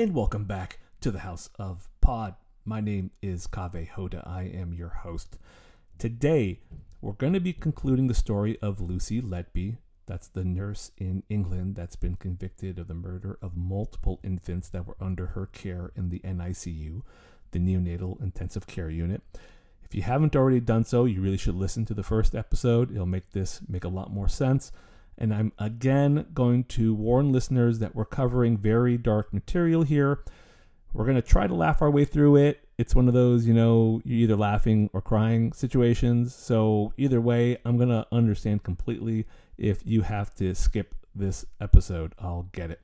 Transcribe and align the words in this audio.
And 0.00 0.14
welcome 0.14 0.44
back 0.44 0.78
to 1.02 1.10
the 1.10 1.18
House 1.18 1.50
of 1.58 1.90
Pod. 2.00 2.34
My 2.64 2.80
name 2.80 3.10
is 3.20 3.46
Kaveh 3.46 3.90
Hoda. 3.90 4.26
I 4.26 4.44
am 4.44 4.72
your 4.72 4.88
host. 4.88 5.36
Today, 5.98 6.60
we're 7.02 7.12
going 7.12 7.34
to 7.34 7.38
be 7.38 7.52
concluding 7.52 8.06
the 8.06 8.14
story 8.14 8.58
of 8.62 8.80
Lucy 8.80 9.20
Letby. 9.20 9.76
That's 10.06 10.26
the 10.26 10.42
nurse 10.42 10.90
in 10.96 11.22
England 11.28 11.74
that's 11.74 11.96
been 11.96 12.14
convicted 12.14 12.78
of 12.78 12.88
the 12.88 12.94
murder 12.94 13.38
of 13.42 13.58
multiple 13.58 14.20
infants 14.24 14.70
that 14.70 14.86
were 14.86 14.96
under 15.02 15.26
her 15.26 15.44
care 15.44 15.92
in 15.94 16.08
the 16.08 16.20
NICU, 16.20 17.02
the 17.50 17.58
neonatal 17.58 18.22
intensive 18.22 18.66
care 18.66 18.88
unit. 18.88 19.20
If 19.84 19.94
you 19.94 20.00
haven't 20.00 20.34
already 20.34 20.60
done 20.60 20.86
so, 20.86 21.04
you 21.04 21.20
really 21.20 21.36
should 21.36 21.56
listen 21.56 21.84
to 21.84 21.92
the 21.92 22.02
first 22.02 22.34
episode. 22.34 22.90
It'll 22.90 23.04
make 23.04 23.32
this 23.32 23.60
make 23.68 23.84
a 23.84 23.88
lot 23.88 24.10
more 24.10 24.30
sense. 24.30 24.72
And 25.20 25.34
I'm 25.34 25.52
again 25.58 26.26
going 26.32 26.64
to 26.64 26.94
warn 26.94 27.30
listeners 27.30 27.78
that 27.78 27.94
we're 27.94 28.06
covering 28.06 28.56
very 28.56 28.96
dark 28.96 29.32
material 29.32 29.82
here. 29.82 30.24
We're 30.92 31.04
going 31.04 31.16
to 31.16 31.22
try 31.22 31.46
to 31.46 31.54
laugh 31.54 31.82
our 31.82 31.90
way 31.90 32.04
through 32.04 32.36
it. 32.36 32.66
It's 32.78 32.94
one 32.94 33.06
of 33.06 33.14
those, 33.14 33.46
you 33.46 33.54
know, 33.54 34.00
you're 34.04 34.20
either 34.20 34.36
laughing 34.36 34.88
or 34.92 35.02
crying 35.02 35.52
situations. 35.52 36.34
So, 36.34 36.94
either 36.96 37.20
way, 37.20 37.58
I'm 37.64 37.76
going 37.76 37.90
to 37.90 38.06
understand 38.10 38.64
completely 38.64 39.26
if 39.58 39.86
you 39.86 40.02
have 40.02 40.34
to 40.36 40.54
skip 40.54 40.94
this 41.14 41.44
episode. 41.60 42.14
I'll 42.18 42.48
get 42.52 42.70
it. 42.70 42.80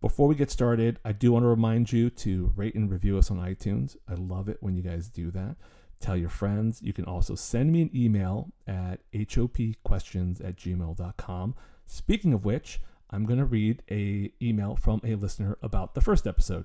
Before 0.00 0.26
we 0.26 0.34
get 0.34 0.50
started, 0.50 0.98
I 1.04 1.12
do 1.12 1.30
want 1.30 1.44
to 1.44 1.48
remind 1.48 1.92
you 1.92 2.10
to 2.10 2.52
rate 2.56 2.74
and 2.74 2.90
review 2.90 3.16
us 3.16 3.30
on 3.30 3.38
iTunes. 3.38 3.96
I 4.08 4.14
love 4.14 4.48
it 4.48 4.56
when 4.60 4.74
you 4.74 4.82
guys 4.82 5.06
do 5.06 5.30
that. 5.30 5.54
Tell 6.02 6.16
your 6.16 6.28
friends. 6.28 6.82
You 6.82 6.92
can 6.92 7.04
also 7.04 7.36
send 7.36 7.70
me 7.70 7.80
an 7.80 7.90
email 7.94 8.48
at 8.66 8.98
hopquestions 9.14 10.40
at 10.40 10.56
gmail.com. 10.56 11.54
Speaking 11.86 12.32
of 12.32 12.44
which, 12.44 12.80
I'm 13.08 13.24
going 13.24 13.38
to 13.38 13.44
read 13.44 13.84
a 13.88 14.32
email 14.42 14.74
from 14.74 15.00
a 15.04 15.14
listener 15.14 15.56
about 15.62 15.94
the 15.94 16.00
first 16.00 16.26
episode. 16.26 16.64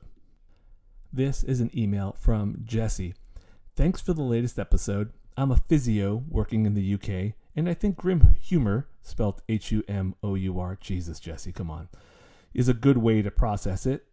This 1.14 1.44
is 1.44 1.62
an 1.62 1.70
email 1.78 2.16
from 2.20 2.64
Jesse. 2.66 3.14
Thanks 3.76 4.02
for 4.02 4.14
the 4.14 4.24
latest 4.24 4.58
episode. 4.58 5.12
I'm 5.38 5.52
a 5.52 5.58
physio 5.58 6.24
working 6.28 6.66
in 6.66 6.74
the 6.74 6.94
UK, 6.96 7.36
and 7.56 7.70
I 7.70 7.76
think 7.76 7.96
grim 7.96 8.36
humor, 8.42 8.88
spelled 9.04 9.44
H 9.48 9.72
U 9.72 9.84
M 9.88 10.16
O 10.24 10.34
U 10.34 10.60
R, 10.60 10.76
Jesus, 10.82 11.20
Jesse, 11.20 11.52
come 11.52 11.70
on, 11.70 11.90
is 12.56 12.68
a 12.68 12.74
good 12.74 12.98
way 12.98 13.22
to 13.22 13.30
process 13.30 13.86
it. 13.86 14.08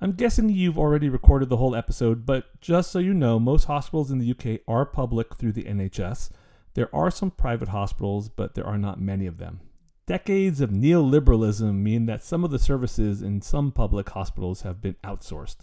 I'm 0.00 0.12
guessing 0.12 0.48
you've 0.48 0.78
already 0.78 1.08
recorded 1.08 1.48
the 1.48 1.56
whole 1.56 1.74
episode, 1.74 2.24
but 2.24 2.60
just 2.60 2.92
so 2.92 3.00
you 3.00 3.12
know, 3.12 3.40
most 3.40 3.64
hospitals 3.64 4.12
in 4.12 4.20
the 4.20 4.30
UK 4.30 4.60
are 4.68 4.86
public 4.86 5.34
through 5.34 5.50
the 5.52 5.64
NHS. 5.64 6.30
There 6.74 6.94
are 6.94 7.10
some 7.10 7.32
private 7.32 7.70
hospitals, 7.70 8.28
but 8.28 8.54
there 8.54 8.66
are 8.66 8.78
not 8.78 9.00
many 9.00 9.26
of 9.26 9.38
them. 9.38 9.58
Decades 10.06 10.60
of 10.60 10.70
neoliberalism 10.70 11.74
mean 11.74 12.06
that 12.06 12.22
some 12.22 12.44
of 12.44 12.52
the 12.52 12.60
services 12.60 13.22
in 13.22 13.42
some 13.42 13.72
public 13.72 14.10
hospitals 14.10 14.62
have 14.62 14.80
been 14.80 14.94
outsourced, 15.02 15.56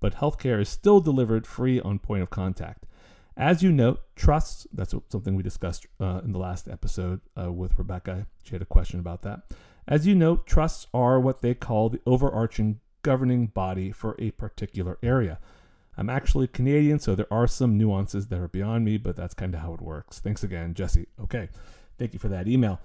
but 0.00 0.16
healthcare 0.16 0.60
is 0.60 0.68
still 0.68 0.98
delivered 0.98 1.46
free 1.46 1.80
on 1.80 2.00
point 2.00 2.24
of 2.24 2.30
contact. 2.30 2.86
As 3.36 3.62
you 3.62 3.70
note, 3.70 4.00
trusts, 4.16 4.66
that's 4.72 4.94
something 5.10 5.36
we 5.36 5.44
discussed 5.44 5.86
uh, 6.00 6.22
in 6.24 6.32
the 6.32 6.40
last 6.40 6.66
episode 6.66 7.20
uh, 7.40 7.52
with 7.52 7.78
Rebecca. 7.78 8.26
She 8.42 8.52
had 8.52 8.62
a 8.62 8.66
question 8.66 8.98
about 8.98 9.22
that. 9.22 9.42
As 9.86 10.08
you 10.08 10.16
note, 10.16 10.44
trusts 10.44 10.88
are 10.92 11.20
what 11.20 11.40
they 11.40 11.54
call 11.54 11.90
the 11.90 12.00
overarching 12.04 12.80
governing 13.06 13.46
body 13.46 13.92
for 13.92 14.16
a 14.18 14.32
particular 14.32 14.98
area. 15.00 15.38
I'm 15.96 16.10
actually 16.10 16.48
Canadian, 16.48 16.98
so 16.98 17.14
there 17.14 17.32
are 17.32 17.46
some 17.46 17.78
nuances 17.78 18.26
that 18.26 18.40
are 18.40 18.48
beyond 18.48 18.84
me, 18.84 18.96
but 18.96 19.14
that's 19.14 19.32
kind 19.32 19.54
of 19.54 19.60
how 19.60 19.74
it 19.74 19.80
works. 19.80 20.18
Thanks 20.18 20.42
again, 20.42 20.74
Jesse. 20.74 21.06
Okay, 21.22 21.48
thank 21.98 22.12
you 22.14 22.18
for 22.18 22.26
that 22.26 22.48
email. 22.48 22.80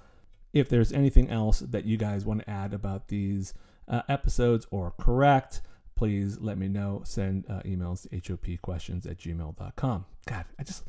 If 0.54 0.70
there's 0.70 0.94
anything 0.94 1.32
else 1.32 1.62
that 1.62 1.86
you 1.86 1.98
guys 1.98 2.24
want 2.24 2.42
to 2.42 2.50
add 2.50 2.72
about 2.72 3.08
these 3.08 3.56
uh, 3.88 4.04
episodes 4.08 4.68
or 4.70 4.94
correct, 5.00 5.62
please 5.96 6.38
let 6.40 6.60
me 6.60 6.68
know. 6.68 7.02
Send 7.04 7.46
uh, 7.50 7.62
emails 7.62 8.08
to 8.08 8.38
hopquestions 8.38 9.10
at 9.10 9.18
gmail.com. 9.18 10.06
God, 10.28 10.46
I 10.60 10.64
just, 10.64 10.84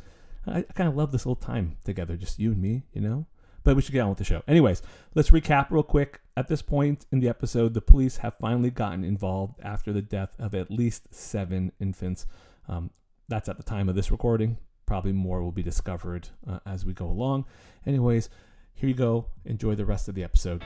I, 0.47 0.59
I 0.59 0.63
kind 0.75 0.91
of 0.91 0.95
love 0.95 1.11
this 1.11 1.25
little 1.25 1.37
time 1.37 1.79
together, 1.87 2.19
just 2.19 2.39
you 2.39 2.53
and 2.53 2.61
me, 2.61 2.83
you 2.93 3.01
know? 3.01 3.25
But 3.65 3.77
we 3.77 3.83
should 3.83 3.93
get 3.93 4.01
on 4.01 4.09
with 4.09 4.19
the 4.19 4.25
show. 4.25 4.43
Anyways, 4.49 4.83
let's 5.15 5.31
recap 5.31 5.71
real 5.71 5.83
quick. 5.83 6.21
At 6.37 6.49
this 6.49 6.63
point 6.63 7.07
in 7.13 7.21
the 7.21 7.29
episode, 7.29 7.75
the 7.75 7.81
police 7.81 8.19
have 8.19 8.35
finally 8.41 8.71
gotten 8.71 9.05
involved 9.05 9.61
after 9.63 9.93
the 9.93 10.03
death 10.03 10.35
of 10.39 10.55
at 10.55 10.71
least 10.71 11.15
seven 11.15 11.73
infants. 11.79 12.27
Um, 12.69 12.91
that's 13.29 13.49
at 13.49 13.57
the 13.57 13.63
time 13.63 13.89
of 13.89 13.95
this 13.95 14.11
recording. 14.11 14.59
Probably 14.87 15.13
more 15.13 15.43
will 15.43 15.53
be 15.53 15.63
discovered 15.63 16.29
uh, 16.49 16.59
as 16.67 16.85
we 16.85 16.93
go 16.93 17.07
along. 17.07 17.45
Anyways, 17.87 18.29
here 18.75 18.89
you 18.89 18.95
go. 18.95 19.27
Enjoy 19.45 19.75
the 19.75 19.87
rest 19.87 20.09
of 20.09 20.15
the 20.15 20.25
episode. 20.25 20.65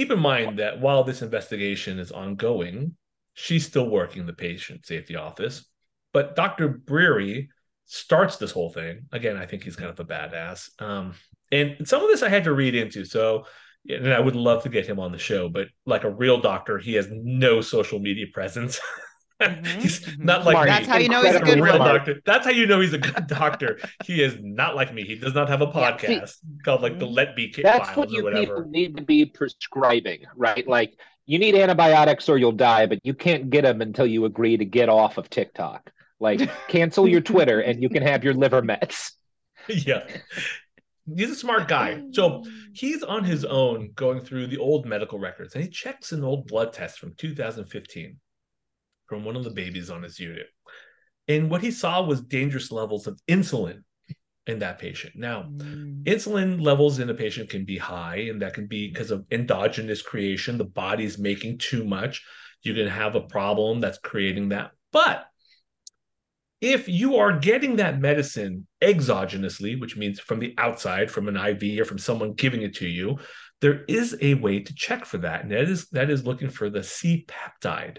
Keep 0.00 0.10
in 0.10 0.18
mind 0.18 0.58
that 0.58 0.80
while 0.80 1.04
this 1.04 1.20
investigation 1.20 1.98
is 1.98 2.10
ongoing, 2.10 2.96
she's 3.34 3.66
still 3.66 3.86
working 3.86 4.24
the 4.24 4.32
patient 4.32 4.86
safety 4.86 5.14
office. 5.14 5.66
But 6.14 6.34
Dr. 6.34 6.68
Breary 6.68 7.50
starts 7.84 8.38
this 8.38 8.50
whole 8.50 8.70
thing. 8.70 9.02
Again, 9.12 9.36
I 9.36 9.44
think 9.44 9.62
he's 9.62 9.76
kind 9.76 9.90
of 9.90 10.00
a 10.00 10.04
badass. 10.06 10.70
Um, 10.80 11.12
and 11.52 11.86
some 11.86 12.02
of 12.02 12.08
this 12.08 12.22
I 12.22 12.30
had 12.30 12.44
to 12.44 12.54
read 12.54 12.74
into. 12.74 13.04
So, 13.04 13.44
and 13.90 14.10
I 14.10 14.20
would 14.20 14.36
love 14.36 14.62
to 14.62 14.70
get 14.70 14.86
him 14.86 14.98
on 14.98 15.12
the 15.12 15.18
show, 15.18 15.50
but 15.50 15.68
like 15.84 16.04
a 16.04 16.10
real 16.10 16.40
doctor, 16.40 16.78
he 16.78 16.94
has 16.94 17.08
no 17.10 17.60
social 17.60 17.98
media 17.98 18.24
presence. 18.32 18.80
Mm-hmm. 19.40 19.80
he's 19.80 20.18
not 20.18 20.44
like 20.44 20.54
Smart. 20.54 20.68
me. 20.68 20.70
That's 20.72 20.86
how 20.86 20.98
you 20.98 21.08
know 21.08 21.22
he's 21.22 21.34
a 21.34 21.40
good 21.40 21.60
real 21.60 21.78
doctor. 21.78 22.20
That's 22.24 22.44
how 22.44 22.52
you 22.52 22.66
know 22.66 22.80
he's 22.80 22.92
a 22.92 22.98
good 22.98 23.26
doctor. 23.26 23.78
he 24.04 24.22
is 24.22 24.36
not 24.40 24.76
like 24.76 24.92
me. 24.92 25.04
He 25.04 25.14
does 25.14 25.34
not 25.34 25.48
have 25.48 25.62
a 25.62 25.66
podcast 25.66 26.36
called 26.64 26.82
like 26.82 26.98
the 26.98 27.06
Let 27.06 27.34
Be 27.34 27.48
Kit 27.48 27.64
That's 27.64 27.86
Files 27.86 27.96
what 27.96 28.08
or 28.08 28.12
you 28.12 28.24
whatever. 28.24 28.40
people 28.56 28.70
need 28.70 28.96
to 28.96 29.02
be 29.02 29.24
prescribing, 29.24 30.24
right? 30.36 30.66
Like 30.68 30.98
you 31.26 31.38
need 31.38 31.54
antibiotics 31.54 32.28
or 32.28 32.38
you'll 32.38 32.52
die, 32.52 32.86
but 32.86 32.98
you 33.04 33.14
can't 33.14 33.50
get 33.50 33.62
them 33.62 33.80
until 33.80 34.06
you 34.06 34.24
agree 34.24 34.56
to 34.56 34.64
get 34.64 34.88
off 34.88 35.16
of 35.16 35.30
TikTok. 35.30 35.90
Like 36.18 36.50
cancel 36.68 37.08
your 37.08 37.20
Twitter 37.20 37.60
and 37.60 37.82
you 37.82 37.88
can 37.88 38.02
have 38.02 38.24
your 38.24 38.34
liver 38.34 38.62
mets. 38.62 39.12
yeah. 39.68 40.06
He's 41.16 41.30
a 41.30 41.34
smart 41.34 41.66
guy. 41.66 42.02
So 42.12 42.44
he's 42.72 43.02
on 43.02 43.24
his 43.24 43.44
own 43.44 43.92
going 43.94 44.20
through 44.20 44.48
the 44.48 44.58
old 44.58 44.86
medical 44.86 45.18
records 45.18 45.54
and 45.54 45.64
he 45.64 45.70
checks 45.70 46.12
an 46.12 46.24
old 46.24 46.46
blood 46.46 46.72
test 46.72 46.98
from 46.98 47.14
2015 47.14 48.16
from 49.10 49.24
one 49.24 49.34
of 49.36 49.42
the 49.42 49.50
babies 49.50 49.90
on 49.90 50.04
his 50.04 50.20
unit. 50.20 50.46
And 51.26 51.50
what 51.50 51.62
he 51.62 51.72
saw 51.72 52.00
was 52.02 52.22
dangerous 52.22 52.70
levels 52.70 53.08
of 53.08 53.20
insulin 53.28 53.82
in 54.46 54.60
that 54.60 54.78
patient. 54.78 55.14
Now, 55.16 55.42
Mm. 55.42 56.04
insulin 56.04 56.60
levels 56.62 57.00
in 57.00 57.10
a 57.10 57.14
patient 57.14 57.50
can 57.50 57.64
be 57.64 57.76
high, 57.76 58.18
and 58.30 58.40
that 58.40 58.54
can 58.54 58.68
be 58.68 58.88
because 58.88 59.10
of 59.10 59.26
endogenous 59.32 60.00
creation. 60.00 60.58
The 60.58 60.64
body's 60.64 61.18
making 61.18 61.58
too 61.58 61.84
much. 61.84 62.24
You 62.62 62.72
can 62.72 62.86
have 62.86 63.16
a 63.16 63.20
problem 63.20 63.80
that's 63.80 63.98
creating 63.98 64.50
that. 64.50 64.70
But 64.92 65.26
if 66.60 66.88
you 66.88 67.16
are 67.16 67.38
getting 67.38 67.76
that 67.76 68.00
medicine 68.00 68.68
exogenously, 68.80 69.80
which 69.80 69.96
means 69.96 70.20
from 70.20 70.38
the 70.38 70.54
outside, 70.56 71.10
from 71.10 71.26
an 71.26 71.36
IV 71.36 71.80
or 71.80 71.84
from 71.84 71.98
someone 71.98 72.34
giving 72.34 72.62
it 72.62 72.74
to 72.76 72.86
you, 72.88 73.18
there 73.60 73.84
is 73.88 74.16
a 74.20 74.34
way 74.34 74.60
to 74.60 74.74
check 74.74 75.04
for 75.04 75.18
that. 75.18 75.42
And 75.42 75.50
that 75.50 75.68
is 75.68 75.88
that 75.90 76.10
is 76.10 76.24
looking 76.24 76.50
for 76.50 76.70
the 76.70 76.82
C 76.82 77.26
peptide. 77.26 77.98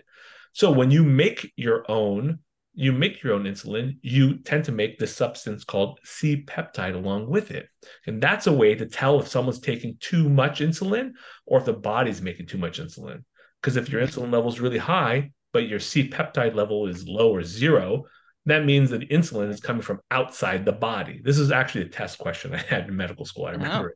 So 0.53 0.71
when 0.71 0.91
you 0.91 1.03
make 1.03 1.51
your 1.55 1.89
own, 1.89 2.39
you 2.73 2.91
make 2.91 3.21
your 3.21 3.33
own 3.33 3.43
insulin, 3.43 3.97
you 4.01 4.37
tend 4.39 4.65
to 4.65 4.71
make 4.71 4.97
this 4.97 5.15
substance 5.15 5.63
called 5.63 5.99
C 6.03 6.43
peptide 6.45 6.95
along 6.95 7.29
with 7.29 7.51
it. 7.51 7.67
And 8.07 8.21
that's 8.21 8.47
a 8.47 8.53
way 8.53 8.75
to 8.75 8.85
tell 8.85 9.19
if 9.19 9.27
someone's 9.27 9.59
taking 9.59 9.97
too 9.99 10.29
much 10.29 10.61
insulin 10.61 11.11
or 11.45 11.59
if 11.59 11.65
the 11.65 11.73
body's 11.73 12.21
making 12.21 12.47
too 12.47 12.57
much 12.57 12.79
insulin. 12.79 13.23
Because 13.61 13.75
if 13.75 13.89
your 13.89 14.01
insulin 14.01 14.31
level 14.31 14.49
is 14.49 14.61
really 14.61 14.77
high, 14.77 15.31
but 15.53 15.67
your 15.67 15.79
C 15.79 16.07
peptide 16.09 16.55
level 16.55 16.87
is 16.87 17.07
low 17.07 17.33
or 17.33 17.43
zero, 17.43 18.05
that 18.45 18.65
means 18.65 18.89
that 18.89 19.09
insulin 19.09 19.49
is 19.49 19.59
coming 19.59 19.81
from 19.81 19.99
outside 20.09 20.65
the 20.65 20.71
body. 20.71 21.21
This 21.23 21.37
is 21.37 21.51
actually 21.51 21.85
a 21.85 21.89
test 21.89 22.17
question 22.17 22.55
I 22.55 22.57
had 22.57 22.87
in 22.87 22.95
medical 22.95 23.25
school. 23.25 23.45
I 23.45 23.51
remember 23.51 23.89
it. 23.89 23.95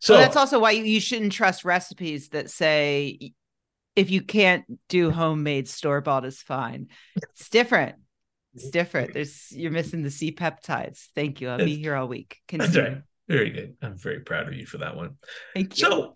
So 0.00 0.14
well, 0.14 0.22
that's 0.22 0.36
also 0.36 0.58
why 0.58 0.72
you, 0.72 0.82
you 0.84 1.00
shouldn't 1.00 1.32
trust 1.32 1.64
recipes 1.64 2.30
that 2.30 2.50
say 2.50 3.32
if 3.96 4.10
you 4.10 4.22
can't 4.22 4.64
do 4.88 5.10
homemade 5.10 5.68
store 5.68 6.00
bought 6.00 6.24
is 6.24 6.40
fine. 6.40 6.88
It's 7.16 7.48
different. 7.48 7.96
It's 8.54 8.70
different. 8.70 9.14
There's 9.14 9.50
you're 9.50 9.70
missing 9.70 10.02
the 10.02 10.10
C 10.10 10.32
peptides. 10.32 11.06
Thank 11.14 11.40
you. 11.40 11.48
I'll 11.48 11.58
be 11.58 11.76
here 11.76 11.94
all 11.94 12.08
week. 12.08 12.38
That's 12.48 12.76
right. 12.76 13.02
Very 13.28 13.50
good. 13.50 13.76
I'm 13.82 13.96
very 13.96 14.20
proud 14.20 14.48
of 14.48 14.54
you 14.54 14.66
for 14.66 14.78
that 14.78 14.96
one. 14.96 15.16
Thank 15.54 15.78
you. 15.78 15.86
So 15.86 16.14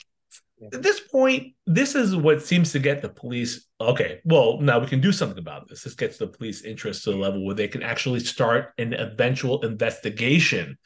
at 0.72 0.82
this 0.82 1.00
point, 1.00 1.54
this 1.66 1.94
is 1.94 2.14
what 2.14 2.42
seems 2.42 2.72
to 2.72 2.78
get 2.78 3.00
the 3.00 3.08
police. 3.08 3.66
Okay, 3.80 4.20
well, 4.24 4.60
now 4.60 4.78
we 4.78 4.86
can 4.86 5.00
do 5.00 5.12
something 5.12 5.38
about 5.38 5.68
this. 5.68 5.82
This 5.82 5.94
gets 5.94 6.18
the 6.18 6.26
police 6.26 6.62
interest 6.62 7.04
to 7.04 7.12
the 7.12 7.16
level 7.16 7.44
where 7.44 7.54
they 7.54 7.68
can 7.68 7.82
actually 7.82 8.20
start 8.20 8.72
an 8.78 8.92
eventual 8.92 9.64
investigation 9.64 10.76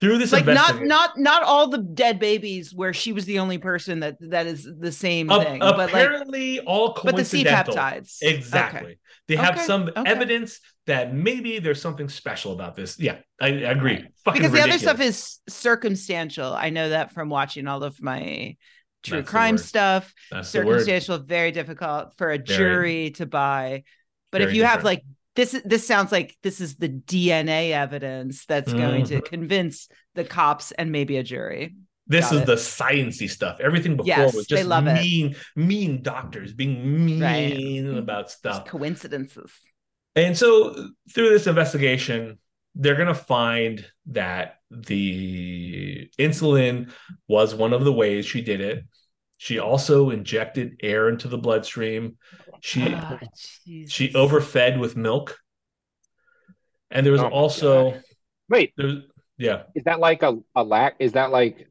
through 0.00 0.18
this. 0.18 0.32
like 0.32 0.46
not 0.46 0.82
not 0.82 1.18
not 1.18 1.42
all 1.42 1.68
the 1.68 1.78
dead 1.78 2.18
babies 2.18 2.72
where 2.74 2.92
she 2.92 3.12
was 3.12 3.24
the 3.24 3.38
only 3.40 3.58
person 3.58 4.00
that 4.00 4.16
that 4.20 4.46
is 4.46 4.68
the 4.78 4.92
same 4.92 5.30
A- 5.30 5.42
thing. 5.42 5.58
But 5.60 5.78
like 5.78 5.88
apparently, 5.90 6.60
all 6.60 6.96
but 7.02 7.16
the 7.16 7.24
c-peptides 7.24 8.18
Exactly. 8.22 8.80
Okay. 8.80 8.98
They 9.26 9.36
have 9.36 9.56
Okay, 9.56 9.64
some 9.64 9.88
okay. 9.88 10.02
evidence 10.06 10.60
that 10.86 11.14
maybe 11.14 11.58
there's 11.58 11.82
something 11.82 12.08
special 12.08 12.52
about 12.52 12.76
this. 12.76 12.98
Yeah, 12.98 13.18
I, 13.40 13.48
I 13.48 13.50
agree. 13.72 14.08
Fucking 14.24 14.40
because 14.40 14.52
the 14.52 14.62
other 14.62 14.78
stuff 14.78 15.00
is 15.00 15.38
circumstantial. 15.48 16.52
I 16.54 16.70
know 16.70 16.88
that 16.90 17.12
from 17.12 17.28
watching 17.28 17.66
all 17.66 17.82
of 17.84 18.00
my 18.02 18.56
true 19.02 19.18
That's 19.18 19.30
crime 19.30 19.58
stuff. 19.58 20.14
That's. 20.30 20.48
Circumstantial, 20.48 21.18
very 21.18 21.52
difficult 21.52 22.16
for 22.16 22.30
a 22.30 22.38
Very. 22.38 22.44
jury 22.44 23.10
to 23.12 23.26
buy. 23.26 23.84
But 24.30 24.40
if 24.42 24.54
you 24.54 24.64
have 24.64 24.84
like 24.84 25.02
this, 25.38 25.54
is- 25.54 25.62
this 25.64 25.86
sounds 25.86 26.10
like 26.12 26.36
this 26.42 26.60
is 26.60 26.76
the 26.76 26.88
DNA 26.88 27.70
evidence 27.72 28.44
that's 28.44 28.72
going 28.72 29.06
to 29.06 29.20
Mhm. 29.22 29.24
convince 29.24 29.88
the 30.14 30.24
cops 30.24 30.72
and 30.72 30.90
maybe 30.92 31.16
a 31.16 31.22
jury. 31.22 31.74
This 32.08 32.24
Got 32.26 32.34
is 32.34 32.40
it. 32.42 32.46
the 32.46 32.54
sciency 32.56 33.30
stuff. 33.30 33.60
Everything 33.60 33.92
before 33.96 34.06
Yes, 34.08 34.34
was 34.34 34.46
just 34.46 34.64
love 34.66 34.86
it. 34.88 34.94
mean, 34.94 35.36
mean 35.54 36.02
doctors 36.02 36.52
being 36.52 37.04
mean 37.06 37.22
Right. 37.22 37.98
about 37.98 38.26
Just 38.26 38.38
stuff. 38.38 38.64
coincidences. 38.66 39.52
And 40.16 40.36
so 40.36 40.74
through 41.14 41.30
this 41.30 41.46
investigation, 41.46 42.38
they're 42.74 42.96
going 42.96 43.08
to 43.08 43.14
find 43.14 43.84
that 44.06 44.56
the 44.70 46.10
insulin 46.18 46.90
was 47.28 47.54
one 47.54 47.72
of 47.72 47.84
the 47.84 47.92
ways 47.92 48.26
she 48.26 48.40
did 48.40 48.60
it. 48.60 48.84
She 49.36 49.58
also 49.60 50.10
injected 50.10 50.80
air 50.82 51.08
into 51.08 51.28
the 51.28 51.38
bloodstream. 51.38 52.16
She 52.60 52.80
Ah, 52.94 53.18
she 53.88 54.12
overfed 54.14 54.78
with 54.78 54.96
milk. 54.96 55.38
And 56.90 57.04
there 57.04 57.12
was 57.12 57.22
Oh 57.22 57.28
also 57.28 57.92
God. 57.92 58.02
Wait, 58.48 58.72
there 58.76 58.86
was, 58.86 58.96
yeah. 59.36 59.62
is 59.74 59.84
that 59.84 60.00
like 60.00 60.22
a, 60.22 60.38
a 60.54 60.64
lac? 60.64 60.96
Is 60.98 61.12
that 61.12 61.30
like, 61.30 61.68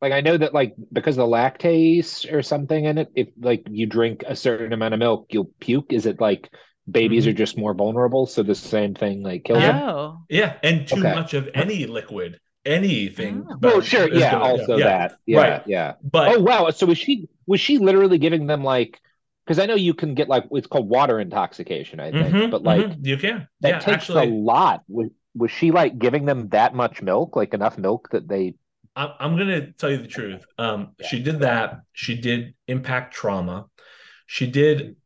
like 0.00 0.12
I 0.12 0.20
know 0.20 0.36
that 0.36 0.54
like 0.54 0.74
because 0.92 1.18
of 1.18 1.28
the 1.28 1.32
lactase 1.34 2.30
or 2.32 2.42
something 2.42 2.84
in 2.84 2.98
it, 2.98 3.08
if 3.14 3.28
like 3.40 3.64
you 3.70 3.86
drink 3.86 4.24
a 4.26 4.36
certain 4.36 4.72
amount 4.72 4.94
of 4.94 5.00
milk, 5.00 5.28
you'll 5.30 5.50
puke. 5.60 5.92
Is 5.92 6.06
it 6.06 6.20
like 6.20 6.50
babies 6.90 7.24
Mhm. 7.24 7.30
are 7.30 7.32
just 7.34 7.58
more 7.58 7.74
vulnerable? 7.74 8.26
So 8.26 8.42
the 8.42 8.54
same 8.54 8.94
thing 8.94 9.22
like 9.22 9.44
kills 9.44 9.62
them? 9.64 9.76
Oh, 9.76 10.18
Yeah, 10.28 10.56
and 10.62 10.86
too 10.88 11.00
Okay. 11.00 11.14
much 11.14 11.34
of 11.34 11.48
any 11.54 11.86
liquid, 11.86 12.40
anything. 12.64 13.44
Oh. 13.50 13.58
Well, 13.60 13.80
sure, 13.80 14.08
yeah. 14.08 14.38
Also 14.38 14.78
yeah. 14.78 14.84
that, 14.86 15.16
yeah, 15.26 15.38
Right. 15.38 15.62
yeah. 15.66 15.94
But 16.02 16.36
Oh 16.36 16.40
wow! 16.40 16.70
So 16.70 16.86
was 16.86 16.98
she 16.98 17.28
was 17.46 17.60
she 17.60 17.78
literally 17.78 18.18
giving 18.18 18.46
them 18.46 18.64
like? 18.64 19.00
Because 19.44 19.58
I 19.58 19.66
know 19.66 19.74
you 19.74 19.94
can 19.94 20.14
get 20.14 20.28
like 20.28 20.44
it's 20.52 20.66
called 20.66 20.88
water 20.88 21.18
intoxication, 21.20 22.00
I 22.00 22.12
think, 22.12 22.38
Mhm, 22.38 22.50
but 22.50 22.62
like 22.62 22.96
mhm, 22.96 23.06
you 23.06 23.16
can. 23.16 23.48
that 23.62 23.80
yeah, 23.80 23.80
takes 23.80 24.10
a 24.14 24.22
lot. 24.22 24.82
Was, 24.88 25.08
was 25.34 25.50
she 25.50 25.70
like 25.72 25.98
giving 25.98 26.26
them 26.26 26.48
that 26.50 26.74
much 26.74 27.02
milk, 27.02 27.36
like 27.36 27.54
enough 27.54 27.78
milk 27.78 28.10
that 28.12 28.28
they? 28.28 28.54
I'm, 28.96 29.10
I'm 29.18 29.36
gonna 29.36 29.72
tell 29.72 29.90
you 29.90 29.98
the 29.98 30.06
truth. 30.08 30.44
Um, 30.58 30.94
Yeah. 30.98 31.08
she 31.08 31.22
did 31.22 31.40
that. 31.40 31.80
She 31.92 32.16
did 32.20 32.54
impact 32.68 33.14
trauma. 33.14 33.66
She 34.26 34.46
did 34.50 34.96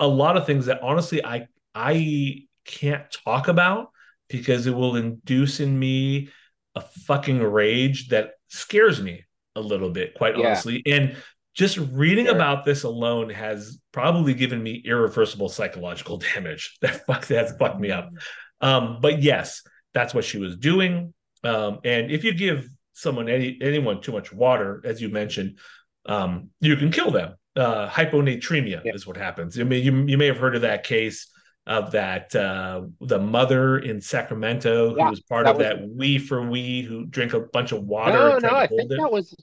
a 0.00 0.08
lot 0.08 0.36
of 0.36 0.46
things 0.46 0.66
that 0.66 0.82
honestly 0.82 1.24
I 1.24 1.48
I 1.74 2.44
can't 2.66 3.10
talk 3.24 3.48
about 3.48 3.90
because 4.28 4.66
it 4.66 4.74
will 4.74 4.96
induce 4.96 5.60
in 5.60 5.78
me 5.78 6.30
a 6.76 6.80
fucking 6.80 7.42
rage 7.42 8.08
that 8.10 8.32
scares 8.48 9.02
me 9.02 9.24
a 9.56 9.60
little 9.60 9.90
bit, 9.90 10.14
quite 10.14 10.34
Yeah. 10.34 10.64
honestly. 10.74 10.82
And 10.86 11.16
just 11.54 11.78
reading 11.78 12.26
Sure. 12.26 12.34
about 12.34 12.64
this 12.64 12.84
alone 12.84 13.30
has 13.30 13.78
probably 13.92 14.34
given 14.34 14.62
me 14.62 14.82
irreversible 14.84 15.48
psychological 15.48 16.18
damage. 16.34 16.78
That 16.82 17.04
fuck 17.06 17.26
that's 17.26 17.52
fucked 17.56 17.80
me 17.80 17.90
up. 17.90 18.10
Um, 18.60 18.98
but 19.00 19.22
yes, 19.22 19.62
that's 19.94 20.14
what 20.14 20.24
she 20.24 20.38
was 20.38 20.56
doing. 20.56 21.12
Um, 21.42 21.78
and 21.84 22.10
if 22.10 22.22
you 22.24 22.34
give 22.34 22.68
someone 22.92 23.28
any 23.28 23.58
anyone 23.62 24.00
too 24.00 24.12
much 24.12 24.32
water, 24.32 24.82
as 24.84 25.00
you 25.00 25.08
mentioned, 25.08 25.58
um, 26.06 26.50
you 26.60 26.76
can 26.76 26.90
kill 26.92 27.10
them. 27.10 27.34
Uh, 27.56 27.88
hyponatremia 27.88 28.82
Yeah. 28.84 28.92
is 28.94 29.06
what 29.06 29.16
happens. 29.16 29.58
I 29.58 29.64
mean, 29.64 29.84
you 29.84 30.04
you 30.06 30.18
may 30.18 30.26
have 30.26 30.36
heard 30.38 30.54
of 30.54 30.62
that 30.62 30.84
case 30.84 31.28
of 31.66 31.90
that 31.92 32.34
uh, 32.34 32.82
the 33.00 33.18
mother 33.18 33.78
in 33.78 34.00
Sacramento 34.00 34.90
who 34.90 34.96
Yeah, 34.98 35.10
was 35.10 35.20
part 35.20 35.46
that 35.46 35.50
of 35.52 35.56
was- 35.58 35.66
that 35.66 35.88
we 35.88 36.18
for 36.18 36.48
we 36.48 36.82
who 36.82 37.06
drank 37.06 37.32
a 37.32 37.40
bunch 37.40 37.72
of 37.72 37.82
water. 37.84 38.12
No, 38.12 38.38
no, 38.38 38.50
I 38.50 38.66
think 38.66 38.82
it. 38.92 38.96
that 39.00 39.10
was 39.12 39.34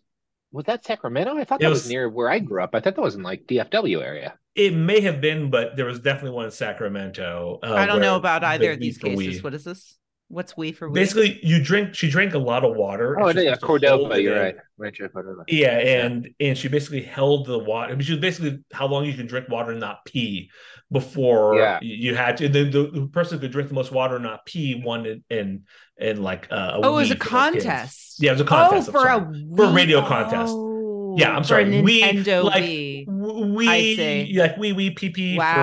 was 0.58 0.66
that 0.66 0.84
Sacramento. 0.84 1.38
I 1.38 1.44
thought 1.46 1.62
It 1.62 1.64
that 1.64 1.70
was, 1.70 1.84
was- 1.84 1.90
near 1.90 2.10
where 2.10 2.30
I 2.30 2.40
grew 2.40 2.62
up. 2.62 2.72
I 2.74 2.82
thought 2.82 2.96
that 2.96 3.02
was 3.02 3.16
in 3.16 3.24
like 3.24 3.46
DFW 3.48 4.04
area. 4.04 4.38
It 4.56 4.74
may 4.74 5.00
have 5.02 5.22
been, 5.22 5.50
but 5.52 5.76
there 5.78 5.86
was 5.86 6.00
definitely 6.00 6.32
one 6.32 6.46
in 6.46 6.52
Sacramento. 6.52 7.60
uh, 7.64 7.74
I 7.76 7.86
don't 7.86 8.02
know 8.02 8.16
about 8.18 8.44
either 8.44 8.72
of 8.72 8.80
these 8.80 8.98
for 8.98 9.10
we- 9.10 9.28
cases. 9.28 9.44
What 9.44 9.54
is 9.54 9.64
this? 9.64 9.98
What's 10.30 10.58
we 10.58 10.74
for 10.74 10.90
we? 10.90 11.00
Basically, 11.00 11.40
you 11.42 11.64
drink. 11.64 11.96
She 11.96 12.10
drank 12.10 12.34
a 12.34 12.38
lot 12.38 12.66
of 12.66 12.76
water. 12.76 13.18
Oh, 13.20 13.28
and 13.28 13.38
yeah, 13.40 13.54
supposed 13.54 13.62
Cordova. 13.62 14.22
You're 14.22 14.36
in. 14.36 14.42
right. 14.42 14.56
Rancho 14.78 15.08
Cordova. 15.08 15.44
Yeah, 15.48 15.78
and 15.78 16.30
and 16.40 16.58
she 16.58 16.68
basically 16.68 17.02
held 17.02 17.46
the 17.48 17.58
water. 17.58 17.92
I 17.94 17.96
mean, 17.96 18.04
she 18.04 18.12
was 18.12 18.20
basically 18.22 18.60
how 18.74 18.88
long 18.88 19.06
you 19.06 19.14
can 19.14 19.26
drink 19.26 19.48
water 19.50 19.72
and 19.72 19.80
not 19.80 20.04
pee 20.06 20.52
before 20.92 21.56
Yeah. 21.58 21.80
you 21.82 22.14
had 22.16 22.38
to. 22.38 22.50
Then 22.50 22.72
the, 22.72 22.90
the 22.92 23.08
person 23.08 23.38
who 23.38 23.42
could 23.42 23.52
drink 23.52 23.70
the 23.70 23.76
most 23.76 23.92
water 23.92 24.16
and 24.16 24.24
not 24.24 24.46
pee 24.46 24.82
won 24.84 25.06
in 25.06 25.24
in, 25.30 25.64
in 25.98 26.22
like 26.22 26.48
uh, 26.52 26.72
a 26.74 26.80
oh, 26.84 26.98
it 26.98 27.02
was 27.02 27.12
a 27.12 27.16
for 27.16 27.20
kids. 27.22 27.30
contest. 27.30 28.16
Yeah, 28.22 28.32
it 28.32 28.34
was 28.34 28.42
a 28.42 28.46
contest. 28.46 28.90
Oh, 28.90 28.92
for 28.92 28.98
a 29.00 29.04
sorry. 29.04 29.48
For 29.56 29.64
a 29.66 29.72
radio 29.74 30.06
contest. 30.06 30.54
Oh, 30.54 31.16
Yeah, 31.18 31.36
I'm 31.36 31.44
sorry. 31.46 31.64
A 31.64 31.82
Wii, 31.82 32.44
like, 32.44 32.64
Wii. 32.64 33.56
We 33.56 33.68
I 33.68 33.80
see. 33.96 34.34
like 34.38 34.58
wee 34.58 34.74
wee 34.74 34.92
pee 34.92 35.10
pee 35.10 35.38
Wow. 35.38 35.54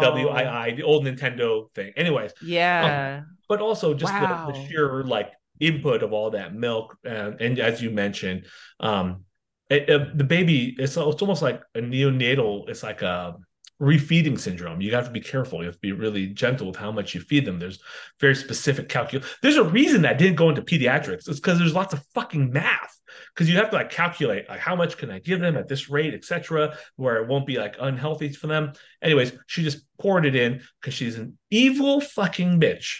for 0.00 0.06
a 0.06 0.10
Wii 0.10 0.24
W 0.24 0.28
I 0.28 0.66
I 0.66 0.72
the 0.72 0.82
old 0.82 1.04
Nintendo 1.06 1.72
thing. 1.74 1.92
Anyways, 1.96 2.32
Yeah. 2.44 3.22
But 3.48 3.60
also 3.60 3.94
just 3.94 4.12
the, 4.12 4.20
Wow. 4.20 4.50
the 4.52 4.66
sheer 4.66 5.04
like 5.04 5.32
input 5.60 6.02
of 6.02 6.12
all 6.12 6.30
that 6.30 6.54
milk 6.54 6.96
and, 7.04 7.40
and 7.40 7.58
as 7.58 7.80
you 7.82 7.90
mentioned 7.90 8.46
um 8.80 9.24
it, 9.70 9.88
it- 9.88 10.18
the 10.18 10.24
baby 10.24 10.74
it's, 10.78 10.96
it's 10.96 11.22
almost 11.22 11.42
like 11.42 11.62
a 11.74 11.80
neonatal 11.80 12.68
it's 12.68 12.82
like 12.82 13.02
a 13.02 13.36
refeeding 13.80 14.38
syndrome. 14.38 14.80
You 14.80 14.94
have 14.94 15.06
to 15.06 15.10
be 15.10 15.20
careful. 15.20 15.58
You 15.58 15.64
have 15.66 15.74
to 15.74 15.80
be 15.80 15.90
really 15.90 16.28
gentle 16.28 16.68
with 16.68 16.76
how 16.76 16.92
much 16.92 17.16
you 17.16 17.20
feed 17.20 17.44
them. 17.44 17.58
There's 17.58 17.80
very 18.20 18.36
specific 18.36 18.88
calcul 18.88 19.24
there's 19.42 19.56
a 19.56 19.64
reason 19.64 20.02
that 20.02 20.18
didn't 20.18 20.36
go 20.36 20.50
into 20.50 20.62
pediatrics. 20.62 21.28
It's 21.28 21.40
because 21.40 21.58
there's 21.58 21.74
lots 21.74 21.92
of 21.92 22.00
fucking 22.14 22.52
math. 22.52 22.96
Because 23.34 23.50
you 23.50 23.56
have 23.56 23.70
to 23.70 23.76
like 23.76 23.90
calculate 23.90 24.48
like 24.48 24.60
how 24.60 24.76
much 24.76 24.98
can 24.98 25.10
i 25.10 25.18
give 25.18 25.40
them 25.40 25.56
at 25.56 25.66
this 25.68 25.90
rate 25.90 26.14
etc 26.14 26.76
where 26.96 27.16
it 27.16 27.28
won't 27.28 27.46
be 27.46 27.56
like 27.58 27.74
unhealthy 27.80 28.28
for 28.32 28.46
them. 28.46 28.72
Anyways 29.02 29.32
she 29.48 29.64
just 29.64 29.84
poured 29.98 30.26
it 30.26 30.36
in 30.36 30.60
because 30.80 30.94
she's 30.94 31.18
an 31.18 31.36
evil 31.50 32.00
fucking 32.00 32.60
bitch 32.60 32.98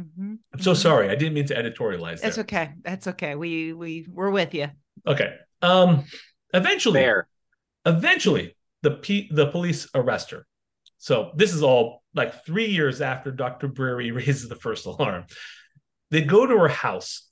Mhm, 0.00 0.38
I'm 0.52 0.60
so 0.60 0.72
mhm. 0.72 0.76
sorry. 0.76 1.08
I 1.08 1.14
didn't 1.14 1.34
mean 1.34 1.46
to 1.46 1.54
editorialize 1.54 2.20
That's 2.20 2.36
there. 2.36 2.42
okay. 2.44 2.72
That's 2.82 3.06
okay. 3.08 3.34
We 3.36 3.72
we 3.72 4.06
we're 4.10 4.30
with 4.30 4.54
you. 4.54 4.68
Okay. 5.06 5.36
Um 5.62 6.04
eventually 6.52 7.00
Fair. 7.00 7.28
eventually 7.86 8.56
the 8.82 8.92
P- 8.92 9.30
the 9.32 9.46
police 9.46 9.88
arrest 9.94 10.30
her. 10.32 10.46
So 10.98 11.32
this 11.36 11.52
is 11.52 11.62
all 11.62 12.02
like 12.14 12.44
3 12.44 12.66
years 12.66 13.00
after 13.00 13.30
Dr. 13.30 13.68
Brewery 13.68 14.10
raises 14.20 14.48
the 14.48 14.56
first 14.56 14.86
alarm. 14.86 15.26
They 16.10 16.22
go 16.22 16.46
to 16.46 16.58
her 16.58 16.68
house. 16.68 17.28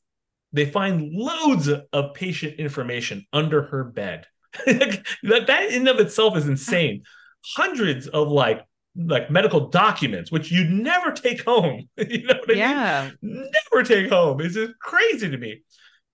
They 0.52 0.66
find 0.66 1.12
loads 1.12 1.69
of 1.69 2.14
patient 2.14 2.61
information 2.61 3.26
under 3.33 3.62
her 3.62 3.85
bed. 3.85 4.26
that, 4.66 5.02
that 5.47 5.71
in 5.71 5.88
of 5.88 5.99
itself 5.99 6.37
is 6.37 6.47
insane. 6.47 7.02
Hundreds 7.57 8.07
of 8.07 8.28
like 8.28 8.64
like 8.96 9.30
medical 9.30 9.68
documents, 9.68 10.30
which 10.30 10.50
you'd 10.52 10.70
never 10.70 11.12
take 11.12 11.44
home. 11.44 11.88
you 11.96 12.26
know 12.26 12.34
what 12.34 12.50
I 12.50 12.52
mean? 12.52 12.58
Yeah. 12.58 13.11
never 13.22 13.84
take 13.84 14.11
home. 14.11 14.40
It's 14.40 14.54
just 14.54 14.78
crazy 14.80 15.30
to 15.30 15.38
me. 15.38 15.62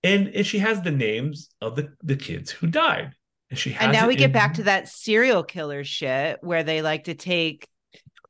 And 0.03 0.29
and 0.29 0.45
she 0.45 0.59
has 0.59 0.81
the 0.81 0.91
names 0.91 1.49
of 1.61 1.75
the, 1.75 1.89
the 2.03 2.15
kids 2.15 2.51
who 2.51 2.67
died. 2.67 3.11
And 3.49 3.59
she 3.59 3.71
has 3.71 3.83
And 3.83 3.91
now 3.91 4.07
we 4.07 4.15
get 4.15 4.31
back 4.31 4.53
to 4.55 4.63
that 4.63 4.87
serial 4.87 5.43
killer 5.43 5.83
shit 5.83 6.37
where 6.41 6.63
they 6.63 6.81
like 6.81 7.05
to 7.05 7.15
take 7.15 7.67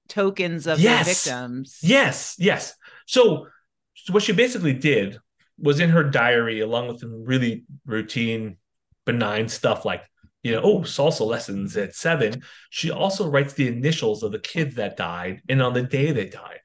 tokens 0.07 0.65
of 0.65 0.79
Yes. 0.79 1.05
their 1.25 1.35
victims. 1.35 1.79
Yes, 1.83 2.35
yes. 2.39 2.73
So, 3.05 3.47
so 3.95 4.13
what 4.13 4.23
she 4.23 4.31
basically 4.33 4.73
did 4.73 5.19
was 5.59 5.79
in 5.79 5.89
her 5.89 6.03
diary, 6.03 6.61
along 6.61 6.87
with 6.87 6.99
some 7.01 7.23
really 7.25 7.65
routine, 7.85 8.57
benign 9.05 9.49
stuff 9.49 9.85
like, 9.85 10.01
you 10.43 10.53
know, 10.53 10.61
oh, 10.61 10.79
salsa 10.79 11.25
lessons 11.25 11.75
at 11.75 11.95
seven. 11.95 12.43
She 12.69 12.91
also 12.91 13.29
writes 13.29 13.53
the 13.53 13.67
initials 13.67 14.23
of 14.23 14.31
the 14.31 14.39
kids 14.39 14.75
that 14.75 14.97
died 14.97 15.41
and 15.49 15.61
on 15.61 15.73
the 15.73 15.83
day 15.83 16.11
they 16.11 16.29
died. 16.29 16.59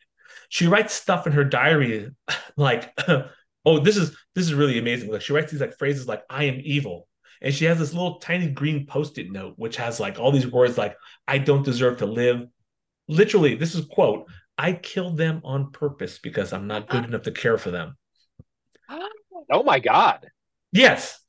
She 0.48 0.66
writes 0.66 0.94
stuff 0.94 1.26
in 1.26 1.32
her 1.32 1.44
diary 1.44 2.10
like, 2.56 2.96
oh, 3.64 3.78
this 3.80 3.96
is 3.96 4.16
this 4.34 4.46
is 4.46 4.54
really 4.54 4.78
amazing. 4.78 5.10
Like 5.10 5.22
she 5.22 5.32
writes 5.32 5.50
these 5.50 5.60
like 5.60 5.76
phrases 5.78 6.06
like 6.06 6.22
"I 6.30 6.44
am 6.44 6.60
evil," 6.62 7.08
and 7.42 7.52
she 7.52 7.64
has 7.64 7.78
this 7.78 7.92
little 7.92 8.18
tiny 8.18 8.48
green 8.48 8.86
post-it 8.86 9.32
note 9.32 9.54
which 9.56 9.76
has 9.76 9.98
like 9.98 10.18
all 10.18 10.30
these 10.32 10.46
words 10.46 10.78
like 10.78 10.96
"I 11.26 11.38
don't 11.38 11.64
deserve 11.64 11.98
to 11.98 12.06
live." 12.06 12.46
Literally, 13.08 13.54
this 13.54 13.74
is 13.74 13.86
quote. 13.86 14.28
I 14.56 14.72
killed 14.72 15.16
them 15.16 15.40
on 15.42 15.72
purpose 15.72 16.18
because 16.18 16.52
I'm 16.52 16.68
not 16.68 16.88
good 16.88 17.02
ah. 17.02 17.08
enough 17.08 17.22
to 17.22 17.32
care 17.32 17.58
for 17.58 17.70
them. 17.70 17.96
Oh 19.52 19.62
my 19.62 19.78
God. 19.78 20.26
Yes. 20.74 21.20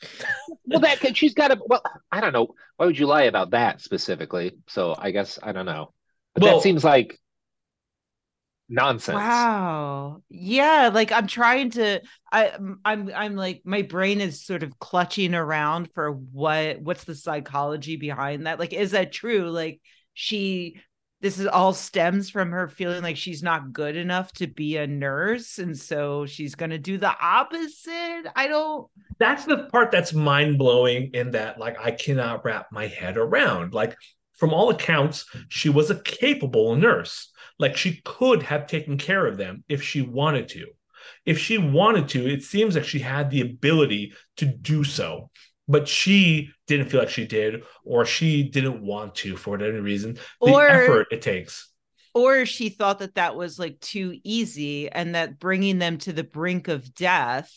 Well, 0.65 0.79
that 0.81 0.99
could- 0.99 1.15
she's 1.15 1.33
got 1.35 1.51
a. 1.51 1.59
Well, 1.65 1.83
I 2.11 2.19
don't 2.19 2.33
know. 2.33 2.55
Why 2.77 2.87
would 2.87 2.97
you 2.99 3.05
lie 3.05 3.23
about 3.23 3.51
that 3.51 3.79
specifically? 3.79 4.57
So 4.67 4.95
I 4.97 5.11
guess 5.11 5.39
I 5.41 5.51
don't 5.51 5.67
know. 5.67 5.93
But 6.33 6.43
Well- 6.43 6.55
that 6.57 6.63
seems 6.63 6.83
like 6.83 7.19
nonsense. 8.67 9.15
Wow. 9.15 10.23
Yeah, 10.29 10.89
like 10.93 11.11
I'm 11.11 11.27
trying 11.27 11.69
to 11.71 12.01
I 12.31 12.53
I'm 12.83 13.11
I'm 13.13 13.35
like 13.35 13.61
my 13.63 13.83
brain 13.83 14.21
is 14.21 14.43
sort 14.43 14.63
of 14.63 14.79
clutching 14.79 15.35
around 15.35 15.91
for 15.93 16.11
what 16.11 16.81
what's 16.81 17.03
the 17.03 17.15
psychology 17.15 17.95
behind 17.95 18.47
that? 18.47 18.59
Like 18.59 18.73
is 18.73 18.91
that 18.91 19.11
true? 19.11 19.51
Like 19.51 19.81
she 20.13 20.81
this 21.21 21.39
is 21.39 21.47
all 21.47 21.73
stems 21.73 22.29
from 22.29 22.51
her 22.51 22.67
feeling 22.67 23.01
like 23.03 23.17
she's 23.17 23.41
not 23.43 23.71
good 23.71 23.95
enough 23.95 24.31
to 24.33 24.47
be 24.47 24.77
a 24.77 24.87
nurse 24.87 25.59
and 25.59 25.77
so 25.77 26.25
she's 26.25 26.55
going 26.55 26.71
to 26.71 26.77
do 26.77 26.97
the 26.97 27.15
opposite. 27.19 28.25
I 28.35 28.47
don't 28.47 28.87
that's 29.17 29.45
the 29.45 29.65
part 29.71 29.91
that's 29.91 30.13
mind 30.13 30.57
blowing 30.57 31.11
in 31.13 31.31
that 31.31 31.57
like 31.59 31.77
I 31.79 31.91
cannot 31.91 32.43
wrap 32.43 32.67
my 32.71 32.87
head 32.87 33.17
around. 33.17 33.73
Like 33.73 33.95
from 34.37 34.53
all 34.53 34.69
accounts, 34.69 35.25
she 35.49 35.69
was 35.69 35.89
a 35.89 36.01
capable 36.01 36.75
nurse. 36.75 37.31
Like 37.57 37.77
she 37.77 38.01
could 38.03 38.43
have 38.43 38.67
taken 38.67 38.97
care 38.97 39.25
of 39.25 39.37
them 39.37 39.63
if 39.69 39.81
she 39.81 40.01
wanted 40.01 40.49
to. 40.49 40.67
If 41.25 41.39
she 41.39 41.57
wanted 41.57 42.09
to, 42.09 42.27
it 42.27 42.43
seems 42.43 42.75
like 42.75 42.83
she 42.85 42.99
had 42.99 43.29
the 43.29 43.41
ability 43.41 44.13
to 44.37 44.45
do 44.45 44.83
so. 44.83 45.29
But 45.67 45.87
she 45.87 46.49
didn't 46.67 46.89
feel 46.89 46.99
like 46.99 47.09
she 47.09 47.25
did, 47.25 47.63
or 47.83 48.05
she 48.05 48.43
didn't 48.43 48.81
want 48.81 49.15
to 49.15 49.35
for 49.37 49.51
whatever 49.51 49.81
reason. 49.81 50.15
The 50.41 50.51
Or- 50.51 50.67
effort 50.67 51.07
it 51.11 51.21
takes. 51.21 51.71
Or 52.15 52.45
she 52.47 52.69
thought 52.69 52.99
that 52.99 53.15
that 53.15 53.35
was 53.35 53.59
like 53.59 53.79
too 53.81 54.17
easy 54.23 54.89
and 54.89 55.13
that 55.13 55.37
bringing 55.37 55.77
them 55.77 55.99
to 55.99 56.13
the 56.13 56.23
brink 56.23 56.67
of 56.67 56.95
death 56.95 57.51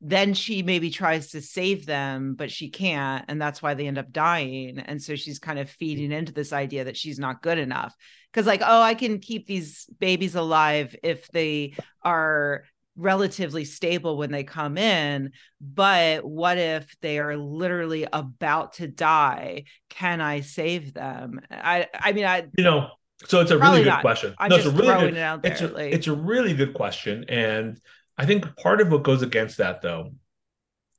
then 0.00 0.34
she 0.34 0.62
maybe 0.62 0.90
tries 0.90 1.30
to 1.30 1.40
save 1.40 1.86
them 1.86 2.34
but 2.34 2.50
she 2.50 2.70
can't 2.70 3.24
and 3.28 3.40
that's 3.40 3.62
why 3.62 3.74
they 3.74 3.86
end 3.86 3.98
up 3.98 4.12
dying. 4.12 4.78
And 4.78 5.02
so 5.02 5.16
she's 5.16 5.38
kind 5.38 5.58
of 5.58 5.66
mm-hmm. 5.66 5.76
feeding 5.78 6.12
into 6.12 6.32
this 6.32 6.52
idea 6.52 6.84
that 6.84 6.96
she's 6.96 7.18
not 7.18 7.42
good 7.42 7.58
enough. 7.58 7.94
Because 8.32 8.46
like 8.46 8.62
oh 8.64 8.82
i 8.82 8.94
can 8.94 9.18
keep 9.18 9.46
these 9.46 9.86
babies 9.98 10.34
alive 10.34 10.94
if 11.02 11.26
they 11.28 11.74
are 12.02 12.64
relatively 12.98 13.64
stable 13.64 14.16
when 14.16 14.30
they 14.30 14.44
come 14.44 14.78
in 14.78 15.30
but 15.60 16.24
what 16.24 16.56
if 16.56 16.96
they 17.02 17.18
are 17.18 17.36
literally 17.36 18.06
about 18.12 18.74
to 18.74 18.86
die? 18.86 19.64
Can 19.90 20.20
i 20.20 20.40
save 20.40 20.94
them? 20.94 21.40
I 21.50 21.88
i 21.94 22.12
mean 22.12 22.26
i 22.26 22.46
You 22.56 22.64
know, 22.64 22.90
so 23.26 23.40
it's 23.40 23.50
a 23.50 23.58
Probably 23.58 23.78
really 23.80 23.84
good 23.84 23.90
not. 23.90 24.00
question. 24.02 24.34
I'm 24.38 24.50
No, 24.50 24.56
it's 24.56 24.66
a 24.66 24.70
really 24.70 25.10
good, 25.10 25.16
it 25.16 25.40
it's 25.44 25.60
a, 25.60 25.68
like- 25.68 25.92
it's 25.92 26.06
a 26.06 26.14
really 26.14 26.54
good 26.54 26.74
question. 26.74 27.24
And 27.28 27.80
I 28.18 28.26
think 28.26 28.56
part 28.56 28.80
of 28.80 28.90
what 28.90 29.02
goes 29.02 29.22
against 29.22 29.58
that 29.58 29.82
though 29.82 30.12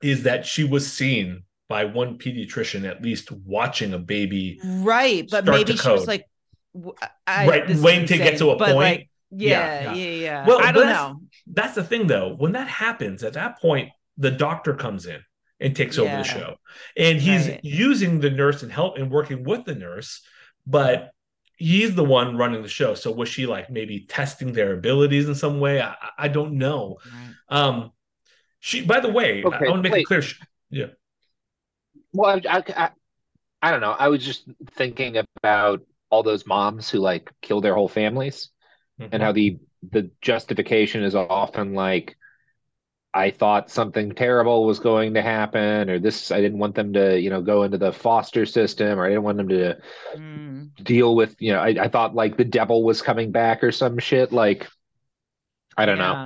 is 0.02 0.24
that 0.24 0.46
she 0.46 0.64
was 0.64 0.92
seen 0.92 1.44
by 1.70 1.86
one 1.86 2.18
pediatrician 2.18 2.88
at 2.88 3.02
least 3.02 3.32
watching 3.32 3.94
a 3.94 4.00
baby 4.00 4.60
right 4.64 5.28
but 5.30 5.44
maybe 5.44 5.76
she 5.76 5.90
was 5.90 6.08
like 6.08 6.24
Right, 7.28 7.68
waiting 7.78 8.06
to 8.08 8.18
get 8.18 8.38
to 8.38 8.52
a 8.52 8.58
point. 8.58 8.76
like, 8.76 9.10
Yeah, 9.32 9.50
yeah 9.50 9.82
yeah. 9.82 9.94
yeah 9.94 10.10
yeah, 10.22 10.48
Well, 10.48 10.60
i 10.62 10.72
don't 10.72 10.86
that's- 10.86 10.96
know 11.12 11.22
that's 11.52 11.76
the 11.76 11.84
thing 11.84 12.08
though 12.08 12.36
when 12.36 12.52
that 12.54 12.68
happens 12.68 13.24
at 13.24 13.34
that 13.34 13.60
point 13.60 13.90
the 14.18 14.32
doctor 14.32 14.76
comes 14.76 15.06
in 15.08 15.20
and 15.60 15.76
takes 15.76 15.98
over 15.98 16.10
the 16.16 16.24
show 16.24 16.56
and 16.96 17.20
he's 17.20 17.48
Right. 17.48 17.60
using 17.64 18.20
the 18.20 18.30
nurse 18.30 18.64
and 18.64 18.72
help 18.72 18.98
and 18.98 19.10
working 19.12 19.44
with 19.44 19.66
the 19.66 19.76
nurse 19.76 20.22
but 20.66 21.10
he's 21.58 21.96
the 21.96 22.04
one 22.04 22.38
running 22.38 22.62
the 22.62 22.70
show. 22.70 22.96
So 22.96 23.12
was 23.12 23.30
she 23.30 23.46
like 23.46 23.70
maybe 23.70 24.02
testing 24.02 24.54
their 24.54 24.74
abilities 24.74 25.28
in 25.28 25.36
some 25.36 25.60
way? 25.60 25.82
I, 25.82 25.90
I- 25.92 26.12
I 26.20 26.28
don't 26.30 26.54
know. 26.58 26.98
Right. 27.50 27.60
um 27.62 27.92
she 28.60 28.84
by 28.84 29.00
the 29.00 29.10
way 29.12 29.44
i, 29.44 29.48
Okay, 29.48 29.70
want 29.70 29.84
to 29.84 29.90
make 29.90 30.02
it 30.02 30.06
clear 30.06 30.22
she, 30.22 30.36
yeah. 30.70 30.88
Well, 32.14 32.40
I, 32.48 32.58
I, 32.58 32.64
I, 32.86 32.90
I 33.62 33.72
don't 33.72 33.82
know. 33.82 33.92
I 33.92 34.08
was 34.08 34.24
just 34.26 34.46
thinking 34.72 35.18
about 35.18 35.82
all 36.10 36.24
those 36.24 36.46
moms 36.48 36.90
who 36.90 37.00
like 37.00 37.32
kill 37.42 37.62
their 37.62 37.76
whole 37.76 37.88
families 37.90 38.50
and 39.12 39.22
how 39.22 39.32
the 39.32 39.58
the 39.92 40.10
justification 40.22 41.04
is 41.04 41.14
often 41.16 41.74
like 41.74 42.18
I 43.18 43.32
thought 43.32 43.72
something 43.72 44.12
terrible 44.14 44.66
was 44.66 44.80
going 44.80 45.14
to 45.16 45.22
happen 45.22 45.90
or 45.90 46.00
this 46.00 46.32
I 46.32 46.42
didn't 46.42 46.60
want 46.60 46.76
them 46.76 46.94
to, 46.94 47.20
you 47.20 47.30
know, 47.30 47.42
go 47.42 47.64
into 47.64 47.78
the 47.78 47.92
foster 47.94 48.46
system 48.46 49.00
or 49.00 49.06
I 49.06 49.10
didn't 49.10 49.24
want 49.24 49.38
them 49.38 49.50
to 49.50 49.78
Mm. 50.16 50.72
deal 50.84 51.16
with, 51.16 51.36
you 51.40 51.52
know, 51.54 51.60
I, 51.60 51.70
I 51.86 51.88
thought 51.88 52.16
like 52.16 52.38
the 52.38 52.46
devil 52.46 52.84
was 52.84 53.02
coming 53.02 53.32
back 53.32 53.64
or 53.64 53.72
some 53.72 53.98
shit 53.98 54.32
like 54.32 54.68
I 55.78 55.86
don't 55.86 55.98
know. 55.98 56.20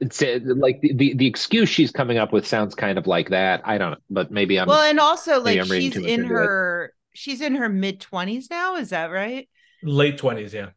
It's 0.00 0.22
like 0.22 0.80
the, 0.80 0.92
the 0.94 1.14
the 1.14 1.26
excuse 1.26 1.68
she's 1.68 1.90
coming 1.90 2.18
up 2.18 2.32
with 2.32 2.46
sounds 2.46 2.74
kind 2.74 2.98
of 2.98 3.06
like 3.06 3.30
that. 3.30 3.62
I 3.64 3.78
don't 3.78 3.92
know, 3.92 3.98
but 4.10 4.30
maybe 4.30 4.58
I'm 4.58 4.68
well 4.68 4.82
and 4.82 5.00
also 5.00 5.40
like 5.40 5.62
I'm 5.62 5.72
she's 5.72 5.96
in 5.96 6.04
into 6.04 6.36
it. 6.36 6.50
her 6.50 6.92
she's 7.14 7.40
in 7.40 7.54
her 7.56 7.68
mid 7.68 8.00
20s 8.00 8.50
now 8.50 8.76
is 8.76 8.90
that 8.90 9.10
right 9.10 9.48
late 9.82 10.18
20s 10.18 10.52
yeah 10.52 10.70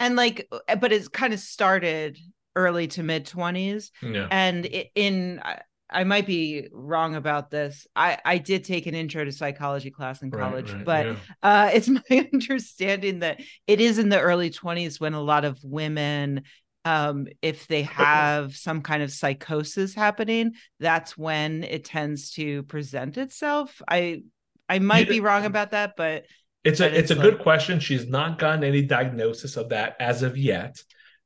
and 0.00 0.16
like 0.16 0.48
but 0.80 0.92
it's 0.92 1.08
kind 1.08 1.32
of 1.32 1.40
started 1.40 2.18
early 2.56 2.86
to 2.86 3.02
mid 3.02 3.26
20s 3.26 3.90
yeah. 4.02 4.28
And 4.30 4.66
in 4.94 5.40
I- 5.44 6.04
might 6.04 6.26
be 6.26 6.68
wrong 6.72 7.14
about 7.16 7.50
this. 7.50 7.86
I 7.94 8.18
I 8.24 8.38
did 8.38 8.64
take 8.64 8.86
an 8.86 8.94
intro 8.94 9.24
to 9.24 9.32
psychology 9.32 9.90
class 9.90 10.22
in 10.22 10.30
college, 10.30 10.72
right, 10.72 10.84
but 10.84 11.06
yeah. 11.06 11.16
uh, 11.42 11.70
it's 11.72 11.88
my 12.10 12.28
understanding 12.32 13.20
that 13.20 13.40
it 13.66 13.80
is 13.80 13.98
in 13.98 14.08
the 14.08 14.20
early 14.20 14.50
20s 14.50 15.00
when 15.00 15.14
a 15.14 15.20
lot 15.20 15.44
of 15.44 15.58
women 15.62 16.42
um 16.84 17.28
if 17.42 17.68
they 17.68 17.82
have 17.82 18.56
some 18.56 18.82
kind 18.82 19.04
of 19.04 19.12
psychosis 19.12 19.94
happening 19.94 20.52
that's 20.80 21.16
when 21.16 21.62
it 21.62 21.84
tends 21.84 22.32
to 22.32 22.62
present 22.64 23.18
itself. 23.18 23.80
I 23.86 24.22
i 24.68 24.78
might 24.78 25.08
be 25.08 25.20
wrong 25.20 25.44
about 25.44 25.72
that 25.72 25.94
but 25.96 26.24
it's 26.64 26.80
a 26.80 26.86
it's, 26.86 27.10
it's 27.10 27.18
a 27.18 27.22
good 27.22 27.40
question. 27.40 27.80
She's 27.80 28.06
not 28.06 28.38
gotten 28.38 28.62
any 28.62 28.82
diagnosis 28.82 29.56
of 29.56 29.70
that 29.70 29.96
as 29.98 30.22
of 30.22 30.36
yet 30.36 30.80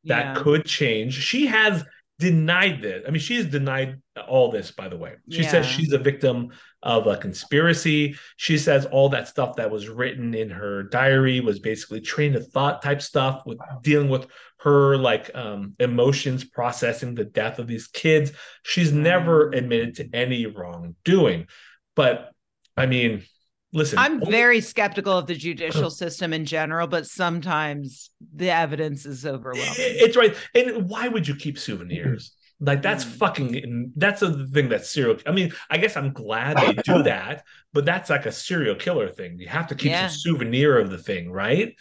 that 0.07 0.37
yeah. 0.37 0.43
could 0.43 0.65
change. 0.65 1.15
She 1.15 1.47
has 1.47 1.85
denied 2.19 2.81
this. 2.81 3.05
I 3.07 3.11
mean, 3.11 3.21
she's 3.21 3.45
denied 3.45 4.01
all 4.27 4.51
this, 4.51 4.71
by 4.71 4.89
the 4.89 4.97
way. 4.97 5.17
She 5.31 5.43
says 5.43 5.67
she's 5.67 5.93
a 5.93 5.99
victim 5.99 6.49
of 6.83 7.07
a 7.07 7.17
conspiracy. 7.17 8.17
She 8.37 8.57
says 8.57 8.87
all 8.87 9.11
that 9.11 9.29
stuff 9.29 9.57
that 9.57 9.71
was 9.71 9.89
written 9.89 10.33
in 10.35 10.49
her 10.49 10.85
diary 10.85 11.41
was 11.41 11.59
basically 11.59 12.01
train 12.01 12.35
of 12.35 12.47
thought 12.49 12.81
type 12.81 13.03
stuff 13.03 13.43
with 13.45 13.59
dealing 13.83 14.09
with 14.09 14.27
her 14.61 14.97
like 14.97 15.31
um, 15.35 15.75
emotions, 15.79 16.43
processing 16.45 17.15
the 17.15 17.25
death 17.25 17.59
of 17.59 17.67
these 17.67 17.87
kids. 17.89 18.33
She's 18.63 18.93
never 18.93 19.51
Mm. 19.51 19.59
admitted 19.59 19.97
to 19.97 20.09
any 20.15 20.47
wrongdoing. 20.47 21.49
But 21.95 22.31
I 22.77 22.87
mean, 22.87 23.25
listen, 23.73 23.99
I'm 23.99 24.21
very 24.21 24.61
skeptical 24.61 25.17
of 25.17 25.27
the 25.27 25.35
judicial 25.35 25.91
system 25.91 26.33
in 26.33 26.45
general, 26.45 26.87
but 26.87 27.07
sometimes 27.07 28.11
the 28.35 28.51
evidence 28.51 29.07
is 29.07 29.27
overwhelming. 29.27 29.75
It's 29.79 30.17
right. 30.17 30.35
And 30.55 30.89
why 30.89 31.09
would 31.09 31.27
you 31.27 31.35
keep 31.37 31.59
souvenirs? 31.59 32.33
Like 32.59 32.81
that's 32.81 33.05
Mm. 33.05 33.19
fucking 33.19 33.93
that's 33.97 34.21
the 34.21 34.47
thing 34.47 34.69
that's 34.71 34.91
serial. 34.91 35.19
I 35.27 35.33
mean, 35.33 35.53
I 35.69 35.77
guess 35.77 35.97
I'm 35.97 36.13
glad 36.13 36.57
they 36.61 36.73
do 36.75 37.03
that, 37.03 37.45
but 37.75 37.85
that's 37.85 38.09
like 38.09 38.25
a 38.27 38.33
serial 38.33 38.75
killer 38.77 39.11
thing. 39.11 39.39
You 39.39 39.49
have 39.49 39.67
to 39.69 39.75
keep 39.75 39.93
Yeah. 39.93 40.07
some 40.07 40.17
souvenir 40.17 40.79
of 40.79 40.91
the 40.91 40.99
thing, 40.99 41.31
right? 41.31 41.75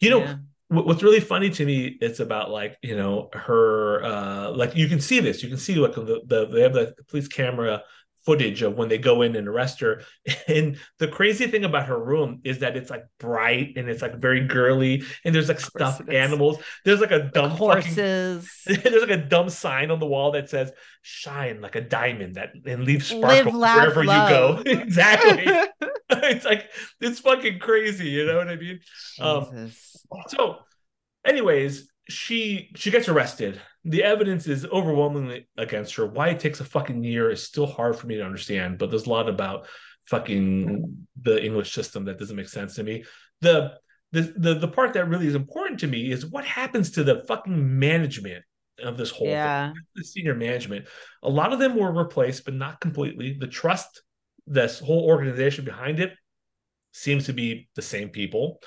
You 0.00 0.10
know, 0.10 0.20
Yeah. 0.20 0.36
what's 0.68 1.02
really 1.02 1.20
funny 1.20 1.50
to 1.50 1.64
me 1.64 1.98
it's 2.00 2.20
about 2.20 2.50
like 2.50 2.76
you 2.82 2.96
know 2.96 3.28
her 3.34 4.02
uh 4.02 4.50
like 4.50 4.74
you 4.74 4.88
can 4.88 4.98
see 4.98 5.20
this 5.20 5.42
you 5.42 5.48
can 5.48 5.58
see 5.58 5.74
like 5.74 5.94
the, 5.94 6.22
the 6.26 6.46
they 6.46 6.62
have 6.62 6.72
the 6.72 6.94
police 7.08 7.28
camera 7.28 7.82
footage 8.24 8.62
of 8.62 8.76
when 8.76 8.88
they 8.88 8.98
go 8.98 9.22
in 9.22 9.36
and 9.36 9.48
arrest 9.48 9.80
her. 9.80 10.02
And 10.48 10.78
the 10.98 11.08
crazy 11.08 11.46
thing 11.46 11.64
about 11.64 11.86
her 11.86 11.98
room 12.02 12.40
is 12.44 12.58
that 12.60 12.76
it's 12.76 12.90
like 12.90 13.04
bright 13.18 13.74
and 13.76 13.88
it's 13.88 14.02
like 14.02 14.16
very 14.16 14.46
girly 14.46 15.02
and 15.24 15.34
there's 15.34 15.48
like 15.48 15.60
stuffed 15.60 16.08
animals. 16.08 16.58
There's 16.84 17.00
like 17.00 17.10
a 17.10 17.30
dumb 17.32 17.50
fucking 17.52 17.94
Horses. 17.94 18.50
there's 18.66 19.00
like 19.00 19.10
a 19.18 19.24
dumb 19.24 19.48
sign 19.48 19.90
on 19.90 20.00
the 20.00 20.06
wall 20.06 20.32
that 20.32 20.48
says 20.50 20.72
shine 21.02 21.60
like 21.60 21.76
a 21.76 21.80
diamond 21.80 22.36
that 22.36 22.52
and 22.66 22.84
leave 22.84 23.10
Live, 23.12 23.42
sparkle 23.42 23.58
laugh, 23.60 23.78
wherever 23.78 24.04
love. 24.04 24.58
you 24.58 24.64
go. 24.64 24.70
exactly. 24.82 25.52
It's 26.10 26.44
like 26.44 26.70
it's 27.00 27.20
fucking 27.20 27.58
crazy 27.58 28.08
you 28.08 28.26
know 28.26 28.36
what 28.38 28.48
i 28.48 28.56
mean? 28.56 28.80
Um 29.20 29.70
so 30.28 30.58
anyways 31.24 31.88
she 32.08 32.70
she 32.76 32.90
gets 32.90 33.08
arrested. 33.08 33.60
The 33.84 34.02
evidence 34.02 34.46
is 34.46 34.64
overwhelmingly 34.66 35.48
against 35.56 35.94
her. 35.96 36.06
Why 36.06 36.28
it 36.28 36.40
takes 36.40 36.60
a 36.60 36.64
fucking 36.64 37.02
year 37.04 37.30
is 37.30 37.42
still 37.42 37.66
hard 37.66 37.96
for 37.96 38.06
me 38.06 38.16
to 38.16 38.24
understand 38.24 38.78
but 38.78 38.90
there's 38.90 39.06
a 39.06 39.10
lot 39.10 39.28
about 39.28 39.66
fucking 40.06 41.06
the 41.22 41.42
english 41.42 41.72
system 41.72 42.04
that 42.04 42.18
doesn't 42.18 42.36
make 42.36 42.48
sense 42.48 42.74
to 42.76 42.82
me. 42.82 43.04
The 43.40 43.74
the 44.12 44.34
the, 44.36 44.54
the 44.54 44.68
part 44.68 44.92
that 44.94 45.08
really 45.08 45.26
is 45.26 45.34
important 45.34 45.80
to 45.80 45.86
me 45.86 46.10
is 46.10 46.26
what 46.26 46.44
happens 46.44 46.90
to 46.92 47.04
the 47.04 47.24
fucking 47.26 47.78
management 47.78 48.44
of 48.82 48.96
this 48.96 49.10
whole 49.10 49.28
Yeah. 49.28 49.72
thing 49.72 49.82
the 49.94 50.04
senior 50.04 50.34
management. 50.34 50.86
A 51.22 51.30
lot 51.30 51.52
of 51.52 51.58
them 51.58 51.76
were 51.76 51.92
replaced 51.92 52.44
but 52.44 52.54
not 52.54 52.80
completely. 52.80 53.36
The 53.38 53.46
trust 53.46 54.02
this 54.46 54.78
whole 54.78 55.04
organization 55.04 55.64
behind 55.64 56.00
it 56.00 56.12
seems 56.92 57.26
to 57.26 57.32
be 57.32 57.68
the 57.76 57.82
same 57.82 58.10
people. 58.10 58.60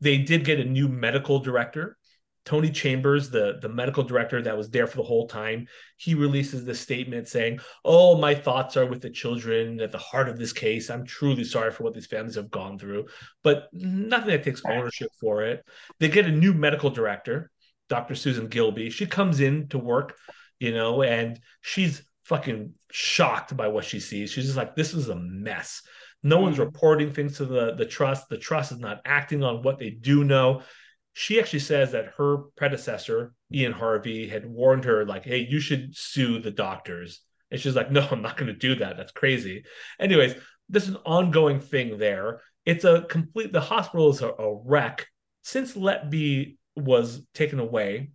They 0.00 0.18
did 0.18 0.44
get 0.44 0.58
a 0.58 0.64
new 0.64 0.88
medical 0.88 1.38
director 1.38 1.96
tony 2.44 2.70
chambers 2.70 3.30
the 3.30 3.58
the 3.62 3.68
medical 3.68 4.02
director 4.02 4.42
that 4.42 4.56
was 4.56 4.68
there 4.70 4.86
for 4.88 4.96
the 4.96 5.02
whole 5.02 5.28
time 5.28 5.66
he 5.96 6.14
releases 6.14 6.64
this 6.64 6.80
statement 6.80 7.28
saying 7.28 7.60
oh 7.84 8.16
my 8.18 8.34
thoughts 8.34 8.76
are 8.76 8.86
with 8.86 9.00
the 9.00 9.10
children 9.10 9.80
at 9.80 9.92
the 9.92 9.98
heart 9.98 10.28
of 10.28 10.38
this 10.38 10.52
case. 10.52 10.90
I'm 10.90 11.04
truly 11.06 11.44
sorry 11.44 11.70
for 11.70 11.84
what 11.84 11.94
these 11.94 12.06
families 12.06 12.34
have 12.34 12.50
gone 12.50 12.78
through. 12.78 13.06
But 13.44 13.68
nothing 13.72 14.30
that 14.30 14.42
takes 14.42 14.62
ownership 14.66 15.10
for 15.20 15.42
it. 15.44 15.64
They 16.00 16.08
get 16.08 16.26
a 16.26 16.32
new 16.32 16.52
medical 16.52 16.90
director 16.90 17.50
dr 17.88 18.14
susan 18.14 18.48
gilby. 18.48 18.90
She 18.90 19.06
comes 19.06 19.40
in 19.40 19.68
to 19.68 19.78
work 19.78 20.16
you 20.58 20.72
know 20.72 21.02
and 21.02 21.38
she's 21.60 22.02
fucking 22.24 22.72
shocked 22.90 23.56
by 23.56 23.68
what 23.68 23.84
she 23.84 24.00
sees. 24.00 24.30
She's 24.32 24.46
just 24.46 24.56
like 24.56 24.74
this 24.74 24.94
is 24.94 25.08
a 25.08 25.16
mess. 25.16 25.82
No 26.24 26.40
one's 26.40 26.56
Mm. 26.58 26.66
reporting 26.66 27.12
things 27.12 27.36
to 27.38 27.44
the 27.44 27.74
the 27.74 27.86
trust. 27.86 28.28
The 28.28 28.38
trust 28.38 28.72
is 28.72 28.78
not 28.78 29.00
acting 29.04 29.42
on 29.44 29.62
what 29.62 29.78
they 29.78 29.90
do 29.90 30.24
know 30.24 30.62
she 31.12 31.38
actually 31.38 31.58
says 31.58 31.92
that 31.92 32.14
her 32.16 32.38
predecessor 32.56 33.34
ian 33.52 33.72
harvey 33.72 34.28
had 34.28 34.46
warned 34.46 34.84
her 34.84 35.04
like 35.04 35.24
hey 35.24 35.46
you 35.48 35.60
should 35.60 35.94
sue 35.96 36.38
the 36.38 36.50
doctors 36.50 37.20
and 37.50 37.60
she's 37.60 37.76
like 37.76 37.90
no 37.90 38.06
i'm 38.10 38.22
not 38.22 38.36
going 38.36 38.46
to 38.46 38.58
do 38.58 38.74
that 38.74 38.96
that's 38.96 39.12
crazy 39.12 39.64
anyways 40.00 40.34
this 40.68 40.84
is 40.84 40.90
an 40.90 41.00
ongoing 41.04 41.60
thing 41.60 41.98
there 41.98 42.40
it's 42.64 42.84
a 42.84 43.02
complete 43.08 43.52
the 43.52 43.60
hospital 43.60 44.10
is 44.10 44.22
a, 44.22 44.28
a 44.28 44.54
wreck 44.64 45.06
since 45.42 45.74
Letby 45.74 46.56
was 46.76 47.26
taken 47.34 47.58
away 47.58 48.12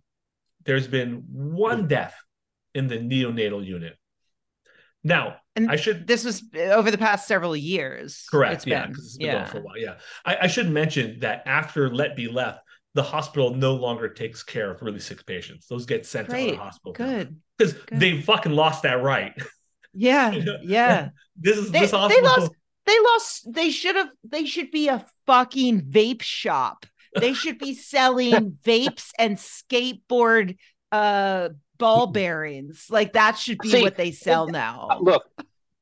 there's 0.64 0.88
been 0.88 1.24
one 1.30 1.86
death 1.86 2.16
in 2.74 2.88
the 2.88 2.98
neonatal 2.98 3.64
unit 3.64 3.96
now 5.04 5.36
And 5.54 5.70
i 5.70 5.76
should 5.76 6.06
This 6.06 6.24
was 6.24 6.42
uh, 6.56 6.58
over 6.58 6.90
the 6.90 6.98
past 6.98 7.28
several 7.28 7.56
years. 7.56 8.26
Correct. 8.30 8.54
It's 8.54 8.66
yeah, 8.66 8.86
because 8.86 9.04
it's 9.04 9.16
been 9.18 9.26
yeah. 9.28 9.32
going 9.34 9.46
for 9.46 9.58
a 9.58 9.62
while. 9.62 9.78
Yeah, 9.78 9.94
I, 10.24 10.36
I 10.42 10.46
should 10.48 10.68
mention 10.70 11.20
that 11.20 11.42
after 11.46 11.92
Let 11.94 12.16
Be 12.16 12.28
left, 12.28 12.60
the 12.98 13.02
hospital 13.04 13.54
no 13.54 13.74
longer 13.76 14.08
takes 14.08 14.42
care 14.42 14.72
of 14.72 14.82
really 14.82 14.98
sick 14.98 15.24
patients. 15.24 15.68
Those 15.68 15.86
get 15.86 16.04
sent 16.04 16.26
to 16.26 16.32
Great. 16.32 16.48
other 16.54 16.58
hospitals. 16.62 16.96
Good. 16.96 17.36
because 17.56 17.74
they 17.92 18.20
fucking 18.20 18.50
lost 18.52 18.82
that 18.82 19.00
right. 19.02 19.32
Yeah. 19.94 20.30
Yeah. 20.62 21.08
this 21.36 21.56
is 21.56 21.70
They- 21.70 21.80
this 21.80 21.90
they 21.92 22.20
lost- 22.20 22.52
They 22.86 22.98
lost. 23.00 23.52
They 23.52 23.70
should 23.70 23.96
have. 23.96 24.10
They 24.22 24.44
should 24.44 24.70
be 24.70 24.88
a 24.88 25.04
fucking 25.26 25.82
vape 25.82 26.22
shop. 26.22 26.84
They 27.18 27.32
should 27.34 27.58
be 27.58 27.74
selling 27.92 28.58
vapes 28.64 29.10
and 29.18 29.36
skateboard 29.38 30.56
uh 30.92 31.48
ball 31.78 32.08
bearings. 32.08 32.86
Like 32.90 33.14
that 33.14 33.38
should 33.38 33.58
be 33.58 33.70
See, 33.70 33.82
what 33.82 33.96
they 33.96 34.10
sell 34.12 34.46
now. 34.48 34.98
Look, 35.00 35.24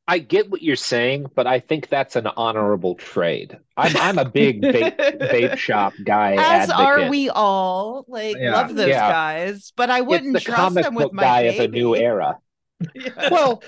I 0.08 0.18
get 0.20 0.50
what 0.50 0.62
you're 0.62 0.76
saying, 0.76 1.26
but 1.34 1.46
I 1.48 1.58
think 1.58 1.88
that's 1.88 2.14
an 2.14 2.28
honorable 2.28 2.94
trade. 2.94 3.58
I'm 3.76 3.96
I'm 3.96 4.18
a 4.18 4.24
big 4.24 4.62
vape, 4.62 4.96
vape 5.20 5.56
shop 5.58 5.94
guy. 6.04 6.34
As 6.38 6.70
are 6.70 7.08
we 7.10 7.28
all. 7.28 8.04
Like 8.08 8.36
Yeah, 8.38 8.52
love 8.54 8.74
those 8.74 8.88
yeah. 8.88 9.10
guys, 9.10 9.72
but 9.76 9.90
I 9.90 10.00
wouldn't 10.02 10.34
the 10.34 10.40
trust 10.40 10.56
comic 10.56 10.84
them 10.84 10.94
with 10.94 11.06
book 11.06 11.12
my 11.12 11.22
guy 11.22 11.42
baby. 11.42 11.58
of 11.58 11.64
a 11.64 11.68
new 11.68 11.96
era. 11.96 12.38
Yeah. 12.94 13.30
Well, 13.30 13.62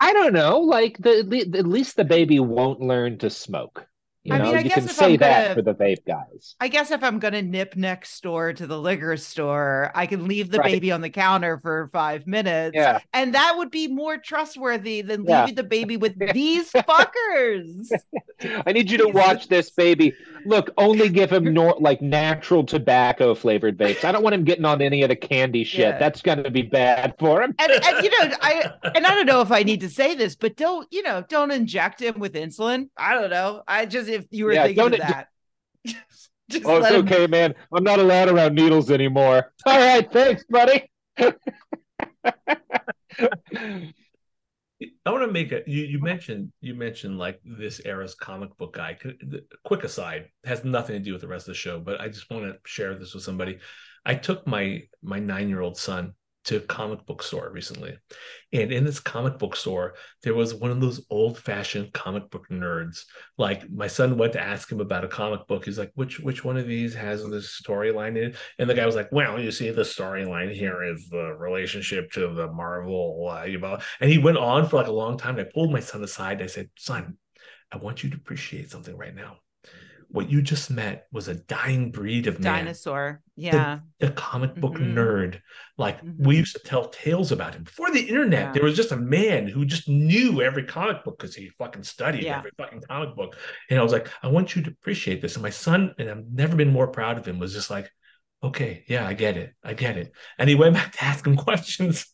I 0.00 0.12
don't 0.14 0.32
know. 0.32 0.60
Like 0.60 0.98
the, 0.98 1.22
the 1.28 1.58
at 1.58 1.66
least 1.66 1.96
the 1.96 2.04
baby 2.04 2.40
won't 2.40 2.80
learn 2.80 3.18
to 3.18 3.28
smoke. 3.30 3.86
You 4.26 4.34
I 4.34 4.38
know, 4.38 4.44
mean, 4.46 4.54
I 4.56 4.58
you 4.58 4.64
guess 4.64 4.74
can 4.74 4.84
if 4.86 4.90
say 4.92 5.12
I'm 5.12 5.16
that 5.18 5.42
gonna- 5.42 5.54
for 5.54 5.62
the 5.62 5.74
vape 5.74 6.04
guys. 6.06 6.56
I 6.60 6.68
guess 6.68 6.90
if 6.90 7.04
I'm 7.04 7.18
gonna 7.20 7.42
nip 7.42 7.76
next 7.76 8.20
door 8.22 8.52
to 8.52 8.66
the 8.66 8.78
liquor 8.78 9.16
store, 9.16 9.92
I 9.94 10.06
can 10.06 10.26
leave 10.26 10.50
the 10.50 10.58
Right. 10.58 10.72
baby 10.72 10.90
on 10.90 11.00
the 11.00 11.10
counter 11.10 11.58
for 11.62 11.88
five 11.92 12.26
minutes. 12.26 12.74
Yeah. 12.74 12.98
And 13.12 13.34
that 13.34 13.54
would 13.56 13.70
be 13.70 13.86
more 13.88 14.16
trustworthy 14.18 15.02
than 15.02 15.24
Yeah. 15.24 15.42
leaving 15.42 15.54
the 15.54 15.62
baby 15.62 15.96
with 15.96 16.14
these 16.34 16.72
fuckers. 16.72 17.90
I 18.66 18.72
need 18.72 18.90
you 18.90 18.98
to 18.98 19.08
watch 19.08 19.48
this 19.48 19.70
baby. 19.70 20.12
Look, 20.44 20.70
only 20.78 21.08
give 21.08 21.30
him 21.32 21.44
nor- 21.54 21.76
like 21.80 22.02
natural 22.02 22.64
tobacco 22.64 23.34
flavored 23.34 23.76
vapes. 23.78 24.04
I 24.04 24.12
don't 24.12 24.22
want 24.22 24.34
him 24.34 24.44
getting 24.44 24.64
on 24.64 24.82
any 24.82 25.02
of 25.02 25.08
the 25.08 25.16
candy 25.16 25.64
shit. 25.64 25.80
Yeah. 25.80 25.98
That's 25.98 26.22
going 26.22 26.42
to 26.42 26.50
be 26.50 26.62
bad 26.62 27.14
for 27.18 27.42
him. 27.42 27.54
And 27.58 27.70
and 27.72 28.04
you 28.04 28.10
know, 28.10 28.34
I 28.42 28.70
and 28.94 29.06
I 29.06 29.14
don't 29.14 29.26
know 29.26 29.40
if 29.40 29.52
I 29.52 29.62
need 29.62 29.80
to 29.80 29.88
say 29.88 30.14
this, 30.14 30.36
but 30.36 30.56
don't 30.56 30.86
you 30.90 31.02
know, 31.02 31.24
don't 31.28 31.50
inject 31.50 32.00
him 32.02 32.18
with 32.18 32.34
insulin. 32.34 32.88
I 32.96 33.14
don't 33.14 33.30
know. 33.30 33.62
I 33.66 33.86
just 33.86 34.08
if 34.16 34.26
you 34.30 34.44
were 34.46 34.54
Yeah, 34.54 34.64
thinking 34.64 34.92
of 34.92 34.98
that. 34.98 35.28
just 36.50 36.64
Oh, 36.64 36.78
it's 36.78 36.90
him 36.90 37.06
okay, 37.06 37.26
man. 37.26 37.54
I'm 37.74 37.84
not 37.84 37.98
allowed 37.98 38.28
around 38.28 38.54
needles 38.54 38.90
anymore. 38.90 39.52
All 39.66 39.78
right, 39.78 40.10
thanks, 40.12 40.44
buddy. 40.48 40.90
I 45.06 45.10
want 45.10 45.24
to 45.24 45.32
make 45.32 45.52
a 45.52 45.62
you 45.66 45.84
you 45.84 46.00
mentioned 46.00 46.52
you 46.60 46.74
mentioned 46.74 47.18
like 47.18 47.40
this 47.44 47.80
era's 47.84 48.14
comic 48.14 48.54
book 48.58 48.74
guy. 48.74 48.98
Quick 49.64 49.84
aside, 49.84 50.26
has 50.44 50.64
nothing 50.64 50.96
to 50.96 51.00
do 51.02 51.12
with 51.12 51.22
the 51.22 51.28
rest 51.28 51.48
of 51.48 51.52
the 51.54 51.58
show, 51.58 51.80
but 51.80 52.00
I 52.00 52.08
just 52.08 52.28
want 52.30 52.44
to 52.44 52.58
share 52.66 52.94
this 52.94 53.14
with 53.14 53.22
somebody. 53.22 53.58
I 54.04 54.14
took 54.14 54.46
my 54.46 54.82
my 55.02 55.18
nine 55.18 55.48
year 55.48 55.62
old 55.62 55.78
son 55.78 56.12
to 56.46 56.56
a 56.56 56.60
comic 56.60 57.04
book 57.06 57.22
store 57.22 57.50
recently, 57.52 57.96
and 58.52 58.72
in 58.72 58.84
this 58.84 59.00
comic 59.00 59.38
book 59.38 59.54
store 59.54 59.94
there 60.22 60.34
was 60.34 60.54
one 60.54 60.70
of 60.70 60.80
those 60.80 61.04
old 61.10 61.38
fashioned 61.38 61.92
comic 61.92 62.28
book 62.30 62.46
nerds. 62.50 63.02
Like 63.38 63.70
my 63.70 63.86
son 63.86 64.16
went 64.16 64.32
to 64.32 64.40
ask 64.40 64.70
him 64.70 64.80
about 64.80 65.04
a 65.04 65.08
comic 65.08 65.46
book. 65.46 65.64
He's 65.64 65.78
like, 65.78 65.92
which 65.94 66.20
which 66.20 66.44
one 66.44 66.56
of 66.56 66.66
these 66.66 66.94
has 66.94 67.24
this 67.28 67.60
storyline 67.62 68.16
in 68.16 68.30
it? 68.30 68.36
And 68.58 68.68
the 68.68 68.74
guy 68.74 68.86
was 68.86 68.96
like, 68.96 69.12
well, 69.12 69.40
you 69.40 69.50
see, 69.50 69.70
the 69.70 69.82
storyline 69.82 70.52
here 70.54 70.82
is 70.82 71.08
the 71.08 71.34
relationship 71.38 72.10
to 72.12 72.32
the 72.34 72.48
Marvel, 72.52 73.28
uh, 73.30 73.44
you 73.44 73.58
know. 73.58 73.78
And 74.00 74.10
he 74.10 74.18
went 74.18 74.38
on 74.38 74.68
for 74.68 74.76
like 74.76 74.86
a 74.88 74.92
long 74.92 75.18
time. 75.18 75.38
And 75.38 75.46
I 75.46 75.50
pulled 75.52 75.72
my 75.72 75.80
son 75.80 76.02
aside. 76.02 76.34
and 76.34 76.44
I 76.44 76.46
said, 76.46 76.70
son, 76.76 77.16
I 77.72 77.78
want 77.78 78.02
you 78.02 78.10
to 78.10 78.16
appreciate 78.16 78.70
something 78.70 78.96
right 78.96 79.14
now. 79.14 79.38
What 80.08 80.30
you 80.30 80.40
just 80.40 80.70
met 80.70 81.06
was 81.12 81.28
a 81.28 81.34
dying 81.34 81.90
breed 81.90 82.26
of 82.26 82.40
man, 82.40 82.64
dinosaur. 82.64 83.22
Yeah. 83.34 83.80
a 84.00 84.10
comic 84.10 84.54
book 84.54 84.74
Mhm. 84.74 84.94
nerd. 84.94 85.40
Like 85.76 86.00
Mhm. 86.02 86.14
we 86.26 86.36
used 86.36 86.54
to 86.56 86.62
tell 86.62 86.88
tales 86.88 87.32
about 87.32 87.54
him 87.54 87.64
before 87.64 87.90
the 87.90 88.00
internet. 88.00 88.40
Yeah. 88.46 88.52
There 88.52 88.62
was 88.64 88.76
just 88.76 88.92
a 88.92 88.96
man 88.96 89.46
who 89.46 89.64
just 89.66 89.88
knew 89.88 90.40
every 90.42 90.64
comic 90.64 91.04
book 91.04 91.18
because 91.18 91.34
he 91.34 91.50
fucking 91.58 91.82
studied 91.82 92.22
Yeah. 92.24 92.38
every 92.38 92.52
fucking 92.56 92.82
comic 92.88 93.14
book. 93.14 93.36
And 93.68 93.78
I 93.78 93.82
was 93.82 93.92
like, 93.92 94.08
I 94.22 94.28
want 94.28 94.56
you 94.56 94.62
to 94.62 94.70
appreciate 94.70 95.20
this. 95.20 95.34
And 95.34 95.42
my 95.42 95.50
son, 95.50 95.94
and 95.98 96.08
I've 96.08 96.24
never 96.32 96.56
been 96.56 96.72
more 96.72 96.88
proud 96.88 97.18
of 97.18 97.26
him, 97.26 97.38
was 97.38 97.52
just 97.52 97.70
like, 97.70 97.90
okay, 98.42 98.84
yeah, 98.88 99.06
I 99.06 99.12
get 99.14 99.36
it. 99.36 99.54
I 99.62 99.74
get 99.74 99.96
it. 99.98 100.12
And 100.38 100.48
he 100.48 100.54
went 100.54 100.74
back 100.74 100.92
to 100.92 101.04
ask 101.04 101.26
him 101.26 101.36
questions. 101.48 102.06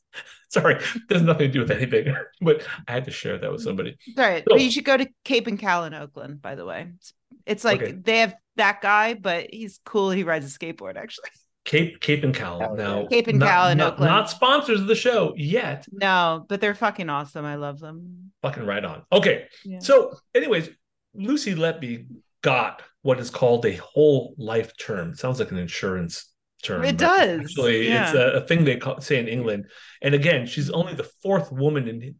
Sorry, 0.53 0.81
there's 1.09 1.23
nothing 1.23 1.49
to 1.49 1.53
do 1.53 1.61
with 1.61 1.71
anything, 1.71 2.15
but 2.41 2.67
I 2.87 2.93
had 2.93 3.05
to 3.07 3.11
share 3.11 3.39
that 3.39 3.51
with 3.51 3.63
somebody. 3.63 3.97
Sorry. 4.17 4.39
So- 4.41 4.45
But 4.49 4.61
you 4.61 4.71
should 4.71 4.85
go 4.85 4.97
to 4.97 5.09
Cape 5.25 5.47
and 5.47 5.59
Cowl 5.59 5.85
in 5.85 5.95
Oakland, 5.95 6.43
by 6.43 6.55
the 6.55 6.65
way. 6.67 6.89
It's, 6.97 7.13
it's 7.47 7.65
like 7.65 7.83
Okay. 7.83 7.93
they 7.93 8.19
have 8.19 8.35
that 8.57 8.81
guy, 8.83 9.15
but 9.15 9.49
he's 9.53 9.81
cool. 9.85 10.11
He 10.11 10.25
rides 10.25 10.45
a 10.55 10.59
skateboard, 10.59 10.97
actually. 10.97 11.31
Cape 11.65 12.01
Cape 12.01 12.25
and 12.25 12.35
Cowl. 12.35 12.75
Now. 12.75 13.07
Cape 13.07 13.29
and 13.29 13.39
not, 13.39 13.49
Cowl 13.49 13.69
in 13.71 13.79
not, 13.79 13.93
Oakland. 13.95 14.11
not 14.11 14.29
sponsors 14.29 14.81
of 14.81 14.89
the 14.89 14.97
show 14.97 15.33
yet. 15.37 15.87
No, 15.93 16.45
but 16.49 16.61
they're 16.61 16.75
fucking 16.75 17.09
awesome. 17.09 17.45
I 17.45 17.55
love 17.55 17.79
them. 17.79 18.33
Fucking 18.43 18.67
right 18.67 18.85
on. 18.85 19.03
Okay. 19.13 19.47
Yeah. 19.65 19.79
So, 19.79 20.13
anyways, 20.35 20.71
Lucy 21.15 21.55
Letby 21.55 22.09
got 22.43 22.83
what 23.03 23.21
is 23.21 23.31
called 23.31 23.65
a 23.65 23.77
whole 23.77 24.35
life 24.39 24.73
term. 24.77 25.11
It 25.11 25.19
sounds 25.19 25.39
like 25.39 25.53
an 25.53 25.59
insurance 25.59 26.32
term. 26.63 26.85
It 26.85 26.97
does. 26.97 27.41
Actually, 27.41 27.89
yeah. 27.89 28.05
it's 28.05 28.15
a, 28.15 28.43
a, 28.43 28.47
thing 28.47 28.65
they 28.65 28.77
call, 28.77 29.01
say 29.01 29.19
in 29.19 29.29
England. 29.29 29.67
And 30.01 30.15
again, 30.15 30.47
she's 30.47 30.71
only 30.71 30.95
the 30.95 31.09
fourth 31.23 31.53
woman 31.53 31.89
in 31.89 32.15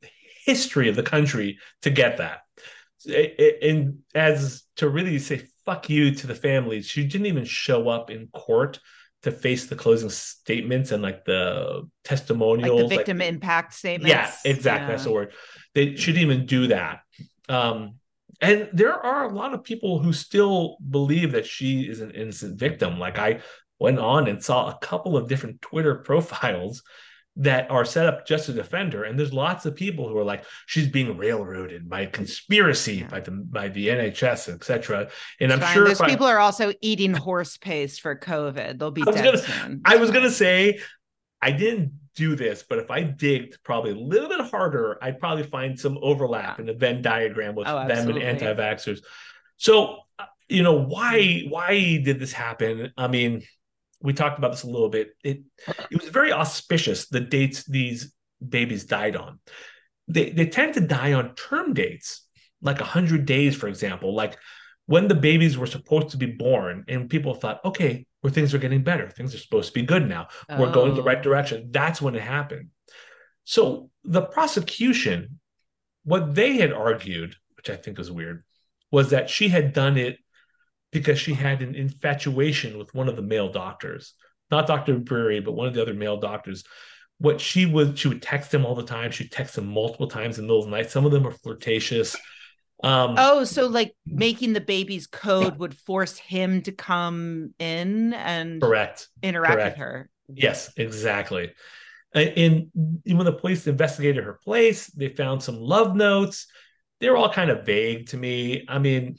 history 0.45 0.89
of 0.89 0.97
the 0.97 1.03
country 1.03 1.59
to 1.83 1.91
get 1.91 2.19
that. 2.19 2.41
And 3.63 3.99
as 4.15 4.63
to 4.77 4.89
really 4.89 5.19
say 5.19 5.47
fuck 5.65 5.89
you 5.89 6.15
to 6.15 6.27
the 6.27 6.35
families, 6.35 6.87
she 6.87 7.07
didn't 7.07 7.27
even 7.27 7.45
show 7.45 7.89
up 7.89 8.11
in 8.11 8.29
court 8.29 8.79
to 9.23 9.31
face 9.31 9.67
the 9.67 9.77
closing 9.77 10.11
statements 10.11 10.91
and 10.91 11.03
like 11.03 11.25
the 11.25 11.89
testimonials, 12.05 12.83
like 12.83 12.91
the 12.91 12.97
victim 12.97 13.19
like, 13.19 13.29
impact 13.29 13.75
statements. 13.75 14.11
Yeah, 14.11 14.33
exactly. 14.45 14.85
Yeah. 14.85 14.89
That's 14.89 15.05
the 15.05 15.13
word. 15.13 15.33
They 15.75 15.97
shouldn't 15.97 16.23
even 16.23 16.47
do 16.47 16.69
that. 16.69 17.01
Um, 17.49 17.97
and 18.41 18.69
there 18.73 18.95
are 18.95 19.25
a 19.25 19.33
lot 19.33 19.55
of 19.55 19.63
people 19.63 20.01
who 20.01 20.13
still 20.13 20.77
believe 20.91 21.33
that 21.33 21.47
she 21.47 21.83
is 21.83 22.01
an 22.01 22.11
innocent 22.11 22.59
victim. 22.59 22.99
Like 22.99 23.17
I 23.17 23.41
went 23.83 23.99
on 23.99 24.29
and 24.29 24.43
saw 24.43 24.71
a 24.71 24.79
couple 24.79 25.17
of 25.17 25.29
different 25.29 25.61
Twitter 25.61 25.95
profiles 26.07 26.83
that 27.37 27.71
are 27.71 27.85
set 27.85 28.07
up 28.07 28.27
just 28.27 28.47
to 28.47 28.53
defend 28.53 28.93
her. 28.93 29.05
And 29.05 29.19
there's 29.19 29.33
lots 29.33 29.65
of 29.65 29.75
people 29.75 30.09
who 30.09 30.19
are 30.19 30.25
like, 30.25 30.45
she's 30.67 30.89
being 30.89 31.17
railroaded 31.17 31.89
by 31.89 32.07
conspiracy 32.07 32.97
yeah. 32.97 33.09
by 33.09 33.21
the 33.21 33.31
by 33.31 33.69
the 33.69 33.89
NHS, 33.89 34.53
etc. 34.53 35.09
And 35.41 35.53
I'm 35.53 35.61
Fine. 35.61 35.75
sure 35.75 35.89
those 35.89 36.01
people 36.03 36.27
I, 36.27 36.33
are 36.33 36.39
also 36.39 36.73
eating 36.81 37.15
horse 37.15 37.57
paste 37.57 38.03
for 38.03 38.17
COVID. 38.17 38.79
They'll 38.79 38.91
be 38.91 39.03
dead 39.07 39.25
gonna, 39.25 39.39
soon. 39.39 39.81
I 39.85 39.97
was 39.97 40.11
gonna 40.11 40.31
say 40.31 40.81
I 41.41 41.53
didn't 41.53 41.93
do 42.15 42.37
this, 42.37 42.63
but 42.69 42.79
if 42.79 42.91
I 42.91 43.03
digged 43.03 43.59
probably 43.65 43.93
a 43.93 43.97
little 43.97 44.29
bit 44.29 44.41
harder, 44.41 44.99
I'd 45.03 45.19
probably 45.19 45.45
find 45.45 45.79
some 45.79 45.99
overlap 46.03 46.61
in 46.61 46.67
the 46.67 46.75
Venn 46.75 47.01
diagram 47.01 47.55
with 47.55 47.67
oh, 47.67 47.89
them 47.89 48.11
and 48.11 48.23
anti-vaxxers. 48.23 49.01
So, 49.57 50.01
uh, 50.19 50.27
you 50.49 50.63
know, 50.63 50.75
why 50.75 51.45
why 51.49 52.01
did 52.05 52.21
this 52.21 52.33
happen? 52.33 52.93
I 52.99 53.09
mean, 53.09 53.43
we 54.03 54.13
talked 54.13 54.39
about 54.39 54.51
this 54.51 54.65
a 54.65 54.71
little 54.71 54.89
bit. 54.89 55.11
It 55.25 55.43
it 55.91 56.01
was 56.01 56.09
very 56.09 56.33
auspicious 56.33 57.09
the 57.09 57.21
dates 57.21 57.65
these 57.65 58.13
babies 58.47 58.85
died 58.85 59.17
on. 59.17 59.39
They 60.09 60.31
they 60.31 60.47
tend 60.47 60.75
to 60.75 60.81
die 60.81 61.13
on 61.13 61.35
term 61.35 61.75
dates, 61.75 62.27
like 62.61 62.81
hundred 62.81 63.25
days, 63.27 63.57
for 63.57 63.69
example, 63.69 64.15
like 64.15 64.37
when 64.87 65.09
the 65.09 65.15
babies 65.15 65.57
were 65.57 65.67
supposed 65.67 66.11
to 66.11 66.17
be 66.17 66.27
born, 66.27 66.85
and 66.89 67.09
people 67.09 67.35
thought, 67.35 67.65
okay, 67.65 68.07
where 68.21 68.33
things 68.33 68.53
are 68.53 68.59
getting 68.59 68.83
better, 68.83 69.09
things 69.09 69.35
are 69.35 69.39
supposed 69.39 69.69
to 69.69 69.81
be 69.81 69.87
good 69.87 70.09
now. 70.09 70.29
Oh. 70.49 70.61
We're 70.61 70.73
going 70.73 70.95
the 70.95 71.03
oh. 71.03 71.05
right 71.05 71.19
oh. 71.19 71.23
direction. 71.23 71.69
That's 71.71 72.03
when 72.03 72.15
it 72.15 72.23
happened. 72.23 72.69
So 73.45 73.91
the 74.05 74.23
prosecution, 74.23 75.41
what 76.05 76.35
they 76.35 76.57
had 76.57 76.73
argued, 76.73 77.37
which 77.57 77.71
I 77.71 77.77
think 77.77 77.99
was 77.99 78.11
weird, 78.11 78.45
was 78.91 79.11
that 79.11 79.31
she 79.31 79.49
had 79.49 79.73
done 79.73 79.97
it 79.97 80.19
because 80.93 81.19
she 81.19 81.35
had 81.35 81.63
an 81.63 81.75
infatuation 81.75 82.79
with 82.79 82.95
one 82.95 83.09
of 83.09 83.17
the 83.17 83.23
male 83.23 83.51
doctors, 83.51 84.15
not 84.51 84.67
Dr. 84.67 84.99
Breary, 84.99 85.41
but 85.41 85.53
one 85.53 85.67
of 85.67 85.75
the 85.75 85.83
other 85.83 85.95
male 85.95 86.19
doctors. 86.19 86.65
What 87.19 87.41
she 87.41 87.67
would, 87.67 87.99
she 87.99 88.09
would 88.09 88.23
text 88.23 88.53
him 88.53 88.67
all 88.67 88.75
the 88.75 88.85
time. 88.85 89.11
She'd 89.11 89.31
text 89.31 89.57
him 89.57 89.67
multiple 89.67 90.09
times 90.09 90.39
in 90.39 90.45
the 90.45 90.47
middle 90.49 90.65
of 90.65 90.71
the 90.71 90.77
night. 90.77 90.91
Some 90.91 91.07
of 91.07 91.13
them 91.13 91.27
are 91.27 91.33
flirtatious. 91.33 92.17
Um, 92.83 93.15
oh, 93.17 93.45
so 93.45 93.69
like 93.69 93.95
making 94.05 94.55
the 94.55 94.61
baby's 94.61 95.07
code 95.07 95.59
would 95.59 95.77
force 95.77 96.19
him 96.19 96.63
to 96.63 96.73
come 96.73 97.55
in 97.61 98.13
and 98.13 98.61
correct 98.61 99.09
interact 99.23 99.55
correct. 99.55 99.71
with 99.71 99.79
her. 99.79 100.11
Yes, 100.35 100.73
exactly. 100.77 101.53
And 102.15 102.71
when 102.75 103.25
the 103.25 103.33
police 103.33 103.67
investigated 103.67 104.25
her 104.25 104.39
place, 104.45 104.87
they 104.89 105.09
found 105.09 105.43
some 105.43 105.57
love 105.57 105.95
notes. 105.95 106.47
They 107.01 107.09
were 107.09 107.17
all 107.17 107.33
kind 107.33 107.51
of 107.51 107.65
vague 107.65 108.09
to 108.09 108.17
me. 108.17 108.65
I 108.69 108.79
mean, 108.79 109.17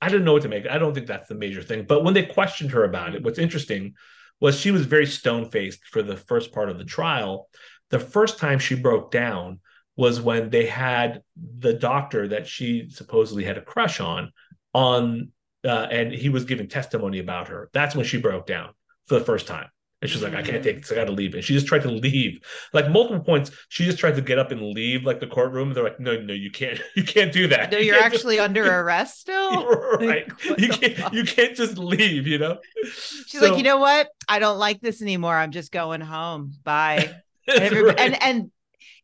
I 0.00 0.08
didn't 0.08 0.24
know 0.24 0.32
what 0.32 0.42
to 0.42 0.48
make. 0.48 0.66
I 0.66 0.78
don't 0.78 0.94
think 0.94 1.06
that's 1.06 1.28
the 1.28 1.34
major 1.34 1.62
thing. 1.62 1.84
But 1.84 2.04
when 2.04 2.14
they 2.14 2.24
questioned 2.24 2.70
her 2.70 2.84
about 2.84 3.14
it, 3.14 3.22
what's 3.22 3.38
interesting 3.38 3.94
was 4.40 4.58
she 4.58 4.70
was 4.70 4.86
very 4.86 5.06
stone 5.06 5.50
faced 5.50 5.86
for 5.86 6.02
the 6.02 6.16
first 6.16 6.52
part 6.52 6.70
of 6.70 6.78
the 6.78 6.84
trial. 6.84 7.48
The 7.90 7.98
first 7.98 8.38
time 8.38 8.58
she 8.58 8.74
broke 8.74 9.10
down 9.10 9.60
was 9.96 10.20
when 10.20 10.48
they 10.48 10.64
had 10.64 11.22
the 11.36 11.74
doctor 11.74 12.28
that 12.28 12.46
she 12.46 12.88
supposedly 12.88 13.44
had 13.44 13.58
a 13.58 13.62
crush 13.62 14.00
on 14.00 14.32
on 14.72 15.32
uh, 15.64 15.86
and 15.90 16.12
he 16.12 16.30
was 16.30 16.44
giving 16.44 16.68
testimony 16.68 17.18
about 17.18 17.48
her. 17.48 17.68
That's 17.74 17.94
when 17.94 18.06
she 18.06 18.18
broke 18.18 18.46
down 18.46 18.70
for 19.06 19.18
the 19.18 19.24
first 19.24 19.46
time. 19.46 19.68
And 20.02 20.10
she's 20.10 20.22
like, 20.22 20.34
I 20.34 20.42
can't 20.42 20.62
take 20.64 20.80
this. 20.80 20.90
I 20.90 20.94
got 20.94 21.04
to 21.04 21.12
leave. 21.12 21.34
And 21.34 21.44
she 21.44 21.52
just 21.52 21.66
tried 21.66 21.82
to 21.82 21.90
leave. 21.90 22.40
Like 22.72 22.90
multiple 22.90 23.22
points, 23.22 23.50
she 23.68 23.84
just 23.84 23.98
tried 23.98 24.14
to 24.14 24.22
get 24.22 24.38
up 24.38 24.50
and 24.50 24.62
leave 24.62 25.04
like 25.04 25.20
the 25.20 25.26
courtroom. 25.26 25.74
They're 25.74 25.84
like, 25.84 26.00
no, 26.00 26.18
no, 26.20 26.32
you 26.32 26.50
can't. 26.50 26.80
You 26.96 27.04
can't 27.04 27.32
do 27.32 27.46
that. 27.48 27.72
No, 27.72 27.78
you're 27.78 27.96
you 27.96 28.02
actually 28.02 28.36
just, 28.36 28.48
under 28.48 28.64
arrest 28.80 29.20
still. 29.20 29.66
right. 29.98 30.28
Like, 30.48 30.60
you 30.60 30.68
can't. 30.68 30.96
Fuck? 30.96 31.12
You 31.14 31.24
can't 31.24 31.56
just 31.56 31.78
leave. 31.78 32.26
You 32.26 32.38
know. 32.38 32.58
She's 32.84 33.40
so, 33.40 33.48
like, 33.48 33.56
you 33.56 33.62
know 33.62 33.78
what? 33.78 34.08
I 34.28 34.38
don't 34.38 34.58
like 34.58 34.80
this 34.80 35.00
anymore. 35.00 35.34
I'm 35.34 35.50
just 35.50 35.72
going 35.72 36.00
home. 36.00 36.52
Bye. 36.64 37.14
And, 37.46 37.72
right. 37.74 37.98
and 37.98 38.22
and 38.22 38.50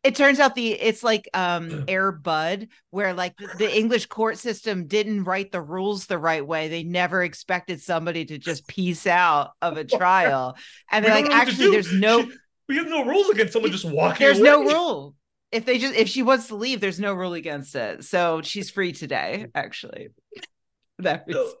it 0.03 0.15
turns 0.15 0.39
out 0.39 0.55
the 0.55 0.71
it's 0.71 1.03
like 1.03 1.27
um 1.33 1.85
Air 1.87 2.11
Bud, 2.11 2.67
where 2.91 3.13
like 3.13 3.35
the, 3.57 3.77
English 3.77 4.07
court 4.07 4.37
system 4.37 4.87
didn't 4.87 5.23
write 5.23 5.51
the 5.51 5.61
rules 5.61 6.05
the 6.05 6.17
right 6.17 6.45
way. 6.45 6.67
They 6.67 6.83
never 6.83 7.23
expected 7.23 7.81
somebody 7.81 8.25
to 8.25 8.37
just 8.37 8.67
piece 8.67 9.07
out 9.07 9.51
of 9.61 9.77
a 9.77 9.83
trial, 9.83 10.57
and 10.91 11.03
they're 11.03 11.13
like, 11.13 11.31
actually, 11.31 11.71
there's 11.71 11.93
no. 11.93 12.29
We 12.67 12.75
have 12.77 12.87
no 12.87 13.05
rules 13.05 13.29
against 13.29 13.53
someone 13.53 13.71
just 13.71 13.85
walking. 13.85 14.25
There's 14.25 14.39
away. 14.39 14.49
no 14.49 14.63
rule. 14.63 15.15
If 15.51 15.65
they 15.65 15.77
just 15.77 15.95
if 15.95 16.09
she 16.09 16.23
wants 16.23 16.47
to 16.47 16.55
leave, 16.55 16.81
there's 16.81 16.99
no 16.99 17.13
rule 17.13 17.33
against 17.33 17.75
it. 17.75 18.03
So 18.03 18.41
she's 18.41 18.69
free 18.69 18.91
today. 18.91 19.47
Actually, 19.55 20.09
that 20.99 21.25
so, 21.29 21.53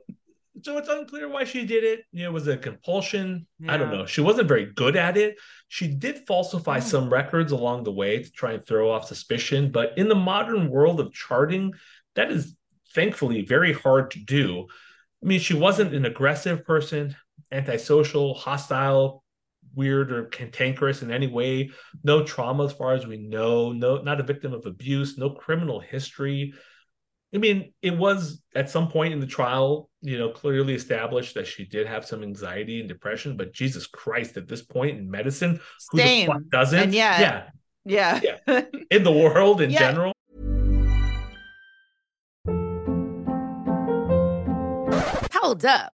so 0.61 0.77
it's 0.77 0.89
unclear 0.89 1.29
why 1.29 1.43
she 1.43 1.65
did 1.65 1.83
it. 1.83 2.05
You 2.11 2.23
know, 2.23 2.31
was 2.31 2.47
it 2.47 2.61
compulsion? 2.61 3.47
Yeah. 3.59 3.73
I 3.73 3.77
don't 3.77 3.91
know. 3.91 4.05
She 4.05 4.21
wasn't 4.21 4.47
very 4.47 4.65
good 4.65 4.95
at 4.95 5.17
it. 5.17 5.37
She 5.67 5.87
did 5.87 6.25
falsify 6.27 6.77
oh. 6.77 6.81
some 6.81 7.09
records 7.09 7.51
along 7.51 7.83
the 7.83 7.91
way 7.91 8.23
to 8.23 8.31
try 8.31 8.53
and 8.53 8.65
throw 8.65 8.91
off 8.91 9.07
suspicion, 9.07 9.71
but 9.71 9.97
in 9.97 10.07
the 10.07 10.15
modern 10.15 10.69
world 10.69 10.99
of 10.99 11.13
charting, 11.13 11.73
that 12.15 12.31
is 12.31 12.55
thankfully 12.93 13.45
very 13.45 13.73
hard 13.73 14.11
to 14.11 14.19
do. 14.19 14.67
I 15.23 15.25
mean, 15.25 15.39
she 15.39 15.53
wasn't 15.53 15.93
an 15.93 16.05
aggressive 16.05 16.65
person, 16.65 17.15
antisocial, 17.51 18.33
hostile, 18.33 19.23
weird 19.75 20.11
or 20.11 20.25
cantankerous 20.25 21.03
in 21.03 21.11
any 21.11 21.27
way. 21.27 21.69
No 22.03 22.23
trauma 22.23 22.65
as 22.65 22.73
far 22.73 22.93
as 22.93 23.05
we 23.05 23.17
know. 23.17 23.71
No, 23.71 23.97
not 23.97 24.19
a 24.19 24.23
victim 24.23 24.53
of 24.53 24.65
abuse. 24.65 25.17
No 25.17 25.29
criminal 25.29 25.79
history. 25.79 26.53
I 27.33 27.39
mean, 27.39 27.73
it 27.81 27.95
was 27.95 28.41
at 28.55 28.69
some 28.69 28.87
point 28.89 29.13
in 29.13 29.19
the 29.19 29.27
trial, 29.27 29.89
you 30.01 30.17
know, 30.17 30.29
clearly 30.29 30.73
established 30.73 31.35
that 31.35 31.45
she 31.45 31.65
did 31.65 31.85
have 31.85 32.05
some 32.05 32.23
anxiety 32.23 32.79
and 32.79 32.87
depression, 32.87 33.35
but 33.35 33.51
Jesus 33.51 33.85
Christ, 33.85 34.37
at 34.37 34.47
this 34.47 34.61
point 34.61 34.97
in 34.97 35.11
medicine, 35.11 35.59
who 35.91 35.97
Same. 35.97 36.27
the 36.27 36.33
fuck 36.33 36.41
doesn't? 36.49 36.79
And 36.79 36.93
yeah. 36.93 37.49
Yeah. 37.83 38.19
Yeah. 38.23 38.39
yeah. 38.47 38.61
in 38.91 39.03
the 39.03 39.11
world 39.11 39.59
in 39.59 39.71
yeah. 39.71 39.79
general. 39.79 40.13
Hold 45.33 45.65
up. 45.65 45.96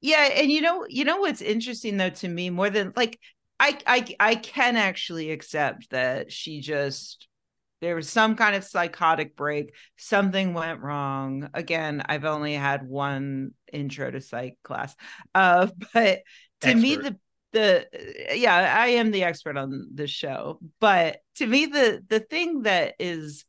Yeah, 0.00 0.28
and 0.36 0.50
you 0.50 0.60
know, 0.60 0.86
you 0.88 1.04
know 1.04 1.18
what's 1.18 1.42
interesting 1.42 1.96
though 1.96 2.10
to 2.10 2.28
me 2.28 2.50
more 2.50 2.70
than 2.70 2.92
like 2.96 3.18
I 3.58 3.78
I 3.86 4.14
I 4.20 4.34
can 4.36 4.76
actually 4.76 5.30
accept 5.30 5.90
that 5.90 6.32
she 6.32 6.60
just 6.60 7.28
there 7.80 7.94
was 7.94 8.08
some 8.08 8.34
kind 8.34 8.56
of 8.56 8.64
psychotic 8.64 9.36
break 9.36 9.74
something 9.96 10.54
went 10.54 10.80
wrong 10.80 11.48
again 11.54 12.02
i've 12.06 12.24
only 12.24 12.54
had 12.54 12.86
one 12.86 13.52
intro 13.72 14.10
to 14.10 14.20
psych 14.20 14.56
class 14.64 14.94
uh 15.34 15.66
but 15.94 16.20
to 16.60 16.68
expert. 16.68 16.80
me 16.80 16.96
the 16.96 17.16
the 17.52 17.86
yeah 18.34 18.76
i 18.78 18.88
am 18.88 19.10
the 19.10 19.24
expert 19.24 19.56
on 19.56 19.88
this 19.94 20.10
show 20.10 20.58
but 20.80 21.18
to 21.36 21.46
me 21.46 21.66
the 21.66 22.02
the 22.08 22.20
thing 22.20 22.62
that 22.62 22.94
is 22.98 23.44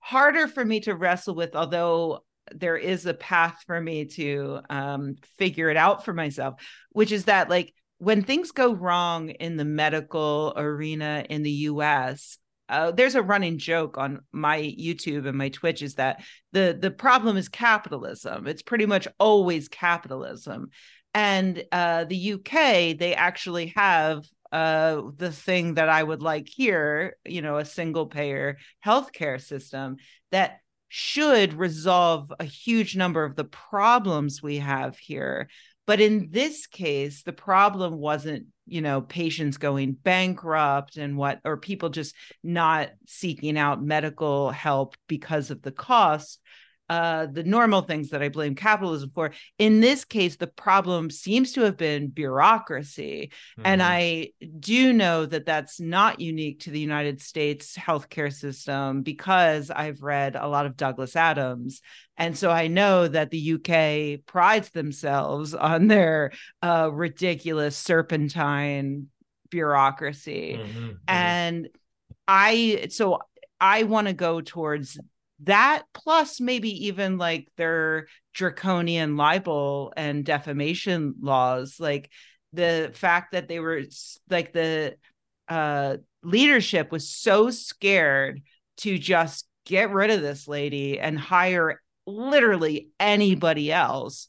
harder 0.00 0.48
for 0.48 0.64
me 0.64 0.80
to 0.80 0.94
wrestle 0.94 1.34
with 1.34 1.54
although 1.54 2.24
there 2.54 2.76
is 2.76 3.06
a 3.06 3.14
path 3.14 3.62
for 3.66 3.80
me 3.80 4.04
to 4.04 4.60
um 4.70 5.16
figure 5.38 5.70
it 5.70 5.76
out 5.76 6.04
for 6.04 6.12
myself 6.12 6.60
which 6.90 7.12
is 7.12 7.24
that 7.24 7.50
like 7.50 7.72
when 7.98 8.22
things 8.22 8.52
go 8.52 8.74
wrong 8.74 9.30
in 9.30 9.56
the 9.56 9.64
medical 9.64 10.52
arena 10.56 11.24
in 11.28 11.42
the 11.42 11.50
US 11.50 12.38
uh, 12.68 12.90
there's 12.90 13.14
a 13.14 13.22
running 13.22 13.58
joke 13.58 13.96
on 13.96 14.20
my 14.32 14.58
YouTube 14.60 15.26
and 15.26 15.38
my 15.38 15.48
Twitch 15.50 15.82
is 15.82 15.94
that 15.94 16.22
the 16.52 16.76
the 16.78 16.90
problem 16.90 17.36
is 17.36 17.48
capitalism. 17.48 18.46
It's 18.46 18.62
pretty 18.62 18.86
much 18.86 19.06
always 19.20 19.68
capitalism, 19.68 20.70
and 21.14 21.62
uh, 21.70 22.04
the 22.04 22.32
UK 22.32 22.98
they 22.98 23.14
actually 23.14 23.72
have 23.76 24.24
uh, 24.52 25.02
the 25.16 25.30
thing 25.30 25.74
that 25.74 25.88
I 25.88 26.02
would 26.02 26.22
like 26.22 26.48
here, 26.48 27.16
you 27.24 27.42
know, 27.42 27.58
a 27.58 27.64
single 27.64 28.06
payer 28.06 28.58
healthcare 28.84 29.40
system 29.40 29.96
that 30.32 30.60
should 30.88 31.54
resolve 31.54 32.32
a 32.38 32.44
huge 32.44 32.96
number 32.96 33.24
of 33.24 33.36
the 33.36 33.44
problems 33.44 34.42
we 34.42 34.58
have 34.58 34.96
here. 34.98 35.48
But 35.86 36.00
in 36.00 36.28
this 36.30 36.66
case, 36.66 37.22
the 37.22 37.32
problem 37.32 37.98
wasn't 37.98 38.46
you 38.66 38.80
know 38.80 39.00
patients 39.00 39.58
going 39.58 39.92
bankrupt 39.92 40.96
and 40.96 41.16
what 41.16 41.40
or 41.44 41.56
people 41.56 41.88
just 41.88 42.14
not 42.42 42.90
seeking 43.06 43.56
out 43.56 43.82
medical 43.82 44.50
help 44.50 44.96
because 45.06 45.50
of 45.50 45.62
the 45.62 45.70
cost 45.70 46.40
uh, 46.88 47.26
the 47.26 47.42
normal 47.42 47.82
things 47.82 48.10
that 48.10 48.22
I 48.22 48.28
blame 48.28 48.54
capitalism 48.54 49.10
for. 49.12 49.32
In 49.58 49.80
this 49.80 50.04
case, 50.04 50.36
the 50.36 50.46
problem 50.46 51.10
seems 51.10 51.52
to 51.52 51.62
have 51.62 51.76
been 51.76 52.08
bureaucracy. 52.08 53.32
Mm-hmm. 53.58 53.66
And 53.66 53.82
I 53.82 54.30
do 54.60 54.92
know 54.92 55.26
that 55.26 55.46
that's 55.46 55.80
not 55.80 56.20
unique 56.20 56.60
to 56.60 56.70
the 56.70 56.78
United 56.78 57.20
States 57.20 57.76
healthcare 57.76 58.32
system 58.32 59.02
because 59.02 59.70
I've 59.70 60.02
read 60.02 60.36
a 60.36 60.46
lot 60.46 60.66
of 60.66 60.76
Douglas 60.76 61.16
Adams. 61.16 61.82
And 62.16 62.38
so 62.38 62.50
I 62.50 62.68
know 62.68 63.08
that 63.08 63.30
the 63.30 63.54
UK 63.54 64.24
prides 64.24 64.70
themselves 64.70 65.54
on 65.54 65.88
their 65.88 66.32
uh, 66.62 66.90
ridiculous 66.92 67.76
serpentine 67.76 69.08
bureaucracy. 69.50 70.58
Mm-hmm. 70.60 70.78
Mm-hmm. 70.78 70.92
And 71.08 71.68
I, 72.28 72.88
so 72.90 73.18
I 73.60 73.84
want 73.84 74.06
to 74.06 74.12
go 74.12 74.40
towards 74.40 74.98
that 75.40 75.82
plus 75.92 76.40
maybe 76.40 76.86
even 76.86 77.18
like 77.18 77.48
their 77.56 78.06
draconian 78.34 79.16
libel 79.16 79.92
and 79.96 80.24
defamation 80.24 81.14
laws 81.20 81.76
like 81.78 82.10
the 82.52 82.90
fact 82.94 83.32
that 83.32 83.48
they 83.48 83.60
were 83.60 83.82
like 84.30 84.52
the 84.52 84.96
uh 85.48 85.96
leadership 86.22 86.90
was 86.90 87.08
so 87.08 87.50
scared 87.50 88.40
to 88.78 88.98
just 88.98 89.46
get 89.64 89.90
rid 89.90 90.10
of 90.10 90.22
this 90.22 90.48
lady 90.48 90.98
and 90.98 91.18
hire 91.18 91.82
literally 92.06 92.88
anybody 92.98 93.70
else 93.70 94.28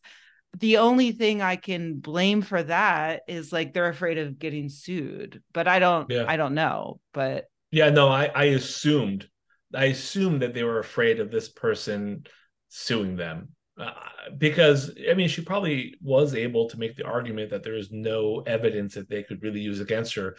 the 0.59 0.77
only 0.77 1.11
thing 1.11 1.41
i 1.41 1.55
can 1.55 1.99
blame 1.99 2.41
for 2.41 2.63
that 2.63 3.21
is 3.27 3.53
like 3.53 3.73
they're 3.73 3.89
afraid 3.89 4.17
of 4.17 4.39
getting 4.39 4.67
sued 4.67 5.41
but 5.53 5.67
i 5.67 5.79
don't 5.79 6.09
yeah. 6.09 6.25
i 6.27 6.35
don't 6.37 6.53
know 6.53 6.99
but 7.13 7.45
yeah 7.71 7.89
no 7.89 8.09
i 8.09 8.25
i 8.35 8.45
assumed 8.45 9.27
I 9.73 9.85
assume 9.85 10.39
that 10.39 10.53
they 10.53 10.63
were 10.63 10.79
afraid 10.79 11.19
of 11.19 11.31
this 11.31 11.49
person 11.49 12.25
suing 12.69 13.15
them 13.15 13.49
uh, 13.79 13.91
because 14.37 14.91
I 15.09 15.13
mean 15.13 15.27
she 15.27 15.41
probably 15.41 15.95
was 16.01 16.35
able 16.35 16.69
to 16.69 16.79
make 16.79 16.95
the 16.95 17.05
argument 17.05 17.51
that 17.51 17.63
there 17.63 17.75
is 17.75 17.91
no 17.91 18.41
evidence 18.45 18.95
that 18.95 19.09
they 19.09 19.23
could 19.23 19.43
really 19.43 19.59
use 19.59 19.79
against 19.79 20.15
her. 20.15 20.35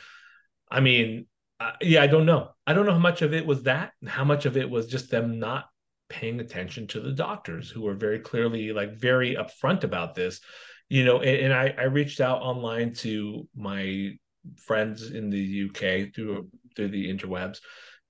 I 0.71 0.81
mean, 0.81 1.27
uh, 1.61 1.73
yeah, 1.81 2.03
I 2.03 2.07
don't 2.07 2.27
know. 2.27 2.51
I 2.67 2.73
don't 2.73 2.87
know 2.87 2.93
how 2.93 2.99
much 2.99 3.23
of 3.23 3.33
it 3.33 3.47
was 3.47 3.65
that, 3.65 3.93
and 4.01 4.11
how 4.11 4.25
much 4.25 4.47
of 4.47 4.57
it 4.57 4.69
was 4.69 4.87
just 4.87 5.11
them 5.11 5.39
not 5.39 5.67
paying 6.09 6.41
attention 6.41 6.87
to 6.89 7.01
the 7.01 7.13
doctors 7.13 7.71
who 7.71 7.83
were 7.83 7.95
very 7.95 8.19
clearly 8.19 8.73
like 8.73 8.95
very 8.97 9.37
upfront 9.37 9.85
about 9.85 10.15
this. 10.15 10.41
You 10.89 11.05
know, 11.05 11.21
and, 11.21 11.47
and 11.47 11.53
I, 11.53 11.75
I 11.79 11.85
reached 11.85 12.21
out 12.21 12.41
online 12.43 12.95
to 12.95 13.47
my 13.55 14.13
friends 14.57 15.11
in 15.11 15.31
the 15.31 15.69
UK 15.69 16.15
through 16.15 16.49
through 16.75 16.89
the 16.89 17.13
interwebs 17.13 17.59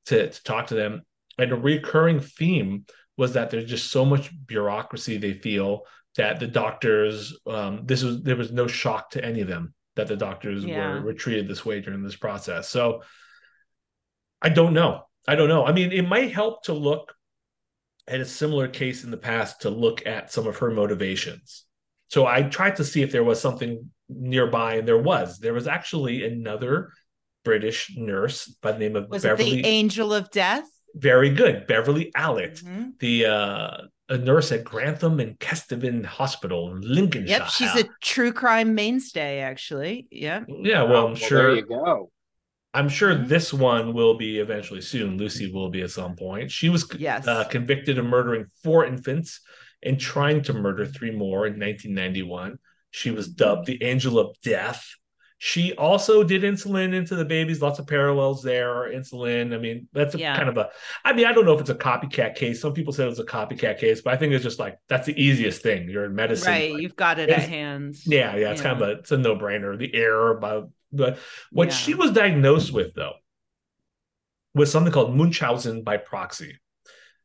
to, 0.07 0.31
to 0.31 0.45
talk 0.45 0.69
to 0.69 0.75
them 0.75 1.03
and 1.39 1.53
a 1.53 1.57
recurring 1.57 2.21
theme 2.21 2.85
was 3.17 3.35
that 3.35 3.51
there's 3.51 3.69
just 3.69 3.91
so 3.91 4.05
much 4.05 4.31
bureaucracy 4.47 5.17
they 5.17 5.35
feel 5.35 5.83
that 6.17 6.41
the 6.41 6.47
doctors 6.47 7.37
um, 7.47 7.83
this 7.85 8.03
was 8.03 8.23
there 8.23 8.37
was 8.37 8.53
no 8.53 8.67
shock 8.67 9.11
to 9.11 9.25
any 9.25 9.41
of 9.41 9.49
them 9.49 9.75
that 9.97 10.09
the 10.09 10.17
doctors 10.17 10.65
yeah. 10.65 10.95
were, 10.95 11.03
were 11.03 11.13
treated 11.13 11.49
this 11.49 11.67
way 11.67 11.81
during 11.81 12.03
this 12.03 12.17
process. 12.17 12.69
So 12.69 13.03
i 14.41 14.49
don't 14.49 14.73
know. 14.73 15.03
I 15.27 15.35
don't 15.35 15.49
know. 15.49 15.67
I 15.67 15.73
mean 15.73 15.93
it 15.93 16.09
might 16.09 16.33
help 16.33 16.65
to 16.65 16.73
look 16.73 17.15
at 18.07 18.21
a 18.21 18.25
similar 18.25 18.69
case 18.69 19.05
in 19.05 19.11
the 19.11 19.19
past 19.19 19.63
to 19.63 19.71
look 19.71 20.07
at 20.07 20.33
some 20.33 20.47
of 20.47 20.57
her 20.59 20.71
motivations. 20.71 21.65
So 22.09 22.27
i 22.27 22.43
tried 22.43 22.77
to 22.77 22.85
see 22.85 23.03
if 23.03 23.13
there 23.13 23.25
was 23.25 23.41
something 23.41 23.91
nearby 24.09 24.77
and 24.77 24.89
there 24.89 24.99
was. 24.99 25.39
There 25.39 25.55
was 25.55 25.67
actually 25.67 26.25
another 26.25 26.93
british 27.45 27.95
nurse 27.97 28.47
by 28.61 28.73
the 28.73 28.79
name 28.79 28.97
of 28.97 29.09
was 29.09 29.23
beverly 29.23 29.63
the 29.63 29.67
angel 29.67 30.13
of 30.13 30.31
death 30.31 30.69
very 30.95 31.31
good. 31.31 31.67
Beverley 31.67 32.11
Allitt, 32.17 32.63
mm-hmm. 32.63 32.91
the 32.99 33.27
uh, 33.27 33.77
a 34.09 34.19
nurse 34.19 34.53
at 34.53 34.65
Grantham 34.65 35.21
and 35.21 35.39
Kesteven 35.39 36.05
Hospital 36.05 36.73
in 36.73 36.81
Lincolnshire. 36.81 37.39
Yep, 37.39 37.49
she's 37.49 37.75
a 37.77 37.85
true 38.03 38.33
crime 38.33 38.75
mainstay, 38.75 39.41
actually. 39.41 40.09
Yeah. 40.11 40.45
Yeah, 40.49 40.83
well, 40.83 41.07
I'm 41.07 41.13
well, 41.13 41.15
sure. 41.15 41.43
There 41.43 41.57
you 41.57 41.67
go. 41.67 42.11
I'm 42.75 42.89
sure 42.89 43.15
mm-hmm. 43.15 43.29
this 43.29 43.53
one 43.53 43.93
will 43.93 44.17
be 44.17 44.39
eventually 44.39 44.81
soon. 44.81 45.19
Lucy 45.19 45.51
will 45.51 45.71
be 45.71 45.83
at 45.83 45.91
some 45.91 46.17
point. 46.17 46.51
She 46.51 46.69
was 46.69 46.89
yes. 46.99 47.27
uh, 47.27 47.45
convicted 47.45 47.99
of 47.99 48.05
murdering 48.05 48.47
four 48.63 48.85
infants 48.85 49.41
and 49.83 49.99
trying 49.99 50.43
to 50.43 50.53
murder 50.53 50.85
three 50.87 51.11
more 51.11 51.47
in 51.47 51.55
1991. 51.55 52.59
She 52.91 53.11
was 53.11 53.29
dubbed 53.29 53.67
the 53.67 53.83
Angel 53.83 54.19
of 54.19 54.37
Death 54.43 54.87
she 55.39 55.73
also 55.75 56.25
did 56.25 56.43
insulin 56.43 56.93
into 56.95 57.15
the 57.15 57.25
babies. 57.25 57.63
Lots 57.63 57.79
of 57.79 57.87
parallels 57.87 58.43
there. 58.43 58.93
Insulin. 58.93 59.55
I 59.55 59.59
mean, 59.59 59.89
that's 59.93 60.15
a, 60.15 60.19
yeah. 60.19 60.37
kind 60.37 60.49
of 60.49 60.57
a. 60.57 60.71
I 61.05 61.13
mean, 61.13 61.27
I 61.27 61.33
don't 61.33 61.45
know 61.45 61.55
if 61.55 61.61
it's 61.61 61.71
a 61.71 61.77
copycat 61.77 62.35
case. 62.35 62.61
Some 62.61 62.75
people 62.75 62.93
said 62.93 63.07
it 63.07 63.11
was 63.11 63.21
a 63.21 63.25
copycat 63.25 63.79
case, 63.79 64.01
but 64.01 64.13
I 64.13 64.17
think 64.17 64.33
it's 64.33 64.43
just 64.43 64.59
like 64.59 64.79
that's 64.89 65.07
the 65.07 65.21
easiest 65.23 65.63
thing. 65.63 65.89
You're 65.89 66.07
in 66.07 66.15
medicine, 66.15 66.53
right? 66.53 66.73
Like, 66.73 66.83
You've 66.83 66.97
got 66.97 67.21
it 67.21 67.31
at 67.31 67.49
hands. 67.49 68.05
Yeah, 68.05 68.35
yeah. 68.35 68.51
It's 68.51 68.61
yeah. 68.61 68.69
kind 68.69 68.83
of 68.83 68.89
a. 68.89 68.93
It's 68.93 69.13
a 69.13 69.17
no 69.17 69.37
brainer. 69.37 69.79
The 69.79 69.95
error 69.95 70.37
about 70.37 70.71
but 70.93 71.19
what 71.53 71.69
yeah. 71.69 71.75
she 71.75 71.95
was 71.95 72.13
diagnosed 72.13 72.73
with 72.73 72.95
though 72.95 73.15
was 74.55 74.73
something 74.73 74.93
called 74.93 75.15
Munchausen 75.15 75.83
by 75.83 75.99
proxy. 75.99 76.59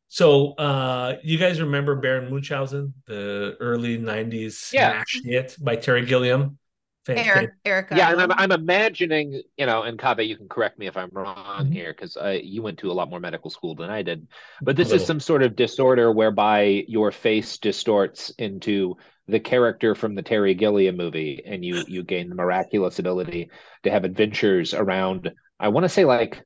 So 0.10 0.54
uh 0.54 1.16
you 1.24 1.38
guys 1.38 1.62
remember 1.62 1.96
Baron 1.96 2.30
Munchausen, 2.32 2.94
the 3.08 3.56
early 3.60 3.98
90s 3.98 4.72
yeah. 4.72 4.92
smash 4.92 5.22
hit 5.24 5.58
by 5.60 5.76
Terry 5.76 6.06
Gilliam? 6.06 6.60
Eric, 7.08 7.52
Erica. 7.66 7.96
Yeah, 7.96 8.12
and 8.12 8.22
I'm, 8.22 8.32
I'm 8.32 8.52
imagining, 8.52 9.42
you 9.58 9.66
know, 9.66 9.84
and 9.84 10.00
Kaveh, 10.00 10.28
you 10.28 10.38
can 10.38 10.48
correct 10.48 10.80
me 10.80 10.88
if 10.88 10.96
I'm 10.96 11.10
wrong 11.12 11.36
mm-hmm. 11.36 11.72
here 11.72 11.94
because 11.94 12.16
uh, 12.18 12.38
you 12.42 12.62
went 12.62 12.80
to 12.80 12.92
a 12.92 12.94
lot 12.94 13.10
more 13.10 13.20
medical 13.20 13.50
school 13.50 13.76
than 13.76 13.90
I 13.90 14.02
did. 14.02 14.28
But 14.62 14.76
this 14.76 14.92
is 14.92 15.06
some 15.06 15.20
sort 15.20 15.44
of 15.44 15.56
disorder 15.56 16.12
whereby 16.12 16.86
your 16.88 17.12
face 17.12 17.58
distorts 17.58 18.30
into 18.38 18.96
the 19.28 19.40
character 19.40 19.96
from 19.96 20.16
the 20.16 20.22
Terry 20.22 20.54
Gilliam 20.54 20.98
movie, 20.98 21.42
and 21.46 21.64
you 21.64 21.84
you 21.88 22.04
gain 22.04 22.30
the 22.30 22.36
miraculous 22.36 23.00
ability 23.00 23.50
to 23.84 23.92
have 23.92 24.04
adventures 24.04 24.74
around. 24.74 25.32
I 25.60 25.70
want 25.70 25.84
to 25.86 25.90
say 25.90 26.06
like 26.06 26.44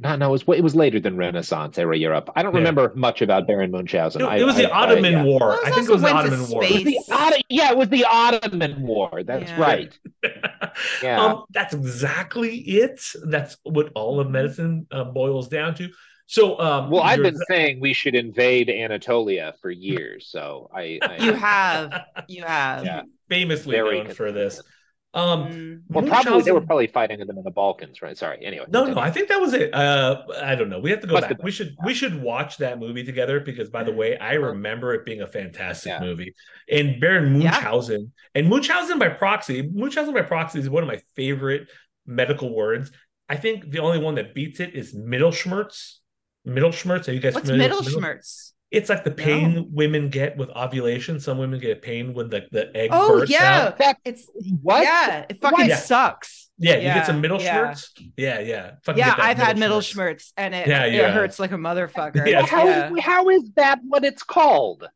no, 0.00 0.16
no, 0.16 0.28
it 0.28 0.46
was 0.46 0.58
it 0.58 0.62
was 0.62 0.74
later 0.74 0.98
than 0.98 1.16
Renaissance 1.16 1.76
era 1.76 1.96
Europe. 1.96 2.30
I 2.34 2.42
don't 2.42 2.54
yeah. 2.54 2.60
remember 2.60 2.92
much 2.94 3.20
about 3.20 3.46
Baron 3.46 3.70
Munchausen. 3.70 4.22
It, 4.22 4.40
it 4.40 4.44
was 4.44 4.56
the 4.56 4.70
I, 4.70 4.82
Ottoman 4.84 5.14
I, 5.14 5.24
War. 5.24 5.58
I 5.64 5.70
think 5.70 5.88
it 5.88 5.92
was 5.92 6.00
the 6.00 6.12
Ottoman 6.12 6.48
War. 6.48 6.64
It 6.64 6.84
the, 6.84 7.42
yeah, 7.50 7.70
it 7.70 7.76
was 7.76 7.90
the 7.90 8.04
Ottoman 8.04 8.80
War. 8.80 9.22
That's 9.22 9.50
yeah. 9.50 9.60
right. 9.60 9.98
yeah, 11.02 11.22
um, 11.22 11.44
that's 11.50 11.74
exactly 11.74 12.56
it. 12.56 13.02
That's 13.24 13.58
what 13.62 13.92
all 13.94 14.20
of 14.20 14.30
medicine 14.30 14.86
uh, 14.90 15.04
boils 15.04 15.48
down 15.48 15.74
to. 15.76 15.90
So, 16.30 16.60
um, 16.60 16.90
well, 16.90 17.02
I've 17.02 17.22
been 17.22 17.36
saying 17.48 17.80
we 17.80 17.92
should 17.92 18.14
invade 18.14 18.70
Anatolia 18.70 19.54
for 19.60 19.68
years. 19.68 20.28
So 20.30 20.70
I, 20.72 21.00
you 21.18 21.32
have, 21.32 21.92
you 22.28 22.44
have, 22.44 22.84
yeah. 22.84 23.02
famously 23.28 23.74
Very 23.74 24.04
known 24.04 24.14
for 24.14 24.30
this. 24.30 24.62
Um, 25.12 25.44
mm. 25.46 25.80
well, 25.88 26.06
probably 26.06 26.42
they 26.42 26.52
were 26.52 26.60
probably 26.60 26.86
fighting 26.86 27.18
them 27.18 27.36
in 27.36 27.42
the 27.42 27.50
Balkans, 27.50 28.00
right? 28.00 28.16
Sorry. 28.16 28.44
Anyway, 28.44 28.66
no, 28.68 28.84
no, 28.84 29.00
I 29.00 29.10
think 29.10 29.28
that 29.28 29.40
was 29.40 29.54
it. 29.54 29.74
Uh, 29.74 30.22
I 30.40 30.54
don't 30.54 30.68
know. 30.68 30.78
We 30.78 30.90
have 30.90 31.00
to 31.00 31.08
go 31.08 31.14
Must 31.14 31.28
back. 31.28 31.42
We 31.42 31.50
should 31.50 31.76
we 31.84 31.94
should 31.94 32.22
watch 32.22 32.58
that 32.58 32.78
movie 32.78 33.02
together 33.02 33.40
because, 33.40 33.70
by 33.70 33.82
the 33.82 33.92
way, 33.92 34.16
I 34.18 34.34
remember 34.34 34.94
it 34.94 35.04
being 35.04 35.22
a 35.22 35.26
fantastic 35.26 35.90
yeah. 35.90 36.00
movie. 36.00 36.34
And 36.70 37.00
Baron 37.00 37.38
Munchausen 37.38 38.00
yeah. 38.00 38.40
and 38.40 38.48
Munchausen 38.48 38.98
by 38.98 39.08
proxy. 39.08 39.68
Munchausen 39.72 40.14
by 40.14 40.22
proxy 40.22 40.60
is 40.60 40.70
one 40.70 40.84
of 40.84 40.88
my 40.88 41.00
favorite 41.16 41.68
medical 42.06 42.54
words. 42.54 42.92
I 43.28 43.36
think 43.36 43.70
the 43.70 43.80
only 43.80 43.98
one 43.98 44.14
that 44.16 44.34
beats 44.34 44.60
it 44.60 44.74
is 44.74 44.94
Mittelschmerz 44.94 46.00
Middle 46.44 46.70
schmerz. 46.70 47.08
Are 47.08 47.12
you 47.12 47.20
guys 47.20 47.34
What's 47.34 47.48
familiar 47.48 47.68
middle 47.68 47.84
with 47.84 47.94
schmerz? 47.94 48.52
It's 48.70 48.88
like 48.88 49.02
the 49.02 49.10
pain 49.10 49.68
women 49.72 50.10
get 50.10 50.36
with 50.36 50.48
ovulation. 50.50 51.18
Some 51.18 51.38
women 51.38 51.58
get 51.58 51.82
pain 51.82 52.14
when 52.14 52.28
the, 52.28 52.46
the 52.52 52.70
egg 52.76 52.90
Oh 52.92 53.18
bursts 53.18 53.32
yeah, 53.32 53.62
out. 53.66 53.78
That 53.78 53.96
it's 54.04 54.30
what? 54.62 54.82
yeah, 54.84 55.26
it 55.28 55.40
fucking 55.40 55.68
Yeah. 55.68 55.76
sucks. 55.76 56.50
Yeah, 56.56 56.76
you 56.76 56.82
get 56.82 57.06
some 57.06 57.20
middle 57.20 57.40
yeah. 57.40 57.72
schmerz. 57.72 57.88
Yeah, 58.16 58.38
yeah. 58.40 58.72
Fucking 58.84 58.98
Yeah, 58.98 59.16
get 59.16 59.20
I've 59.24 59.38
had 59.38 59.58
middle 59.58 59.80
schmerz. 59.80 60.16
schmerz, 60.16 60.32
and 60.36 60.54
it, 60.54 60.68
Yeah, 60.68 60.84
it 60.84 61.10
hurts 61.14 61.38
like 61.40 61.52
a 61.52 61.56
motherfucker. 61.56 62.26
Yeah. 62.26 62.44
How, 62.46 62.64
yeah. 62.66 62.90
how 63.00 63.28
is 63.30 63.50
that 63.56 63.80
what 63.82 64.04
it's 64.04 64.22
called? 64.22 64.86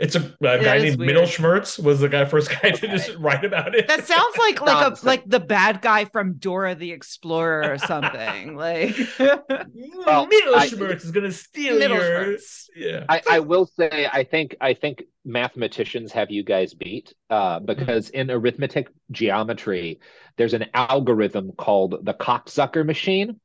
It's 0.00 0.16
a, 0.16 0.20
a 0.40 0.58
guy 0.64 0.78
named 0.78 0.98
weird. 0.98 1.06
Middle 1.08 1.24
Schmerz 1.24 1.78
was 1.82 2.00
the 2.00 2.08
guy 2.08 2.24
first 2.24 2.50
guy 2.50 2.70
to 2.70 2.88
just 2.88 3.14
write 3.18 3.44
about 3.44 3.74
it. 3.74 3.86
That 3.86 4.06
sounds 4.06 4.36
like 4.38 4.60
like 4.62 4.98
a 5.02 5.06
like 5.06 5.22
the 5.28 5.40
bad 5.40 5.82
guy 5.82 6.06
from 6.06 6.34
Dora 6.38 6.74
the 6.74 6.90
Explorer 6.92 7.70
or 7.70 7.78
something. 7.78 8.56
Like 8.56 8.96
Well, 9.18 10.26
Middle 10.26 10.54
I- 10.56 10.64
is 10.64 11.10
gonna 11.10 11.30
steal 11.32 11.78
middle 11.78 11.98
your 11.98 12.06
schmerz. 12.36 12.64
yeah. 12.74 13.04
I, 13.08 13.22
I 13.30 13.40
will 13.40 13.66
say 13.66 14.08
I 14.10 14.24
think 14.24 14.56
I 14.60 14.74
think 14.74 15.02
mathematicians 15.24 16.12
have 16.12 16.30
you 16.30 16.42
guys 16.42 16.74
beat? 16.74 17.12
Uh, 17.28 17.60
because 17.60 18.10
in 18.10 18.30
arithmetic 18.30 18.88
geometry 19.10 20.00
there's 20.36 20.54
an 20.54 20.64
algorithm 20.72 21.52
called 21.52 22.02
the 22.02 22.14
cocksucker 22.14 22.84
machine 22.84 23.38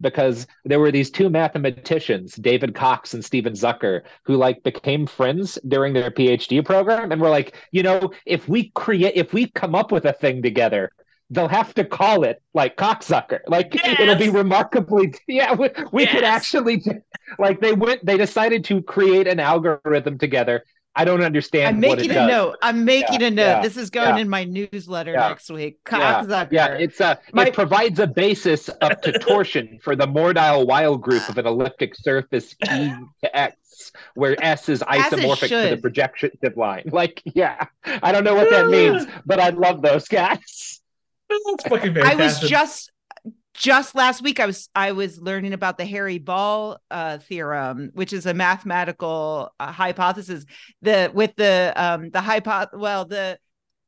because 0.00 0.46
there 0.64 0.80
were 0.80 0.90
these 0.90 1.10
two 1.10 1.28
mathematicians 1.28 2.34
David 2.36 2.74
Cox 2.74 3.12
and 3.12 3.24
Stephen 3.24 3.52
Zucker 3.52 4.02
who 4.24 4.36
like 4.36 4.62
became 4.62 5.06
friends 5.06 5.58
during 5.68 5.92
their 5.92 6.10
PhD 6.10 6.64
program 6.64 7.12
and 7.12 7.20
were 7.20 7.28
like 7.28 7.56
you 7.70 7.82
know 7.82 8.12
if 8.24 8.48
we 8.48 8.70
create 8.70 9.12
if 9.14 9.32
we 9.32 9.50
come 9.50 9.74
up 9.74 9.92
with 9.92 10.04
a 10.04 10.12
thing 10.12 10.42
together 10.42 10.90
they'll 11.30 11.48
have 11.48 11.74
to 11.74 11.84
call 11.84 12.24
it 12.24 12.42
like 12.54 12.76
cocksucker. 12.76 13.40
Like 13.46 13.74
it'll 13.74 14.16
be 14.16 14.30
remarkably 14.30 15.12
yeah 15.26 15.54
we, 15.54 15.68
we 15.92 16.06
could 16.06 16.24
actually 16.24 16.82
like 17.38 17.60
they 17.60 17.72
went 17.72 18.04
they 18.06 18.16
decided 18.16 18.64
to 18.64 18.82
create 18.82 19.28
an 19.28 19.40
algorithm 19.40 20.16
together 20.16 20.64
i 20.98 21.04
don't 21.04 21.22
understand 21.22 21.76
I'm 21.76 21.88
what 21.88 21.98
making 21.98 22.10
it 22.10 22.14
a 22.14 22.26
does. 22.26 22.30
note. 22.30 22.56
I'm 22.60 22.84
making 22.84 23.22
a 23.22 23.30
note. 23.30 23.42
yeah, 23.42 23.62
this 23.62 23.76
is 23.76 23.88
going 23.90 24.16
yeah. 24.16 24.22
in 24.22 24.28
my 24.28 24.44
newsletter 24.44 25.12
Yeah. 25.12 25.28
next 25.28 25.48
week. 25.50 25.78
yeah, 25.90 26.22
Cocksucker. 26.24 26.48
yeah 26.52 26.66
it's 26.74 27.00
uh, 27.00 27.14
a 27.32 27.36
My- 27.36 27.46
it 27.46 27.54
provides 27.54 27.98
a 28.00 28.06
basis 28.06 28.68
of 28.68 28.92
torsion 29.20 29.78
for 29.82 29.94
the 29.96 30.06
Mordell-Weil 30.06 30.96
group 30.98 31.28
of 31.28 31.38
an 31.38 31.46
elliptic 31.46 31.94
surface 31.94 32.54
e 32.70 32.90
to 33.22 33.36
x 33.36 33.92
where 34.14 34.36
s 34.44 34.68
is 34.68 34.80
isomorphic 34.82 35.48
to 35.48 35.56
the 35.56 35.68
should. 35.70 35.82
projective 35.82 36.56
line 36.56 36.82
like 36.92 37.22
yeah 37.24 37.64
i 38.02 38.10
don't 38.12 38.24
know 38.24 38.34
what 38.34 38.50
that 38.50 38.68
means 38.78 39.06
but 39.24 39.38
i 39.40 39.50
love 39.50 39.80
those 39.82 40.08
guys 40.08 40.80
That's 41.30 41.62
fucking 41.68 41.96
I 42.02 42.14
was 42.16 42.40
just 42.40 42.90
just 43.58 43.94
last 43.94 44.22
week 44.22 44.40
I 44.40 44.46
was 44.46 44.68
I 44.74 44.92
was 44.92 45.20
learning 45.20 45.52
about 45.52 45.78
the 45.78 45.84
hairy 45.84 46.18
ball 46.18 46.78
uh, 46.90 47.18
theorem, 47.18 47.90
which 47.92 48.12
is 48.12 48.24
a 48.24 48.34
mathematical 48.34 49.50
uh, 49.58 49.72
hypothesis. 49.72 50.44
The 50.82 51.10
with 51.12 51.34
the 51.36 51.72
um 51.76 52.10
the 52.10 52.20
hypo 52.20 52.66
well 52.72 53.04
the 53.04 53.38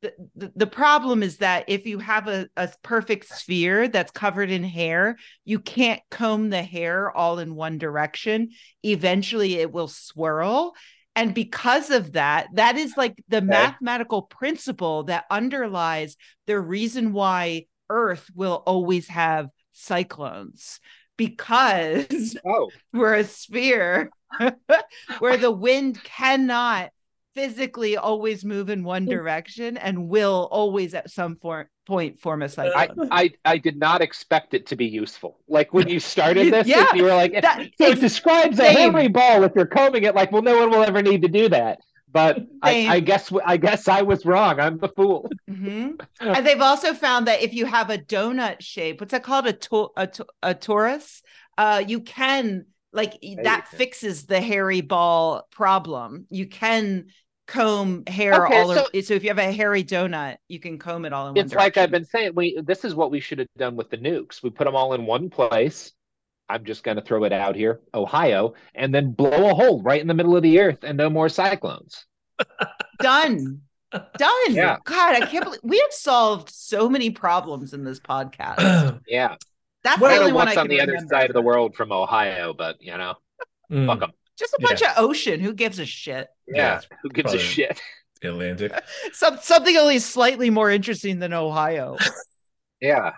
the, 0.02 0.12
the 0.34 0.52
the 0.56 0.66
problem 0.66 1.22
is 1.22 1.38
that 1.38 1.66
if 1.68 1.86
you 1.86 1.98
have 2.00 2.26
a, 2.26 2.48
a 2.56 2.68
perfect 2.82 3.28
sphere 3.28 3.86
that's 3.86 4.10
covered 4.10 4.50
in 4.50 4.64
hair, 4.64 5.16
you 5.44 5.60
can't 5.60 6.00
comb 6.10 6.50
the 6.50 6.62
hair 6.62 7.10
all 7.16 7.38
in 7.38 7.54
one 7.54 7.78
direction. 7.78 8.50
Eventually, 8.82 9.54
it 9.54 9.72
will 9.72 9.88
swirl. 9.88 10.74
And 11.16 11.34
because 11.34 11.90
of 11.90 12.12
that, 12.12 12.48
that 12.54 12.76
is 12.76 12.96
like 12.96 13.22
the 13.28 13.42
mathematical 13.42 14.22
principle 14.22 15.04
that 15.04 15.24
underlies 15.30 16.16
the 16.46 16.58
reason 16.58 17.12
why 17.12 17.66
Earth 17.90 18.30
will 18.34 18.62
always 18.64 19.08
have 19.08 19.50
cyclones 19.72 20.80
because 21.16 22.36
oh 22.46 22.70
we're 22.92 23.14
a 23.14 23.24
sphere 23.24 24.10
where 25.18 25.36
the 25.36 25.50
wind 25.50 26.02
cannot 26.02 26.90
physically 27.34 27.96
always 27.96 28.44
move 28.44 28.70
in 28.70 28.82
one 28.82 29.04
hmm. 29.04 29.10
direction 29.10 29.76
and 29.76 30.08
will 30.08 30.48
always 30.50 30.94
at 30.94 31.10
some 31.10 31.36
for- 31.36 31.68
point 31.86 32.20
form 32.20 32.42
a 32.42 32.44
I, 32.44 32.48
cyclone. 32.48 33.08
I 33.10 33.30
I 33.44 33.58
did 33.58 33.76
not 33.76 34.00
expect 34.00 34.54
it 34.54 34.66
to 34.66 34.76
be 34.76 34.86
useful. 34.86 35.40
Like 35.48 35.74
when 35.74 35.88
you 35.88 35.98
started 35.98 36.52
this, 36.52 36.66
Yeah, 36.66 36.86
you 36.94 37.02
were 37.02 37.14
like, 37.14 37.32
that- 37.32 37.68
so 37.78 37.88
it 37.88 38.00
describes 38.00 38.58
a 38.60 38.74
same. 38.74 39.12
Ball 39.12 39.42
if 39.42 39.52
you're 39.56 39.66
combing 39.66 40.04
it. 40.04 40.14
Like, 40.14 40.30
well, 40.32 40.42
no 40.42 40.58
one 40.58 40.70
will 40.70 40.84
ever 40.84 41.02
need 41.02 41.22
to 41.22 41.28
do 41.28 41.48
that. 41.48 41.80
But 42.12 42.38
I, 42.62 42.86
I 42.88 43.00
guess 43.00 43.32
I 43.44 43.56
guess 43.56 43.88
I 43.88 44.02
was 44.02 44.24
wrong. 44.26 44.58
I'm 44.60 44.78
the 44.78 44.88
fool. 44.88 45.30
Mhm. 45.48 46.00
And 46.20 46.46
they've 46.46 46.60
also 46.60 46.94
found 46.94 47.26
that 47.28 47.42
if 47.42 47.54
you 47.54 47.66
have 47.66 47.90
a 47.90 47.98
donut 47.98 48.60
shape, 48.60 49.00
what's 49.00 49.12
that 49.12 49.22
called? 49.22 49.46
A 49.46 49.52
to- 49.52 49.90
a, 49.96 50.06
to- 50.06 50.26
a 50.42 50.54
torus, 50.54 51.22
uh, 51.58 51.82
you 51.86 52.00
can 52.00 52.66
like 52.92 53.12
that 53.42 53.66
go. 53.70 53.76
fixes 53.78 54.26
the 54.26 54.40
hairy 54.40 54.80
ball 54.80 55.46
problem. 55.52 56.26
You 56.30 56.46
can 56.46 57.06
comb 57.46 58.04
hair 58.06 58.46
Okay, 58.46 58.60
all 58.60 58.74
so- 58.74 58.80
over. 58.92 59.02
So 59.02 59.14
if 59.14 59.22
you 59.22 59.30
have 59.30 59.38
a 59.38 59.52
hairy 59.52 59.84
donut, 59.84 60.36
you 60.48 60.60
can 60.60 60.78
comb 60.78 61.04
it 61.04 61.12
all 61.12 61.28
in 61.28 61.34
one 61.34 61.44
It's 61.44 61.54
like. 61.54 61.76
I've 61.76 61.90
been 61.90 62.04
saying. 62.04 62.32
We 62.34 62.60
this 62.62 62.84
is 62.84 62.94
what 62.94 63.10
we 63.10 63.20
should 63.20 63.38
have 63.38 63.48
done 63.56 63.76
with 63.76 63.90
the 63.90 63.98
nukes. 63.98 64.42
We 64.42 64.50
put 64.50 64.64
them 64.64 64.74
all 64.76 64.94
in 64.94 65.06
one 65.06 65.30
place. 65.30 65.92
I'm 66.50 66.64
just 66.64 66.82
going 66.82 66.96
to 66.96 67.02
throw 67.02 67.24
it 67.24 67.32
out 67.32 67.54
here, 67.56 67.80
Ohio, 67.94 68.54
and 68.74 68.94
then 68.94 69.12
blow 69.12 69.50
a 69.50 69.54
hole 69.54 69.82
right 69.82 70.00
in 70.00 70.06
the 70.08 70.14
middle 70.14 70.36
of 70.36 70.42
the 70.42 70.58
earth, 70.60 70.82
and 70.82 70.98
no 70.98 71.08
more 71.08 71.28
cyclones. 71.28 72.06
done. 73.00 73.60
Done. 73.92 74.54
Yeah. 74.54 74.76
God, 74.84 75.22
I 75.22 75.26
can't 75.26 75.44
believe 75.44 75.60
we 75.62 75.78
have 75.78 75.92
solved 75.92 76.50
so 76.50 76.88
many 76.88 77.10
problems 77.10 77.72
in 77.74 77.84
this 77.84 78.00
podcast. 78.00 79.00
Yeah, 79.06 79.36
That's 79.82 79.96
I 79.96 80.00
the 80.00 80.08
don't 80.08 80.18
only 80.18 80.30
know 80.30 80.36
one 80.36 80.46
what's 80.46 80.56
I 80.56 80.60
on 80.60 80.68
can 80.68 80.76
the 80.76 80.82
other 80.82 80.98
side 81.10 81.30
of 81.30 81.34
the 81.34 81.42
world 81.42 81.74
from 81.74 81.90
Ohio, 81.92 82.52
but 82.52 82.76
you 82.80 82.96
know, 82.96 83.14
Mm, 83.70 83.86
fuck 83.86 84.00
them. 84.00 84.10
Just 84.38 84.54
a 84.54 84.58
bunch 84.60 84.82
of 84.82 84.88
ocean. 84.96 85.38
Who 85.40 85.52
gives 85.52 85.78
a 85.78 85.86
shit? 85.86 86.28
Yeah, 86.48 86.78
it's 86.78 86.88
who 87.02 87.08
gives 87.10 87.34
a 87.34 87.38
shit? 87.38 87.80
Atlantic. 88.22 88.72
Some 89.12 89.38
something 89.40 89.76
only 89.76 89.98
slightly 89.98 90.50
more 90.50 90.70
interesting 90.70 91.18
than 91.18 91.32
Ohio. 91.32 91.96
Yeah. 92.82 93.12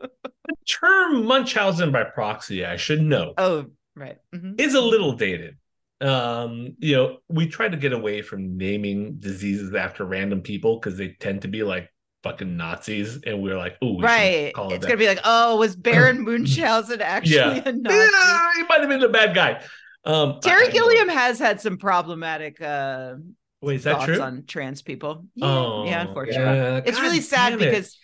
The 0.00 0.54
term 0.68 1.24
Munchausen 1.26 1.90
by 1.92 2.04
proxy, 2.04 2.64
I 2.64 2.76
should 2.76 3.02
know, 3.02 3.34
Oh, 3.38 3.66
right. 3.94 4.18
Mhm. 4.34 4.60
is 4.60 4.74
a 4.74 4.80
little 4.80 5.12
dated. 5.12 5.56
Um, 6.00 6.76
you 6.78 6.96
know, 6.96 7.18
we 7.28 7.46
try 7.48 7.68
to 7.68 7.76
get 7.76 7.92
away 7.92 8.20
from 8.22 8.56
naming 8.58 9.16
diseases 9.20 9.74
after 9.74 10.04
random 10.04 10.42
people 10.42 10.78
because 10.78 10.98
they 10.98 11.08
tend 11.20 11.42
to 11.42 11.48
be 11.48 11.62
like 11.62 11.88
fucking 12.22 12.56
Nazis, 12.56 13.20
and 13.24 13.42
we're 13.42 13.56
like, 13.56 13.76
oh, 13.82 14.00
Right. 14.00 14.52
Call 14.54 14.70
it 14.70 14.76
It's 14.76 14.82
that. 14.82 14.88
gonna 14.88 14.98
be 14.98 15.06
like, 15.06 15.20
oh, 15.24 15.56
was 15.56 15.76
Baron 16.16 16.24
Munchausen 16.24 17.00
actually 17.00 17.36
Yeah. 17.36 17.62
a 17.68 17.72
Nazi? 17.72 17.96
Yeah, 17.96 18.50
he 18.56 18.62
might 18.64 18.80
have 18.80 18.88
been 18.88 19.02
a 19.02 19.08
bad 19.08 19.34
guy. 19.34 19.62
Um, 20.04 20.40
Terry 20.42 20.70
Gilliam 20.70 21.08
has 21.08 21.38
had 21.38 21.60
some 21.62 21.78
problematic 21.78 22.60
uh 22.60 23.14
Wait, 23.62 23.76
is 23.76 23.84
that 23.84 23.92
thoughts 23.94 24.04
true? 24.06 24.20
on 24.20 24.44
trans 24.46 24.82
people. 24.82 25.24
Yeah, 25.34 25.46
Oh, 25.46 25.84
yeah, 25.86 26.02
unfortunately. 26.06 26.42
yeah. 26.58 26.80
It's 26.84 26.98
God 26.98 27.02
really 27.04 27.20
sad 27.22 27.54
it. 27.54 27.58
because 27.60 27.98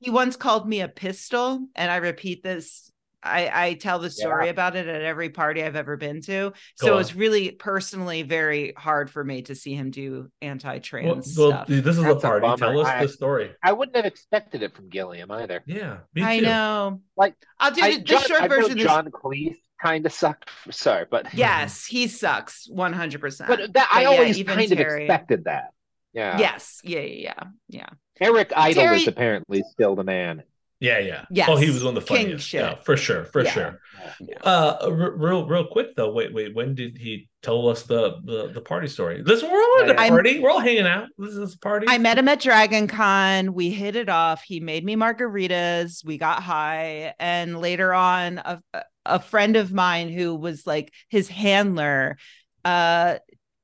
he 0.00 0.10
once 0.10 0.36
called 0.36 0.68
me 0.68 0.80
a 0.80 0.88
pistol, 0.88 1.66
and 1.74 1.90
I 1.90 1.96
repeat 1.96 2.42
this. 2.42 2.90
I, 3.22 3.50
I 3.68 3.74
tell 3.74 3.98
the 3.98 4.10
story 4.10 4.50
about 4.50 4.76
it 4.76 4.86
at 4.86 5.02
every 5.02 5.30
party 5.30 5.60
I've 5.64 5.74
ever 5.74 5.96
been 5.96 6.20
to. 6.22 6.50
Go 6.50 6.52
So 6.76 6.98
it's 6.98 7.16
really 7.16 7.50
personally 7.50 8.22
very 8.22 8.72
hard 8.76 9.10
for 9.10 9.24
me 9.24 9.42
to 9.42 9.54
see 9.56 9.74
him 9.74 9.90
do 9.90 10.30
anti-trans 10.42 11.36
well, 11.36 11.50
stuff. 11.50 11.66
dude, 11.66 11.82
this 11.82 11.96
is 11.96 12.04
That's 12.04 12.14
the 12.22 12.28
a 12.28 12.30
party. 12.30 12.42
bummer. 12.42 12.56
Tell 12.56 12.80
us 12.80 12.86
I- 12.86 13.02
the 13.06 13.08
story. 13.12 13.50
I 13.64 13.72
wouldn't 13.72 13.96
have 13.96 14.04
expected 14.06 14.62
it 14.62 14.76
from 14.76 14.90
Gilliam 14.90 15.30
either. 15.32 15.64
Yeah, 15.66 15.98
me 16.14 16.22
I 16.22 16.38
know. 16.38 17.00
Like, 17.16 17.34
I'll 17.58 17.72
do 17.72 17.82
I, 17.82 17.92
the, 17.92 17.96
the 17.98 18.04
John, 18.04 18.22
short 18.22 18.42
I 18.42 18.48
version. 18.48 18.78
is- 18.78 18.84
John 18.84 19.10
Cleese 19.10 19.56
kind 19.82 20.06
of 20.06 20.12
sucked. 20.12 20.48
Sorry, 20.70 21.06
but 21.10 21.34
yes, 21.34 21.84
he 21.84 22.06
sucks 22.06 22.68
one 22.70 22.92
hundred 22.92 23.20
percent. 23.22 23.48
but 23.48 23.72
that 23.72 23.90
I 23.92 24.02
yeah, 24.02 24.08
always 24.08 24.38
even 24.38 24.54
kind 24.56 24.68
Terry- 24.68 25.04
of 25.06 25.10
expected 25.10 25.44
that. 25.46 25.70
Yeah. 26.12 26.38
Yes, 26.38 26.80
yeah, 26.84 27.00
yeah, 27.00 27.32
yeah, 27.34 27.44
yeah. 27.68 27.88
Eric 28.20 28.52
Idle 28.56 28.82
Terry- 28.82 28.96
is 28.98 29.08
apparently 29.08 29.62
still 29.70 29.94
the 29.96 30.04
man. 30.04 30.42
Yeah, 30.78 30.98
yeah. 30.98 31.24
Yes. 31.30 31.48
Oh, 31.50 31.56
he 31.56 31.70
was 31.70 31.82
one 31.82 31.96
of 31.96 32.02
the 32.02 32.06
funniest. 32.06 32.46
shit. 32.46 32.60
Yeah, 32.60 32.74
for 32.74 32.98
sure, 32.98 33.24
for 33.24 33.42
Yeah. 33.44 33.50
sure. 33.50 33.80
Yeah. 34.20 34.36
Uh, 34.42 34.76
r- 34.82 35.10
real, 35.16 35.46
real 35.46 35.66
quick 35.66 35.96
though. 35.96 36.12
Wait, 36.12 36.34
wait. 36.34 36.54
When 36.54 36.74
did 36.74 36.98
he 36.98 37.30
tell 37.42 37.66
us 37.70 37.84
the 37.84 38.16
the, 38.24 38.48
the 38.52 38.60
party 38.60 38.86
story? 38.86 39.22
Listen, 39.24 39.50
we're 39.50 39.58
all 39.62 39.84
at 39.84 39.90
a 39.96 39.98
I'm- 39.98 40.10
party. 40.12 40.38
We're 40.38 40.50
all 40.50 40.60
hanging 40.60 40.86
out. 40.86 41.08
This 41.16 41.34
is 41.34 41.54
a 41.54 41.58
party. 41.60 41.86
I 41.88 41.96
met 41.96 42.18
him 42.18 42.28
at 42.28 42.40
Dragon 42.40 42.88
Con. 42.88 43.54
We 43.54 43.70
hit 43.70 43.96
it 43.96 44.10
off. 44.10 44.42
He 44.42 44.60
made 44.60 44.84
me 44.84 44.96
margaritas. 44.96 46.04
We 46.04 46.18
got 46.18 46.42
high. 46.42 47.14
And 47.18 47.58
later 47.58 47.94
on, 47.94 48.36
a, 48.38 48.62
a 49.06 49.18
friend 49.18 49.56
of 49.56 49.72
mine 49.72 50.10
who 50.10 50.34
was 50.34 50.66
like 50.66 50.92
his 51.08 51.26
handler, 51.28 52.18
uh, 52.66 53.16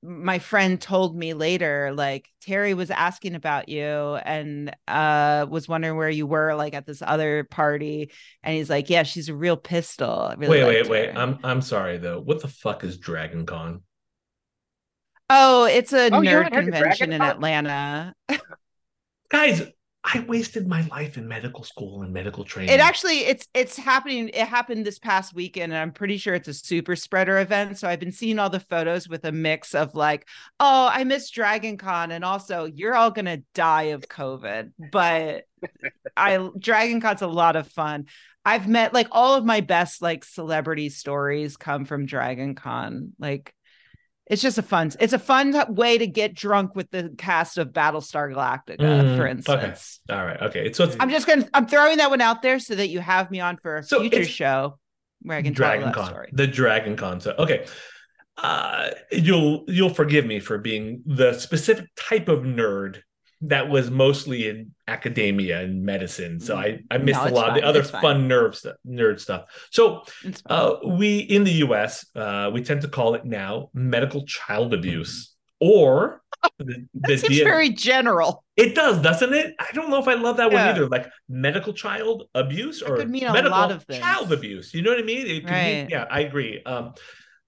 my 0.03 0.38
friend 0.40 0.80
told 0.80 1.16
me 1.16 1.34
later, 1.34 1.92
like 1.94 2.28
Terry 2.40 2.74
was 2.74 2.90
asking 2.90 3.34
about 3.34 3.68
you 3.68 3.86
and 3.86 4.74
uh 4.88 5.46
was 5.48 5.68
wondering 5.68 5.96
where 5.96 6.11
you 6.11 6.26
were 6.26 6.55
like 6.55 6.74
at 6.74 6.86
this 6.86 7.03
other 7.03 7.44
party. 7.44 8.11
And 8.42 8.57
he's 8.57 8.70
like, 8.70 8.90
Yeah, 8.90 9.05
she's 9.05 9.28
a 9.28 9.34
real 9.34 9.57
pistol. 9.57 10.34
Really 10.36 10.59
wait, 10.59 10.64
wait, 10.64 10.86
liked 10.86 10.88
wait. 10.88 11.11
her." 11.12 11.14
I'm 11.14 11.38
I'm 11.44 11.61
sorry 11.62 11.98
though. 11.98 12.20
What 12.20 12.40
the 12.42 12.48
fuck 12.48 12.84
is 12.84 12.98
Dragon 12.98 13.46
Con? 13.46 13.82
oh, 15.30 15.64
it's 15.64 15.92
a 15.92 16.11
Oh, 16.12 16.22
nerd 16.22 16.53
haven't 16.53 16.74
heard 16.76 16.98
of 17.00 17.00
convention 17.00 17.12
in 17.12 17.22
Con? 17.22 17.22
Atlanta. 17.24 18.14
Guys, 19.30 19.62
I 20.05 20.20
wasted 20.26 20.66
my 20.66 20.82
life 20.88 21.16
in 21.16 21.28
medical 21.28 21.62
school 21.62 22.03
and 22.03 22.12
medical 22.12 22.42
training. 22.42 22.74
It 22.74 22.80
actually 22.80 23.20
it's 23.20 23.46
it's 23.55 23.76
happening. 23.76 24.30
It 24.30 24.48
happened 24.48 24.84
this 24.84 24.98
past 24.98 25.32
weekend, 25.32 25.72
and 25.72 25.80
I'm 25.80 25.92
pretty 25.92 26.16
sure 26.16 26.34
it's 26.34 26.48
a 26.48 26.55
super 26.55 26.96
spreader 26.96 27.38
event. 27.38 27.78
So 27.78 27.88
I've 27.88 28.00
been 28.00 28.11
seeing 28.11 28.40
all 28.40 28.50
the 28.50 28.59
photos 28.59 29.09
with 29.09 29.24
a 29.24 29.30
mix 29.30 29.74
of 29.76 29.94
like, 29.94 30.26
oh, 30.59 30.90
I 30.92 31.05
miss 31.05 31.30
Dragon 31.30 31.76
Con, 31.76 32.11
and 32.11 32.24
also 32.24 32.64
you're 32.64 32.96
all 32.96 33.12
gonna 33.12 33.38
die 33.55 33.90
of 33.94 34.09
COVID. 34.09 34.72
But 34.90 35.44
I 36.16 36.48
Dragon 36.59 37.00
Con's 37.00 37.22
a 37.22 37.28
lot 37.28 37.55
of 37.55 37.68
fun. 37.68 38.07
I've 38.44 38.66
met 38.66 38.92
like 38.92 39.09
all 39.12 39.36
of 39.36 39.44
my 39.44 39.61
best 39.61 40.03
like 40.03 40.24
celebrity 40.24 40.88
stories 40.88 41.57
come 41.57 41.84
from 41.84 42.07
Dragon 42.07 42.57
Con. 42.57 43.12
Like 43.20 43.55
it's 44.26 44.40
just 44.42 44.56
a 44.58 44.62
fun 44.62 44.90
it's 45.00 45.12
a 45.12 45.18
fun 45.18 45.54
way 45.74 45.98
to 45.98 46.06
get 46.06 46.34
drunk 46.34 46.74
with 46.76 46.90
the 46.90 47.12
cast 47.18 47.58
of 47.58 47.68
battlestar 47.68 48.32
galactica 48.32 48.78
Mm, 48.78 49.16
for 49.16 49.22
okay. 49.22 49.30
instance 49.32 50.00
All 50.08 50.24
right. 50.24 50.40
Okay. 50.42 50.72
So 50.72 50.84
it's 50.84 50.96
i'm 51.00 51.10
just 51.10 51.26
gonna 51.26 51.46
i'm 51.54 51.66
throwing 51.66 51.98
that 51.98 52.08
one 52.10 52.20
out 52.20 52.40
there 52.42 52.58
so 52.58 52.74
that 52.74 52.88
you 52.88 53.00
have 53.00 53.30
me 53.30 53.40
on 53.40 53.56
for 53.56 53.78
a 53.78 53.82
So 53.82 54.00
future 54.00 54.24
show 54.24 54.78
where 55.22 55.38
i 55.38 55.42
can 55.42 55.52
Dragon 55.52 55.92
tell 55.92 55.92
that 55.92 55.98
Con. 55.98 56.06
story 56.08 56.30
The 56.32 56.46
Dragon 56.46 56.96
Con. 56.96 57.20
So 57.20 57.34
okay. 57.38 57.66
Uh 58.38 58.90
you'll 59.10 59.64
you'll 59.68 59.92
forgive 59.92 60.24
me 60.24 60.40
for 60.40 60.56
being 60.58 61.02
the 61.04 61.34
specific 61.34 61.86
type 61.96 62.28
of 62.28 62.40
nerd 62.40 63.00
that 63.43 63.68
was 63.68 63.90
mostly 63.90 64.49
in 64.49 64.72
academia 64.88 65.61
and 65.61 65.82
medicine. 65.82 66.38
So 66.40 66.57
I 66.57 66.80
I 66.90 66.99
missed 66.99 67.22
No, 67.24 67.30
a 67.30 67.34
lot 67.34 67.49
of 67.51 67.55
the 67.57 67.62
other 67.64 67.80
It's 67.80 67.90
fun 67.90 68.28
nerve 68.28 68.55
stuff, 68.57 68.76
nerd 68.86 69.20
stuff. 69.20 69.45
So 69.70 70.03
uh 70.47 70.76
we 70.86 71.18
in 71.18 71.45
the 71.45 71.53
US, 71.66 72.07
uh 72.14 72.51
we 72.53 72.62
tend 72.62 72.82
to 72.82 72.88
call 72.88 73.14
it 73.14 73.24
now 73.24 73.70
medical 73.74 74.24
child 74.26 74.72
abuse 74.74 75.34
or 75.61 76.22
the, 76.59 76.64
the 76.64 76.86
that 76.95 77.18
seems 77.20 77.36
D- 77.38 77.45
very 77.45 77.70
general 77.70 78.45
it 78.57 78.74
does, 78.74 79.01
doesn't 79.01 79.32
it? 79.32 79.55
I 79.59 79.68
don't 79.72 79.88
know 79.90 79.99
if 79.99 80.09
I 80.09 80.14
love 80.14 80.36
that 80.36 80.53
one 80.53 80.61
either. 80.61 80.86
Like 80.88 81.07
medical 81.28 81.72
child 81.72 82.24
abuse 82.34 82.82
or 82.82 82.97
could 82.97 83.09
mean 83.11 83.24
a 83.24 83.32
medical 83.32 83.51
lot 83.59 83.72
of 83.72 83.82
things. 83.84 84.01
child 84.01 84.32
abuse. 84.32 84.74
You 84.74 84.82
know 84.82 84.90
what 84.90 84.99
I 85.01 85.03
mean? 85.05 85.26
It 85.26 85.40
could 85.45 85.51
mean- 85.53 85.80
Right. 85.82 85.86
yeah, 85.90 86.05
I 86.11 86.20
agree. 86.20 86.62
Um, 86.64 86.93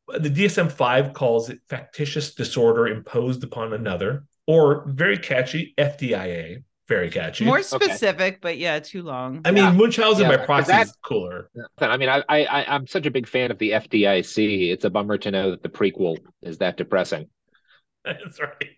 the 0.08 0.30
DSM 0.30 0.70
five 0.72 1.12
calls 1.12 1.50
it 1.50 1.60
factitious 1.68 2.34
disorder 2.34 2.86
imposed 2.88 3.42
upon 3.44 3.72
another, 3.74 4.24
or 4.46 4.84
very 4.88 5.18
catchy 5.18 5.74
FDIA. 5.78 6.62
Very 6.86 7.08
catchy. 7.08 7.46
more 7.46 7.62
specific 7.62 8.42
but 8.42 8.58
yeah 8.58 8.78
too 8.78 9.02
long 9.02 9.40
I 9.46 9.52
mean, 9.52 9.64
Yeah. 9.64 9.72
Munchausen 9.72 10.24
Yeah, 10.24 10.28
by 10.28 10.36
'cause 10.36 10.46
proxy 10.46 10.72
that- 10.72 10.86
is 10.88 10.96
cooler. 11.02 11.48
I 11.78 11.96
mean, 11.96 12.10
I, 12.10 12.22
I 12.28 12.64
I'm 12.74 12.86
such 12.86 13.06
a 13.06 13.10
big 13.10 13.26
fan 13.26 13.50
of 13.50 13.56
the 13.58 13.70
FDIC. 13.70 14.70
It's 14.70 14.84
a 14.84 14.90
bummer 14.90 15.16
to 15.16 15.30
know 15.30 15.50
that 15.52 15.62
the 15.62 15.70
prequel 15.70 16.18
is 16.42 16.58
that 16.58 16.76
depressing. 16.76 17.30
That's 18.04 18.38
right. 18.38 18.68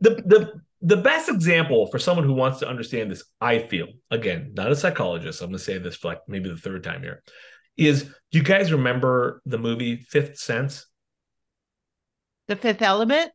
The 0.00 0.10
the 0.26 0.60
the 0.82 0.96
best 0.96 1.28
example 1.28 1.86
for 1.86 2.00
someone 2.00 2.26
who 2.26 2.32
wants 2.34 2.58
to 2.58 2.68
understand 2.68 3.12
this, 3.12 3.22
I 3.40 3.60
feel, 3.60 3.88
again, 4.10 4.50
not 4.54 4.72
a 4.72 4.76
psychologist, 4.76 5.40
I'm 5.40 5.48
gonna 5.50 5.58
say 5.60 5.78
this 5.78 5.94
for 5.94 6.08
like 6.08 6.22
maybe 6.26 6.48
the 6.50 6.56
third 6.56 6.82
time 6.82 7.02
here, 7.02 7.22
is 7.76 8.02
do 8.02 8.38
you 8.38 8.42
guys 8.42 8.72
remember 8.72 9.40
the 9.46 9.58
movie 9.58 9.98
Fifth 9.98 10.38
Sense? 10.38 10.84
the 12.48 12.56
fifth 12.56 12.82
element 12.82 13.30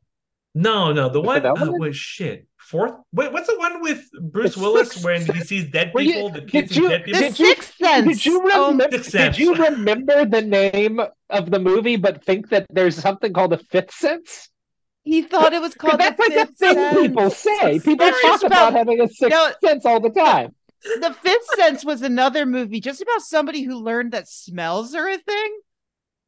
No, 0.54 0.92
no, 0.92 1.08
the, 1.08 1.14
The 1.14 1.22
one 1.22 1.42
Fifth 1.42 1.52
oh, 1.52 1.56
Element? 1.62 1.80
wait, 1.82 1.96
shit. 1.96 2.48
Fourth 2.58 2.94
wait, 3.12 3.32
what's 3.34 3.48
the 3.48 3.58
one 3.58 3.82
with 3.82 4.08
Bruce 4.22 4.56
The 4.56 4.62
Willis 4.62 4.90
Sixth 4.92 5.04
when 5.04 5.26
he 5.26 5.42
sees 5.42 5.70
dead 5.72 5.92
Were 5.94 6.02
you- 6.02 6.14
people, 6.14 6.30
the 6.30 6.42
did 6.42 6.50
kids 6.52 6.76
you- 6.78 6.84
see 6.84 6.90
dead 6.90 7.04
people? 7.06 7.20
Did 7.22 7.40
you- 7.40 7.46
sixth 7.48 7.76
sense 7.78 8.08
Did 8.08 8.26
you 8.26 8.42
Oh, 8.54 8.72
remember? 8.72 8.98
Sixth 8.98 9.12
did 9.12 9.38
you 9.38 9.56
remember 9.56 10.26
the 10.26 10.42
name 10.42 11.02
of 11.30 11.52
the 11.52 11.60
movie, 11.60 11.96
but 11.98 12.24
think 12.24 12.50
that 12.50 12.68
there's 12.70 12.96
something 12.96 13.34
called 13.34 13.54
a 13.54 13.58
fifth 13.58 13.94
sense? 13.94 14.50
he 15.04 15.24
thought 15.24 15.52
it 15.52 15.62
was 15.62 15.74
called 15.74 16.00
that's 16.00 16.16
the 16.16 16.24
like 16.24 16.32
a 16.32 16.46
fifth 16.46 16.58
thing 16.60 16.74
sense. 16.76 16.98
people 17.08 17.30
say. 17.32 17.80
People 17.80 18.06
That's 18.06 18.22
talk 18.22 18.32
just 18.34 18.44
about, 18.44 18.70
about- 18.70 18.78
having 18.78 19.02
a 19.02 19.08
sixth 19.08 19.30
No. 19.32 19.52
sense 19.68 19.86
all 19.86 20.00
the 20.00 20.12
time. 20.12 20.54
the 20.84 21.14
fifth 21.22 21.46
sense 21.56 21.84
was 21.84 22.02
another 22.04 22.46
movie 22.46 22.80
just 22.80 23.02
about 23.02 23.22
somebody 23.22 23.64
who 23.64 23.78
learned 23.84 24.12
that 24.14 24.28
smells 24.30 24.94
are 24.96 25.08
a 25.10 25.18
thing 25.18 25.60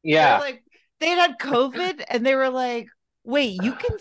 Yeah, 0.02 0.30
They're 0.38 0.40
like 0.50 0.64
they 1.00 1.08
had 1.10 1.38
COVID 1.40 2.02
and 2.08 2.24
they 2.26 2.34
were 2.34 2.50
like, 2.50 2.88
wait, 3.24 3.62
you 3.62 3.72
can 3.72 3.96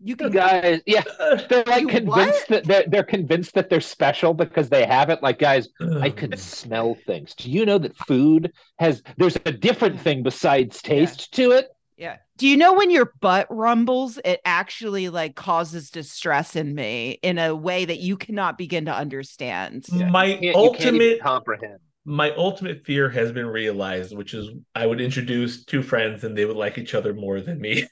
you 0.00 0.16
can 0.16 0.30
guys. 0.30 0.80
Yeah, 0.86 1.02
they're 1.48 1.64
like 1.66 1.82
You 1.82 1.88
convinced 1.88 2.48
that 2.48 2.64
they're 2.64 2.84
they're 2.88 3.02
convinced 3.04 3.54
that 3.54 3.68
they're 3.70 3.80
special 3.80 4.32
because 4.34 4.68
they 4.68 4.86
have 4.86 5.10
it. 5.10 5.22
Like, 5.22 5.38
guys, 5.38 5.68
I 6.00 6.10
can 6.10 6.36
smell 6.36 6.94
things. 7.06 7.34
Do 7.34 7.50
you 7.50 7.66
know 7.66 7.78
that 7.78 7.96
food 7.96 8.52
has? 8.78 9.02
There's 9.18 9.36
a 9.44 9.52
different 9.52 10.00
thing 10.00 10.22
besides 10.22 10.80
taste 10.82 11.32
to 11.34 11.52
it. 11.52 11.68
Yeah. 11.98 12.16
Do 12.38 12.48
you 12.48 12.56
know 12.56 12.72
when 12.72 12.90
your 12.90 13.12
butt 13.20 13.46
rumbles, 13.50 14.18
it 14.24 14.40
actually 14.44 15.08
like 15.10 15.36
causes 15.36 15.90
distress 15.90 16.56
in 16.56 16.74
me 16.74 17.18
in 17.22 17.38
a 17.38 17.54
way 17.54 17.84
that 17.84 18.00
you 18.00 18.16
cannot 18.16 18.58
begin 18.58 18.86
to 18.86 18.94
understand? 18.96 19.84
My 19.92 20.24
You 20.24 20.32
can't- 20.32 20.42
you 20.42 20.52
can't 20.52 20.56
ultimate 20.56 21.20
comprehend. 21.20 21.78
my 22.04 22.32
ultimate 22.32 22.84
fear 22.84 23.08
has 23.10 23.30
been 23.30 23.46
realized, 23.46 24.16
which 24.16 24.34
is 24.34 24.48
I 24.74 24.86
would 24.86 25.00
introduce 25.00 25.64
two 25.64 25.82
friends 25.82 26.24
and 26.24 26.36
they 26.36 26.44
would 26.46 26.56
like 26.56 26.78
each 26.78 26.94
other 26.94 27.12
more 27.14 27.40
than 27.40 27.60
me. 27.60 27.84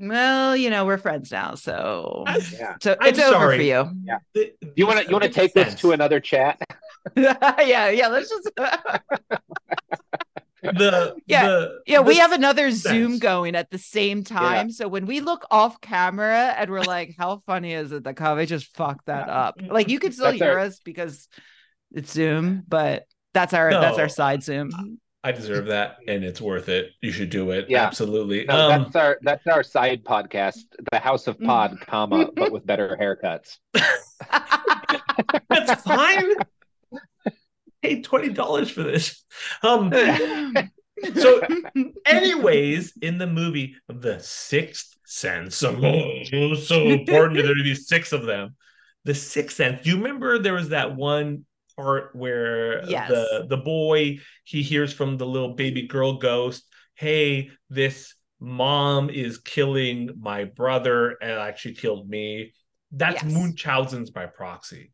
Well, 0.00 0.56
you 0.56 0.70
know, 0.70 0.86
we're 0.86 0.96
friends 0.98 1.30
now, 1.30 1.54
so 1.56 2.24
Yeah. 2.58 2.76
so 2.80 2.96
I'm 3.00 3.08
it's 3.08 3.18
over 3.18 3.32
sorry. 3.32 3.56
for 3.58 3.62
you. 3.62 3.90
Yeah. 4.04 4.18
The- 4.34 4.52
You 4.76 4.86
want 4.86 5.00
to 5.00 5.04
you 5.06 5.12
want 5.12 5.24
to 5.24 5.28
makes 5.28 5.36
take 5.36 5.52
this 5.52 5.74
to 5.82 5.92
another 5.92 6.20
chat? 6.20 6.58
yeah, 7.16 7.88
yeah, 7.90 8.08
let's 8.08 8.28
just 8.30 8.50
the 10.62 11.14
Yeah, 11.26 11.46
the, 11.46 11.80
Yeah, 11.86 12.00
we 12.00 12.16
have 12.16 12.32
another 12.32 12.70
Zoom 12.70 13.18
going 13.18 13.54
at 13.54 13.70
the 13.70 13.78
same 13.78 14.24
time. 14.24 14.70
So 14.70 14.88
when 14.88 15.06
we 15.06 15.20
look 15.20 15.46
off 15.50 15.80
camera 15.80 16.54
and 16.56 16.70
we're 16.70 16.82
like, 16.82 17.14
how 17.18 17.38
funny 17.46 17.72
is 17.72 17.92
it 17.92 18.04
that 18.04 18.16
Kaveh 18.16 18.46
just 18.46 18.74
fucked 18.76 19.06
that 19.06 19.28
up? 19.28 19.60
Like 19.66 19.88
you 19.88 19.98
can 19.98 20.12
still 20.12 20.26
That's 20.26 20.38
hear 20.38 20.52
our- 20.52 20.58
us 20.60 20.80
because 20.80 21.28
it's 21.92 22.12
Zoom, 22.12 22.62
but 22.68 23.04
that's 23.34 23.54
our 23.54 23.70
that's 23.70 23.98
our 23.98 24.08
side 24.08 24.42
Zoom. 24.42 24.70
I 25.22 25.32
deserve 25.32 25.66
that, 25.66 25.98
and 26.08 26.24
it's 26.24 26.40
worth 26.40 26.70
it. 26.70 26.92
You 27.02 27.12
should 27.12 27.28
do 27.28 27.50
it. 27.50 27.68
Yeah. 27.68 27.84
Absolutely. 27.84 28.46
No, 28.46 28.70
um, 28.70 28.82
that's 28.82 28.96
our 28.96 29.18
that's 29.20 29.46
our 29.46 29.62
side 29.62 30.02
podcast, 30.02 30.64
the 30.90 30.98
House 30.98 31.26
of 31.26 31.38
Pod, 31.38 31.78
comma, 31.86 32.30
but 32.34 32.50
with 32.50 32.64
better 32.64 32.96
haircuts. 32.98 33.58
that's 35.48 35.82
fine. 35.82 36.32
Paid 37.82 38.04
twenty 38.04 38.30
dollars 38.30 38.70
for 38.70 38.82
this. 38.82 39.22
Um. 39.62 39.92
So, 41.14 41.40
anyways, 42.06 42.94
in 43.02 43.18
the 43.18 43.26
movie 43.26 43.76
The 43.88 44.18
Sixth 44.20 44.96
Sense, 45.04 45.62
oh, 45.62 45.74
it 45.82 46.50
was 46.50 46.66
so 46.66 46.82
important 46.82 47.36
that 47.36 47.42
there 47.42 47.54
to 47.54 47.62
be 47.62 47.74
six 47.74 48.12
of 48.12 48.24
them. 48.24 48.56
The 49.04 49.14
Sixth 49.14 49.56
Sense. 49.56 49.82
Do 49.82 49.90
you 49.90 49.96
remember 49.96 50.38
there 50.38 50.54
was 50.54 50.70
that 50.70 50.94
one 50.94 51.44
part 51.76 52.14
where 52.14 52.84
Yes. 52.88 53.08
the 53.08 53.46
the 53.48 53.56
boy 53.56 54.18
he 54.44 54.62
hears 54.62 54.92
from 54.92 55.16
the 55.16 55.26
little 55.26 55.54
baby 55.54 55.86
girl 55.86 56.18
ghost, 56.18 56.64
"Hey, 56.94 57.50
this 57.68 58.14
mom 58.38 59.10
is 59.10 59.38
killing 59.38 60.10
my 60.18 60.44
brother 60.44 61.16
and 61.22 61.32
actually 61.32 61.74
killed 61.74 62.08
me." 62.08 62.52
That's 62.92 63.22
Yes. 63.22 63.32
Munchausen's 63.32 64.10
by 64.10 64.26
proxy. 64.26 64.92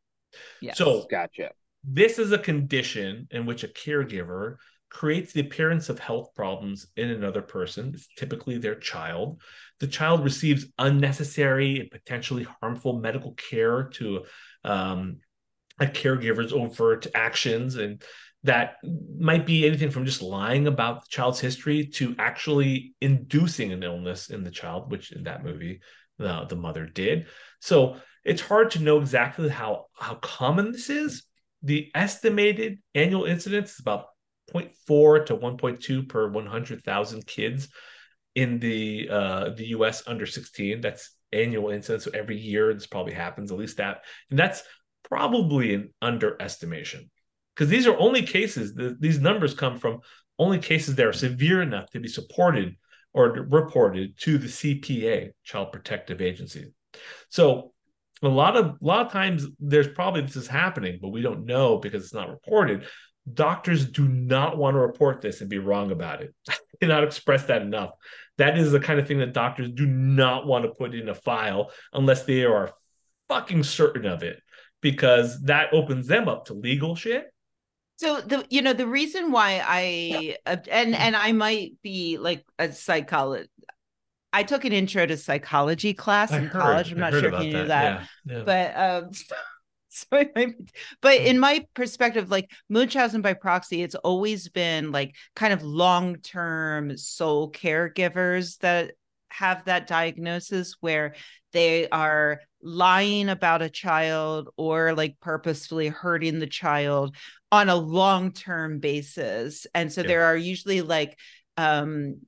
Yes. 0.61 0.77
So 0.79 1.07
Gotcha. 1.11 1.53
this 1.85 2.19
is 2.19 2.33
a 2.33 2.39
condition 2.39 3.29
in 3.31 3.47
which 3.47 3.65
a 3.65 3.69
caregiver 3.69 4.57
creates 4.89 5.33
the 5.33 5.41
appearance 5.41 5.89
of 5.89 5.99
health 5.99 6.35
problems 6.35 6.87
in 6.97 7.11
another 7.11 7.43
person. 7.43 7.93
It's 7.95 8.09
typically 8.17 8.59
their 8.59 8.77
child. 8.77 9.41
The 9.81 9.89
child 9.89 10.25
receives 10.25 10.67
unnecessary 10.79 11.81
and 11.81 11.91
potentially 11.91 12.47
harmful 12.61 13.01
medical 13.01 13.35
care 13.35 13.85
to 13.95 14.25
um, 14.65 15.19
a 15.79 15.87
caregiver's 15.87 16.53
overt 16.53 17.07
actions. 17.15 17.77
And 17.77 18.03
that 18.45 18.77
might 19.19 19.47
be 19.47 19.67
anything 19.67 19.91
from 19.91 20.05
just 20.05 20.23
lying 20.23 20.67
about 20.67 21.03
the 21.03 21.09
child's 21.09 21.41
history 21.41 21.87
to 21.95 22.15
actually 22.19 22.95
inducing 23.01 23.73
an 23.73 23.83
illness 23.83 24.31
in 24.31 24.45
the 24.45 24.51
child, 24.51 24.91
which 24.91 25.13
in 25.13 25.25
that 25.25 25.45
movie, 25.45 25.81
the, 26.19 26.47
the 26.49 26.57
mother 26.57 26.87
did. 26.87 27.27
So 27.61 27.97
it's 28.25 28.41
hard 28.41 28.71
to 28.73 28.83
know 28.83 28.99
exactly 28.99 29.49
how, 29.49 29.87
how 29.95 30.15
common 30.17 30.73
this 30.73 30.91
is. 30.91 31.25
The 31.63 31.91
estimated 31.95 32.79
annual 32.95 33.25
incidence 33.25 33.73
is 33.73 33.81
about 33.81 34.07
0.4 34.53 35.27
to 35.27 35.37
1.2 35.37 36.09
per 36.09 36.29
100,000 36.29 37.27
kids 37.27 37.69
in 38.35 38.59
the 38.61 39.09
uh, 39.11 39.51
the 39.57 39.69
U.S. 39.69 40.05
under 40.07 40.27
16. 40.27 40.81
That's 40.81 41.11
annual 41.33 41.71
incidence. 41.71 42.05
So 42.05 42.11
every 42.15 42.39
year 42.39 42.73
this 42.73 42.87
probably 42.87 43.15
happens, 43.15 43.51
at 43.51 43.59
least 43.59 43.79
that, 43.79 44.05
and 44.31 44.39
that's 44.39 44.63
probably 45.09 45.75
an 45.75 45.93
underestimation 46.03 47.11
because 47.55 47.71
these 47.71 47.87
are 47.87 47.99
only 47.99 48.23
cases. 48.23 48.75
The, 48.75 48.97
these 48.99 49.19
numbers 49.19 49.55
come 49.55 49.79
from 49.79 50.01
only 50.39 50.59
cases 50.59 50.95
that 50.97 51.07
are 51.07 51.13
severe 51.13 51.63
enough 51.63 51.91
to 51.91 52.01
be 52.01 52.09
supported 52.09 52.77
or 53.15 53.29
reported 53.29 54.19
to 54.21 54.37
the 54.37 54.49
CPA, 54.49 55.31
Child 55.43 55.73
Protective 55.73 56.21
Agency. 56.21 56.73
So 57.31 57.73
a 58.23 58.29
lot 58.29 58.57
of 58.57 58.67
a 58.67 58.77
lot 58.81 59.07
of 59.07 59.13
times 59.13 59.47
there's 59.59 59.89
probably 59.89 60.23
this 60.23 60.37
is 60.37 60.47
happening, 60.47 60.99
but 61.01 61.09
we 61.09 61.23
don't 61.23 61.47
know 61.47 61.79
because 61.79 62.05
it's 62.05 62.15
not 62.15 62.31
reported. 62.31 62.87
Doctors 63.33 63.85
do 63.87 64.07
not 64.07 64.57
want 64.57 64.75
to 64.75 64.81
report 64.81 65.21
this 65.21 65.41
and 65.41 65.51
be 65.51 65.59
wrong 65.59 65.91
about 65.91 66.23
it. 66.23 66.35
I 66.51 66.55
cannot 66.81 67.05
express 67.05 67.45
that 67.45 67.63
enough. 67.63 67.91
That 68.39 68.59
is 68.59 68.71
the 68.71 68.81
kind 68.81 69.01
of 69.01 69.09
thing 69.09 69.19
that 69.19 69.33
doctors 69.33 69.71
do 69.71 69.87
not 69.87 70.47
want 70.47 70.65
to 70.65 70.71
put 70.71 70.95
in 70.95 71.09
a 71.09 71.15
file 71.15 71.71
unless 71.93 72.25
they 72.25 72.45
are 72.45 72.73
fucking 73.29 73.63
certain 73.63 74.07
of 74.07 74.23
it. 74.23 74.43
Because 74.81 75.41
that 75.43 75.73
opens 75.73 76.07
them 76.07 76.29
up 76.29 76.47
to 76.47 76.55
legal 76.55 76.95
shit. 76.97 77.27
So 77.97 78.21
the 78.21 78.45
you 78.51 78.61
know 78.61 78.75
the 78.75 78.87
reason 78.87 79.33
why 79.33 79.63
I 79.65 80.37
uh, 80.45 80.57
and 80.71 80.95
and 80.95 81.17
I 81.17 81.33
might 81.33 81.73
be 81.83 82.19
like 82.19 82.45
a 82.59 82.71
psychologist. 82.73 83.51
I 84.33 84.43
took 84.43 84.67
an 84.67 84.73
intro 84.73 85.07
to 85.07 85.17
psychology 85.17 85.95
class 85.95 86.31
I 86.31 86.39
in 86.39 86.45
heard- 86.47 86.61
college. 86.61 86.93
I'm 86.93 86.99
I 86.99 87.01
not 87.11 87.13
sure 87.13 87.33
if 87.35 87.43
you 87.43 87.53
knew 87.55 87.67
that, 87.69 88.07
Yeah, 88.27 88.37
yeah. 88.37 88.43
but 88.45 88.77
um, 89.07 89.13
so 89.89 90.07
it 90.13 90.33
might 90.37 90.55
but 91.01 91.15
in 91.17 91.39
my 91.39 91.65
perspective, 91.73 92.31
like 92.31 92.51
Munchausen 92.69 93.23
by 93.23 93.33
proxy, 93.33 93.83
it's 93.83 93.95
always 93.95 94.51
been 94.51 94.93
like 94.93 95.15
kind 95.35 95.55
of 95.55 95.63
long 95.63 96.17
term 96.17 96.99
soul 96.99 97.51
caregivers 97.51 98.59
that 98.59 98.93
have 99.31 99.65
that 99.65 99.87
diagnosis 99.87 100.77
where 100.81 101.15
they 101.53 101.89
are 101.89 102.41
lying 102.67 103.29
about 103.29 103.63
a 103.63 103.71
child 103.71 104.49
or 104.57 104.93
like 104.95 105.19
purposefully 105.21 105.87
hurting 105.89 106.41
the 106.41 106.47
child 106.49 107.15
on 107.53 107.69
a 107.69 107.77
long 107.77 108.33
term 108.33 108.81
basis 108.81 109.67
and 109.73 109.93
so 109.93 110.01
Yeah. 110.01 110.09
there 110.09 110.25
are 110.25 110.37
usually 110.37 110.83
like 110.83 111.17
um 111.57 112.21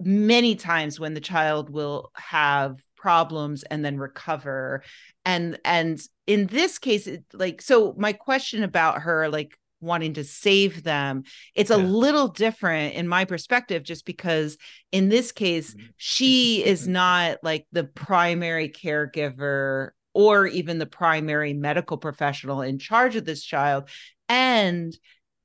many 0.00 0.56
times 0.56 0.98
when 0.98 1.12
the 1.12 1.20
child 1.20 1.68
will 1.68 2.10
have 2.14 2.82
problems 2.96 3.62
and 3.64 3.84
then 3.84 3.98
recover 3.98 4.82
and 5.26 5.58
and 5.66 6.00
in 6.26 6.46
this 6.46 6.78
case 6.78 7.06
it, 7.06 7.22
like 7.34 7.60
so 7.60 7.94
my 7.98 8.14
question 8.14 8.62
about 8.62 9.02
her 9.02 9.28
like 9.28 9.58
wanting 9.84 10.14
to 10.14 10.24
save 10.24 10.82
them. 10.82 11.24
It's 11.54 11.70
a 11.70 11.76
little 11.76 12.28
different 12.28 12.94
in 12.94 13.06
my 13.06 13.24
perspective 13.24 13.82
just 13.82 14.04
because 14.06 14.56
in 14.92 15.08
this 15.08 15.32
case 15.32 15.74
she 15.96 16.64
is 16.64 16.88
not 16.88 17.38
like 17.42 17.66
the 17.72 17.84
primary 17.84 18.68
caregiver 18.68 19.90
or 20.14 20.46
even 20.46 20.78
the 20.78 20.86
primary 20.86 21.52
medical 21.54 21.96
professional 21.98 22.62
in 22.62 22.78
charge 22.78 23.16
of 23.16 23.24
this 23.24 23.42
child. 23.42 23.88
And 24.28 24.96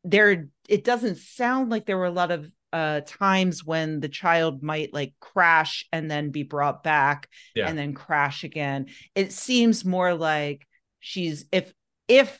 there 0.04 0.48
it 0.68 0.84
doesn't 0.84 1.18
sound 1.18 1.70
like 1.70 1.86
there 1.86 1.98
were 1.98 2.06
a 2.06 2.12
lot 2.12 2.32
of 2.32 2.50
uh 2.72 3.02
times 3.06 3.66
when 3.66 4.00
the 4.00 4.08
child 4.08 4.62
might 4.62 4.94
like 4.94 5.14
crash 5.20 5.86
and 5.92 6.10
then 6.10 6.30
be 6.30 6.44
brought 6.44 6.84
back 6.84 7.28
Yeah. 7.56 7.68
and 7.68 7.78
then 7.78 7.94
crash 7.94 8.44
again. 8.44 8.88
It 9.16 9.34
seems 9.34 9.84
more 9.84 10.14
like 10.14 10.68
she's 11.00 11.46
if 11.52 11.74
if 12.08 12.40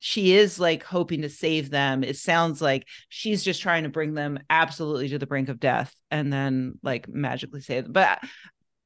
she 0.00 0.34
is 0.34 0.60
like 0.60 0.82
hoping 0.84 1.22
to 1.22 1.28
save 1.28 1.70
them. 1.70 2.04
It 2.04 2.16
sounds 2.16 2.62
like 2.62 2.86
she's 3.08 3.42
just 3.42 3.60
trying 3.60 3.82
to 3.82 3.88
bring 3.88 4.14
them 4.14 4.38
absolutely 4.48 5.08
to 5.10 5.18
the 5.18 5.26
brink 5.26 5.48
of 5.48 5.58
death 5.58 5.94
and 6.10 6.32
then 6.32 6.78
like 6.82 7.08
magically 7.08 7.60
save 7.60 7.84
them. 7.84 7.92
But 7.92 8.20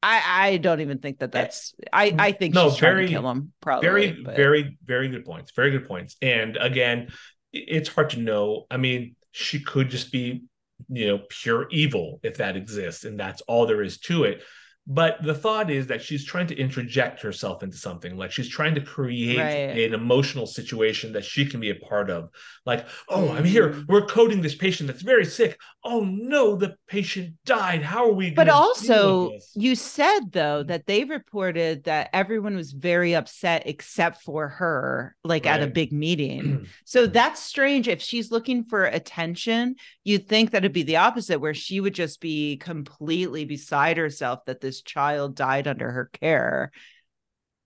i 0.05 0.49
i 0.49 0.57
don't 0.57 0.81
even 0.81 0.99
think 0.99 1.21
that 1.21 1.33
eh, 1.33 1.43
that's 1.43 1.75
i 1.93 2.13
i 2.19 2.33
think 2.33 2.55
No, 2.55 2.71
she's 2.71 2.79
trying 2.79 2.93
very- 2.95 3.07
to 3.07 3.13
kill 3.13 3.31
him 3.31 3.53
probably 3.61 3.89
very 3.89 4.23
but- 4.25 4.35
very 4.35 4.77
very 4.85 5.09
good 5.09 5.25
points 5.25 5.53
very 5.55 5.71
good 5.71 5.87
points. 5.87 6.17
And 6.21 6.57
again 6.57 7.09
it's 7.53 7.89
hard 7.89 8.11
to 8.11 8.19
know. 8.19 8.67
I 8.71 8.79
mean 8.79 9.15
she 9.31 9.61
could 9.61 9.91
just 9.91 10.11
be 10.11 10.43
you 10.89 11.07
know 11.07 11.21
pure 11.29 11.69
evil 11.71 12.19
if 12.25 12.39
that 12.39 12.57
exists 12.57 13.05
and 13.05 13.21
that's 13.21 13.43
all 13.43 13.67
there 13.67 13.83
is 13.83 13.99
to 14.01 14.25
it 14.25 14.43
but 14.87 15.22
the 15.22 15.35
thought 15.35 15.70
is 15.70 15.87
that 15.87 16.03
she's 16.03 16.24
trying 16.24 16.49
to 16.49 16.57
interject 16.59 17.22
herself 17.22 17.62
into 17.62 17.76
something 17.76 18.16
like 18.16 18.33
she's 18.33 18.49
trying 18.49 18.74
to 18.74 18.80
create 18.80 19.39
Right. 19.39 19.85
an 19.87 19.95
emotional 19.95 20.47
situation 20.47 21.12
that 21.12 21.24
she 21.24 21.47
can 21.47 21.61
be 21.61 21.70
a 21.70 21.76
part 21.76 22.11
of 22.11 22.30
like 22.66 22.87
oh 23.09 23.30
i'm 23.30 23.45
here 23.45 23.70
Mm. 23.74 23.87
we're 23.89 24.07
coding 24.07 24.43
this 24.43 24.57
patient 24.57 24.89
that's 24.89 25.03
very 25.03 25.24
sick 25.24 25.59
oh 25.85 26.05
no 26.05 26.55
the 26.57 26.76
patient 26.87 27.35
died 27.45 27.83
how 27.83 28.05
are 28.05 28.12
we 28.12 28.30
but 28.30 28.49
also 28.49 29.30
you 29.55 29.74
said 29.74 30.20
though 30.30 30.62
that 30.62 30.87
they 30.87 31.05
reported 31.05 31.85
that 31.85 32.09
everyone 32.12 32.55
was 32.55 32.72
very 32.72 33.14
upset 33.14 33.64
except 33.66 34.22
for 34.22 34.49
her 34.49 35.16
like 35.24 35.45
at 35.47 35.62
a 35.62 35.66
big 35.66 35.93
meeting 35.93 36.64
so 36.85 37.07
that's 37.07 37.43
strange 37.43 37.89
if 37.89 38.01
she's 38.01 38.30
looking 38.30 38.62
for 38.62 38.85
attention 38.85 39.74
you'd 40.05 40.28
think 40.28 40.53
that 40.53 40.59
it'd 40.59 40.72
be 40.72 40.85
the 40.85 40.97
opposite 40.97 41.41
where 41.41 41.55
she 41.55 41.80
would 41.80 41.95
just 41.95 42.20
be 42.20 42.57
completely 42.59 43.45
beside 43.45 43.97
herself 43.97 44.45
that 44.47 44.61
this 44.61 44.83
child 44.83 45.35
died 45.35 45.66
under 45.66 45.91
her 45.91 46.09
care 46.20 46.70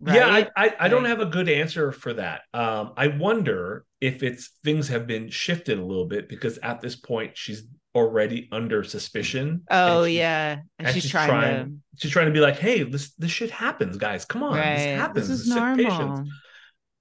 Yeah. 0.00 0.26
I, 0.28 0.48
I, 0.56 0.74
I 0.80 0.88
don't 0.88 1.02
Right. 1.02 1.08
have 1.08 1.20
a 1.20 1.26
good 1.26 1.48
answer 1.48 1.90
for 1.90 2.12
that. 2.14 2.42
Um, 2.52 2.92
I 2.96 3.08
wonder 3.08 3.84
if 4.00 4.22
it's 4.22 4.50
things 4.62 4.88
have 4.88 5.06
been 5.06 5.30
shifted 5.30 5.78
a 5.78 5.84
little 5.84 6.06
bit 6.06 6.28
because 6.28 6.58
at 6.58 6.80
this 6.80 6.96
point 6.96 7.36
she's 7.36 7.62
already 7.96 8.48
under 8.52 8.84
suspicion. 8.84 9.62
oh 9.70 10.04
she- 10.04 10.18
yeah 10.18 10.58
and, 10.78 10.86
and 10.86 10.94
she's, 10.94 11.04
she's 11.04 11.10
trying, 11.10 11.28
trying- 11.28 11.82
She's 11.98 12.10
trying 12.10 12.26
to 12.26 12.32
be 12.32 12.40
like, 12.40 12.58
hey, 12.58 12.82
this 12.82 13.14
this 13.14 13.30
shit 13.30 13.50
happens, 13.50 13.96
guys. 13.96 14.24
Come 14.26 14.42
on, 14.42 14.54
right 14.54 14.76
this 14.76 15.00
happens. 15.00 15.28
this 15.28 15.40
is 15.40 15.46
sick 15.48 15.56
normal 15.56 15.76
patients." 15.84 16.30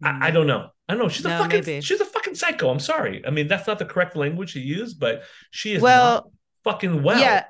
I, 0.03 0.27
I 0.27 0.31
don't 0.31 0.47
know. 0.47 0.69
I 0.87 0.93
don't 0.93 1.01
know. 1.03 1.09
She's 1.09 1.25
a 1.25 1.29
fucking 1.29 1.63
maybe. 1.65 1.81
she's 1.81 1.99
a 1.99 2.05
fucking 2.05 2.35
psycho. 2.35 2.69
I'm 2.69 2.79
sorry. 2.79 3.21
I 3.27 3.29
mean, 3.29 3.47
that's 3.49 3.67
not 3.67 3.77
the 3.79 3.85
correct 3.85 4.15
language 4.15 4.53
to 4.53 4.59
use, 4.61 4.93
but 4.93 5.23
she 5.51 5.73
is 5.73 5.81
Well, 5.81 6.31
fucking 6.63 7.03
well. 7.03 7.19
yeah 7.19 7.43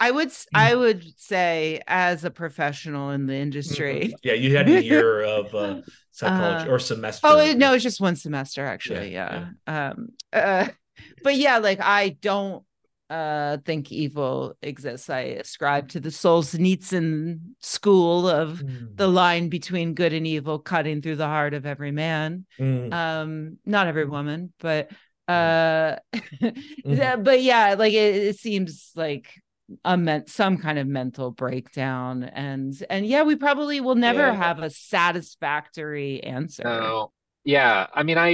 i 0.00 0.10
would 0.10 0.28
Mm. 0.30 0.46
i 0.54 0.74
would 0.74 1.04
say 1.16 1.80
as 1.86 2.24
a 2.24 2.30
professional 2.30 3.10
in 3.10 3.26
the 3.26 3.34
industry 3.36 4.14
Yeah, 4.24 4.32
you 4.34 4.56
had 4.56 4.68
a 4.68 4.82
year 4.92 5.22
of 5.22 5.54
uh, 5.54 5.82
psychology 6.10 6.68
Uh, 6.68 6.72
or 6.72 6.78
semester. 6.80 7.26
Oh 7.28 7.38
it- 7.38 7.56
no, 7.58 7.72
it's 7.74 7.84
just 7.84 8.00
one 8.00 8.16
semester 8.16 8.64
actually. 8.64 9.12
Yeah, 9.12 9.48
Yeah. 9.68 9.90
Um 9.90 10.08
uh 10.32 10.68
but 11.24 11.36
yeah, 11.36 11.58
like 11.58 11.80
I 11.80 12.10
don't 12.20 12.64
uh 13.12 13.58
think 13.64 13.92
evil 13.92 14.54
exists. 14.62 15.10
I 15.10 15.20
ascribe 15.44 15.88
to 15.90 16.00
the 16.00 16.08
Solzhenitsyn 16.10 17.40
school 17.60 18.28
of 18.28 18.62
Mm, 18.62 18.96
the 18.96 19.08
line 19.08 19.48
between 19.48 19.94
good 19.94 20.12
and 20.12 20.26
evil 20.26 20.58
cutting 20.58 21.02
through 21.02 21.16
the 21.16 21.26
heart 21.26 21.54
of 21.54 21.66
every 21.66 21.92
man. 21.92 22.46
mm, 22.58 22.90
Um 22.90 23.58
not 23.64 23.86
every 23.86 24.06
woman, 24.06 24.52
but 24.60 24.90
uh 25.28 25.96
Mm-hmm. 26.84 26.98
yeah, 26.98 27.16
but 27.16 27.42
yeah, 27.42 27.74
like 27.78 27.92
it, 27.92 28.14
it 28.16 28.38
seems 28.38 28.92
like 28.96 29.34
a 29.84 29.96
meant 29.96 30.28
some 30.28 30.58
kind 30.58 30.78
of 30.78 30.86
mental 30.86 31.30
breakdown 31.30 32.24
and 32.24 32.74
and 32.90 33.06
yeah 33.06 33.22
we 33.22 33.36
probably 33.36 33.80
will 33.80 33.94
never 33.94 34.30
Yeah. 34.30 34.34
have 34.34 34.58
a 34.58 34.68
satisfactory 34.70 36.22
answer 36.22 36.82
No. 36.82 37.12
Yeah. 37.44 37.86
I 37.92 38.02
mean, 38.02 38.18
I, 38.18 38.28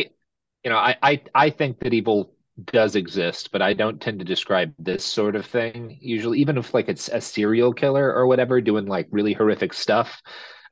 you 0.65 0.71
know, 0.71 0.77
I, 0.77 0.97
I, 1.03 1.23
I 1.35 1.51
think 1.51 1.81
that 1.81 1.95
evil 1.95 2.33
does 2.67 2.97
exist, 2.97 3.51
but 3.53 3.63
I 3.63 3.73
don't 3.73 4.01
tend 4.01 4.19
to 4.19 4.25
describe 4.25 4.75
this 4.79 5.05
sort 5.05 5.37
of 5.37 5.47
thing 5.47 5.97
usually, 6.01 6.41
even 6.41 6.59
if 6.59 6.75
like 6.75 6.89
it's 6.89 7.09
a 7.09 7.21
serial 7.21 7.73
killer 7.73 8.13
or 8.13 8.27
whatever 8.27 8.61
doing 8.61 8.87
like 8.87 9.09
really 9.11 9.33
horrific 9.33 9.73
stuff. 9.73 10.23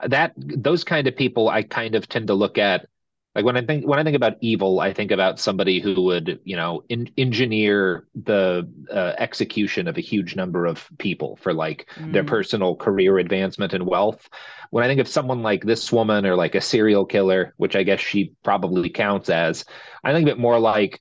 That 0.06 0.32
those 0.36 0.84
kind 0.84 1.06
of 1.06 1.16
people 1.16 1.48
I 1.48 1.62
kind 1.62 1.94
of 1.94 2.08
tend 2.08 2.26
to 2.28 2.34
look 2.34 2.58
at 2.58 2.86
like 3.34 3.44
when 3.44 3.56
I 3.56 3.62
think 3.62 3.86
when 3.86 3.98
I 3.98 4.04
think 4.04 4.16
about 4.16 4.36
evil, 4.40 4.80
I 4.80 4.92
think 4.94 5.10
about 5.10 5.38
somebody 5.38 5.78
who 5.80 6.02
would, 6.02 6.40
you 6.44 6.56
know, 6.56 6.82
in, 6.88 7.10
engineer 7.18 8.06
the 8.14 8.66
uh, 8.90 9.12
execution 9.18 9.88
of 9.88 9.98
a 9.98 10.00
huge 10.02 10.36
number 10.36 10.64
of 10.66 10.88
people 10.98 11.36
for 11.36 11.52
like 11.52 11.88
their 12.12 12.24
Mm. 12.24 12.28
personal 12.28 12.76
career 12.76 13.18
advancement 13.18 13.74
and 13.74 13.86
wealth. 13.86 14.28
When 14.70 14.84
I 14.84 14.88
think 14.88 15.00
of 15.00 15.08
someone 15.08 15.42
like 15.42 15.64
this 15.64 15.92
woman 15.92 16.24
or 16.26 16.34
like 16.34 16.54
a 16.54 16.60
serial 16.60 17.04
killer, 17.04 17.54
which 17.58 17.76
I 17.76 17.82
guess 17.82 18.00
she 18.00 18.32
probably 18.42 18.88
counts 18.88 19.28
as, 19.28 19.64
I 20.02 20.12
think 20.12 20.28
of 20.28 20.32
it 20.32 20.40
more 20.40 20.58
like 20.58 21.00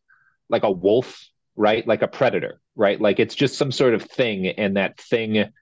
like 0.50 0.64
a 0.64 0.72
wolf, 0.72 1.28
right? 1.56 1.86
Like 1.88 2.02
a 2.02 2.08
predator, 2.08 2.60
right? 2.76 3.00
Like 3.00 3.20
it's 3.20 3.36
just 3.36 3.58
some 3.58 3.72
sort 3.72 3.93
of 3.93 4.04
thing, 4.04 4.48
and 4.48 4.78
that 4.78 5.00
thing 5.00 5.36
it, 5.36 5.54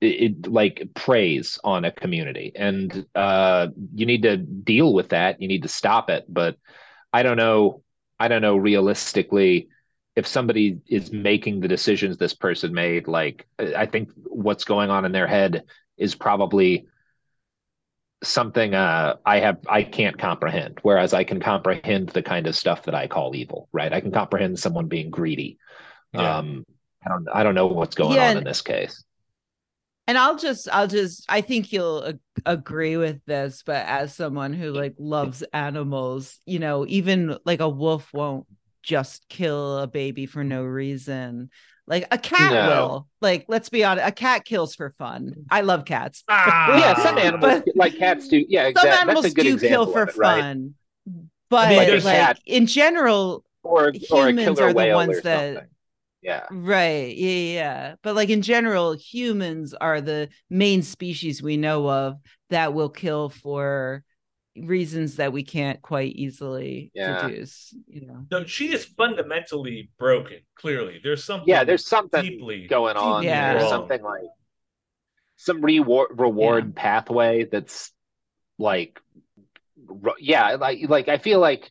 it 0.00 0.46
like 0.46 0.88
preys 0.94 1.58
on 1.64 1.84
a 1.84 1.92
community, 1.92 2.52
and 2.54 3.06
uh, 3.14 3.68
you 3.94 4.06
need 4.06 4.22
to 4.22 4.36
deal 4.36 4.92
with 4.92 5.10
that. 5.10 5.40
You 5.40 5.48
need 5.48 5.62
to 5.62 5.68
stop 5.68 6.10
it. 6.10 6.24
But 6.28 6.56
I 7.12 7.22
don't 7.22 7.36
know. 7.36 7.82
I 8.18 8.28
don't 8.28 8.42
know 8.42 8.56
realistically 8.56 9.68
if 10.14 10.26
somebody 10.26 10.78
is 10.86 11.10
making 11.10 11.60
the 11.60 11.68
decisions 11.68 12.16
this 12.18 12.34
person 12.34 12.72
made. 12.72 13.08
Like 13.08 13.46
I 13.58 13.86
think 13.86 14.10
what's 14.24 14.64
going 14.64 14.90
on 14.90 15.04
in 15.04 15.12
their 15.12 15.26
head 15.26 15.64
is 15.96 16.14
probably 16.14 16.86
something 18.22 18.74
uh, 18.74 19.16
I 19.26 19.40
have 19.40 19.58
I 19.68 19.82
can't 19.82 20.18
comprehend. 20.18 20.78
Whereas 20.82 21.12
I 21.14 21.24
can 21.24 21.40
comprehend 21.40 22.10
the 22.10 22.22
kind 22.22 22.46
of 22.46 22.56
stuff 22.56 22.84
that 22.84 22.94
I 22.94 23.06
call 23.06 23.34
evil, 23.34 23.68
right? 23.72 23.92
I 23.92 24.00
can 24.00 24.12
comprehend 24.12 24.58
someone 24.58 24.86
being 24.86 25.10
greedy. 25.10 25.58
Yeah. 26.12 26.38
Um, 26.38 26.64
I 27.04 27.08
don't 27.08 27.28
I 27.34 27.42
don't 27.42 27.54
know 27.54 27.66
what's 27.66 27.96
going 27.96 28.12
Yeah, 28.16 28.24
on 28.24 28.30
and- 28.30 28.38
in 28.38 28.44
this 28.44 28.62
case. 28.62 29.02
and 30.08 30.18
i'll 30.18 30.36
just 30.36 30.68
i'll 30.72 30.88
just 30.88 31.24
i 31.28 31.40
think 31.40 31.72
you'll 31.72 32.04
ag- 32.04 32.18
agree 32.44 32.96
with 32.96 33.24
this 33.24 33.62
but 33.64 33.86
as 33.86 34.14
someone 34.14 34.52
who 34.52 34.72
like 34.72 34.94
loves 34.98 35.42
animals 35.52 36.38
you 36.44 36.58
know 36.58 36.84
even 36.88 37.36
like 37.44 37.60
a 37.60 37.68
wolf 37.68 38.12
won't 38.12 38.46
just 38.82 39.28
kill 39.28 39.78
a 39.78 39.86
baby 39.86 40.26
for 40.26 40.42
no 40.42 40.64
reason 40.64 41.50
like 41.86 42.06
a 42.10 42.18
cat 42.18 42.52
No. 42.52 42.68
will 42.68 43.08
like 43.20 43.44
let's 43.48 43.68
be 43.68 43.82
honest 43.84 44.06
a 44.06 44.12
cat 44.12 44.44
kills 44.44 44.74
for 44.74 44.90
fun 44.90 45.34
i 45.50 45.62
love 45.62 45.84
cats 45.84 46.22
Ah, 46.28 46.78
yeah, 46.78 46.94
some 47.02 47.18
animals 47.18 47.62
but- 47.66 47.76
like 47.76 47.96
cats 47.98 48.28
do. 48.28 48.44
Yeah, 48.48 48.62
some 48.64 48.70
exactly. 48.70 48.90
animals 48.90 49.22
That's 49.24 49.32
a 49.32 49.36
good 49.36 49.42
do 49.60 49.68
kill 49.68 49.86
for 49.92 50.02
of 50.02 50.08
it, 50.10 50.16
right? 50.16 50.40
fun 50.40 50.74
but 51.50 51.68
mean, 51.68 51.78
like 51.78 51.86
there's- 51.88 52.04
cat- 52.04 52.38
in 52.46 52.66
general 52.66 53.44
Or 53.62 53.88
or 53.88 53.92
Humans 54.28 54.58
killer 54.58 54.68
are 54.70 54.72
the 54.72 54.92
ones 54.94 55.20
that- 55.22 55.54
something. 55.54 55.68
Yeah. 56.22 56.44
Right. 56.52 57.16
Yeah, 57.16 57.28
yeah, 57.30 57.52
yeah. 57.54 57.94
But 58.04 58.14
like 58.14 58.30
in 58.30 58.42
general, 58.42 58.92
humans 58.92 59.74
are 59.74 60.00
the 60.00 60.28
main 60.48 60.82
species 60.82 61.42
we 61.42 61.56
know 61.56 61.90
of 61.90 62.18
that 62.50 62.74
will 62.74 62.90
kill 62.90 63.28
for 63.28 64.04
reasons 64.56 65.16
that 65.16 65.32
we 65.32 65.42
can't 65.42 65.80
quite 65.82 66.14
easily 66.14 66.90
Yeah. 66.94 67.26
deduce. 67.26 67.74
You 67.86 68.06
know, 68.06 68.26
No, 68.30 68.44
she 68.44 68.72
is 68.72 68.84
fundamentally 68.84 69.90
broken. 69.98 70.40
Clearly, 70.56 71.00
there's 71.02 71.24
something. 71.24 71.48
Yeah, 71.48 71.64
there's 71.64 71.86
something 71.86 72.22
deeply 72.22 72.66
going 72.66 72.96
on. 72.96 73.22
Yeah. 73.22 73.54
There's 73.54 73.68
something 73.68 74.02
like 74.02 74.24
some 75.36 75.60
reward 75.60 76.18
reward 76.18 76.76
pathway 76.76 77.44
that's 77.44 77.90
like 78.58 79.00
yeah, 80.20 80.54
like 80.54 80.78
like 80.88 81.08
I 81.08 81.18
feel 81.18 81.40
like 81.40 81.70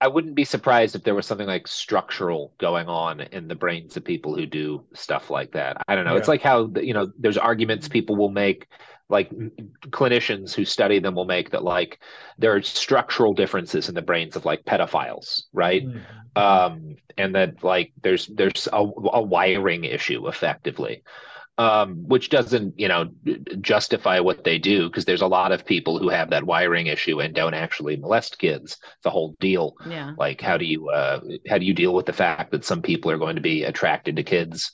I 0.00 0.08
wouldn't 0.08 0.34
be 0.34 0.44
surprised 0.44 0.94
if 0.94 1.04
there 1.04 1.14
was 1.14 1.26
something 1.26 1.46
like 1.46 1.66
structural 1.68 2.54
going 2.58 2.88
on 2.88 3.20
in 3.20 3.48
the 3.48 3.54
brains 3.54 3.96
of 3.96 4.04
people 4.04 4.34
who 4.34 4.44
do 4.44 4.84
stuff 4.94 5.30
like 5.30 5.52
that. 5.52 5.78
I 5.88 5.94
don't 5.94 6.04
know. 6.04 6.16
It's 6.16 6.28
like 6.28 6.42
how 6.42 6.70
you 6.76 6.92
know 6.92 7.10
there's 7.18 7.38
arguments 7.38 7.88
people 7.88 8.16
will 8.16 8.30
make 8.30 8.66
like 9.08 9.30
clinicians 9.90 10.54
who 10.54 10.64
study 10.64 10.98
them 10.98 11.14
will 11.14 11.24
make 11.26 11.50
that 11.50 11.62
like 11.62 12.00
there 12.38 12.54
are 12.54 12.62
structural 12.62 13.34
differences 13.34 13.88
in 13.88 13.94
the 13.94 14.02
brains 14.02 14.36
of 14.36 14.44
like 14.44 14.64
pedophiles, 14.64 15.42
right? 15.52 15.84
Mhm. 15.86 16.02
um, 16.36 16.96
and 17.16 17.34
that 17.34 17.62
like 17.62 17.92
there's 18.02 18.26
there's 18.26 18.68
a, 18.72 18.78
a 18.80 19.22
wiring 19.22 19.84
issue 19.84 20.26
effectively, 20.28 21.02
um, 21.56 22.06
which 22.08 22.28
doesn't 22.30 22.78
you 22.78 22.88
know 22.88 23.08
justify 23.60 24.18
what 24.20 24.44
they 24.44 24.58
do 24.58 24.88
because 24.88 25.04
there's 25.04 25.22
a 25.22 25.26
lot 25.26 25.52
of 25.52 25.64
people 25.64 25.98
who 25.98 26.08
have 26.08 26.30
that 26.30 26.44
wiring 26.44 26.88
issue 26.88 27.20
and 27.20 27.34
don't 27.34 27.54
actually 27.54 27.96
molest 27.96 28.38
kids. 28.38 28.76
the 29.02 29.10
whole 29.10 29.34
deal. 29.40 29.76
yeah. 29.88 30.12
Like 30.18 30.40
how 30.40 30.56
do 30.58 30.64
you 30.64 30.90
uh, 30.90 31.20
how 31.48 31.58
do 31.58 31.64
you 31.64 31.74
deal 31.74 31.94
with 31.94 32.06
the 32.06 32.12
fact 32.12 32.50
that 32.50 32.64
some 32.64 32.82
people 32.82 33.10
are 33.10 33.18
going 33.18 33.36
to 33.36 33.42
be 33.42 33.62
attracted 33.64 34.16
to 34.16 34.22
kids 34.24 34.72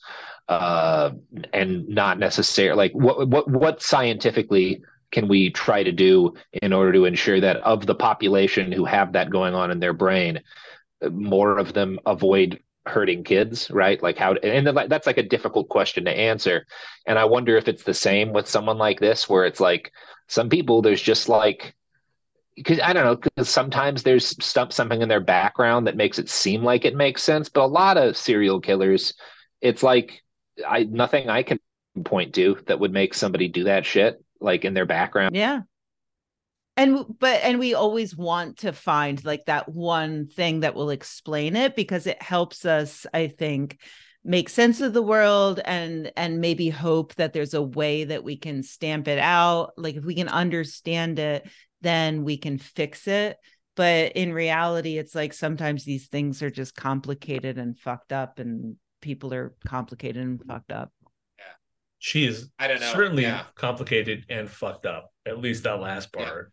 uh, 0.49 1.11
and 1.53 1.89
not 1.89 2.19
necessarily 2.19 2.77
like 2.77 2.93
what 2.93 3.29
what 3.29 3.49
what 3.49 3.83
scientifically 3.83 4.83
can 5.11 5.29
we 5.29 5.51
try 5.51 5.83
to 5.83 5.93
do 5.93 6.35
in 6.63 6.73
order 6.73 6.93
to 6.93 7.05
ensure 7.05 7.41
that 7.41 7.59
of 7.59 7.87
the 7.87 7.95
population 7.95 8.73
who 8.73 8.85
have 8.85 9.13
that 9.13 9.31
going 9.31 9.55
on 9.55 9.71
in 9.71 9.79
their 9.79 9.93
brain 9.93 10.41
more 11.11 11.59
of 11.59 11.73
them 11.73 11.99
avoid 12.07 12.61
hurting 12.87 13.23
kids 13.23 13.71
right? 13.71 14.03
Like 14.03 14.19
how 14.19 14.35
and 14.35 14.67
that's 14.67 15.07
like 15.07 15.19
a 15.19 15.23
difficult 15.23 15.69
question 15.69 16.05
to 16.05 16.11
answer. 16.11 16.67
And 17.07 17.19
i 17.19 17.25
wonder 17.25 17.57
if 17.57 17.69
it's 17.69 17.85
the 17.85 17.95
same 17.95 18.33
with 18.33 18.49
someone 18.49 18.79
like 18.79 19.01
this 19.01 19.29
where 19.29 19.45
it's 19.45 19.61
like 19.61 19.93
some 20.29 20.49
people 20.49 20.83
there's 20.83 21.03
just 21.03 21.29
like 21.29 21.75
because 22.57 22.81
i 22.81 22.93
don't 22.93 23.05
know 23.05 23.17
because 23.17 23.49
sometimes 23.49 24.03
there's 24.03 24.29
stuff 24.45 24.73
something 24.73 25.03
in 25.03 25.09
their 25.09 25.21
background 25.21 25.87
that 25.87 25.97
makes 25.97 26.19
it 26.19 26.29
seem 26.29 26.63
like 26.63 26.85
it 26.85 26.95
makes 26.95 27.23
sense 27.23 27.49
but 27.49 27.65
a 27.65 27.67
lot 27.67 27.97
of 27.97 28.17
serial 28.17 28.61
killers 28.61 29.15
it's 29.61 29.83
like 29.83 30.22
i 30.67 30.85
nothing 30.85 31.29
i 31.29 31.43
can 31.43 31.59
point 32.05 32.35
to 32.35 32.59
that 32.67 32.81
would 32.81 32.93
make 32.93 33.15
somebody 33.15 33.49
do 33.49 33.65
that 33.65 33.85
shit 33.85 34.23
like 34.41 34.65
in 34.65 34.75
their 34.75 34.87
background 34.87 35.35
Yeah. 35.35 35.61
And 36.77 37.05
but 37.19 37.43
and 37.43 37.59
we 37.59 37.75
always 37.75 38.17
want 38.17 38.59
to 38.61 38.73
find 38.73 39.23
like 39.27 39.45
that 39.45 39.69
one 39.69 40.27
thing 40.27 40.61
that 40.61 40.75
will 40.75 40.89
explain 40.89 41.55
it 41.55 41.77
because 41.77 42.07
it 42.07 42.23
helps 42.23 42.65
us, 42.65 43.05
I 43.13 43.27
think, 43.29 43.79
make 44.25 44.49
sense 44.49 44.81
of 44.81 44.95
the 44.95 45.03
world 45.03 45.61
and 45.63 46.11
and 46.17 46.41
maybe 46.41 46.71
hope 46.71 47.15
that 47.17 47.35
there's 47.35 47.53
a 47.53 47.61
way 47.61 48.05
that 48.05 48.25
we 48.25 48.39
can 48.39 48.63
stamp 48.63 49.07
it 49.07 49.19
out. 49.19 49.73
Like 49.77 49.97
if 49.97 50.05
we 50.05 50.15
can 50.15 50.29
understand 50.29 51.19
it, 51.19 51.47
then 51.83 52.25
we 52.25 52.39
can 52.39 52.57
fix 52.57 53.07
it. 53.07 53.37
But 53.77 54.13
in 54.13 54.33
reality, 54.33 54.97
it's 54.97 55.15
like 55.15 55.35
sometimes 55.35 55.85
these 55.85 56.09
things 56.09 56.43
are 56.43 56.51
just 56.51 56.75
complicated 56.75 57.59
and 57.59 57.79
fucked 57.79 58.15
up 58.15 58.39
and 58.39 58.77
people 59.03 59.35
are 59.35 59.55
complicated 59.67 60.23
and 60.23 60.43
fucked 60.43 60.73
up. 60.73 60.91
Yeah. 61.39 61.45
She 61.99 62.25
is 62.27 62.49
I 62.59 62.69
don't 62.69 62.81
know. 62.81 62.93
certainly 62.93 63.25
Yeah. 63.25 63.45
complicated 63.55 64.25
and 64.31 64.49
fucked 64.49 64.87
up. 64.87 65.11
At 65.27 65.39
least 65.39 65.65
that 65.65 65.81
last 65.81 66.09
Yeah. 66.17 66.25
part. 66.25 66.53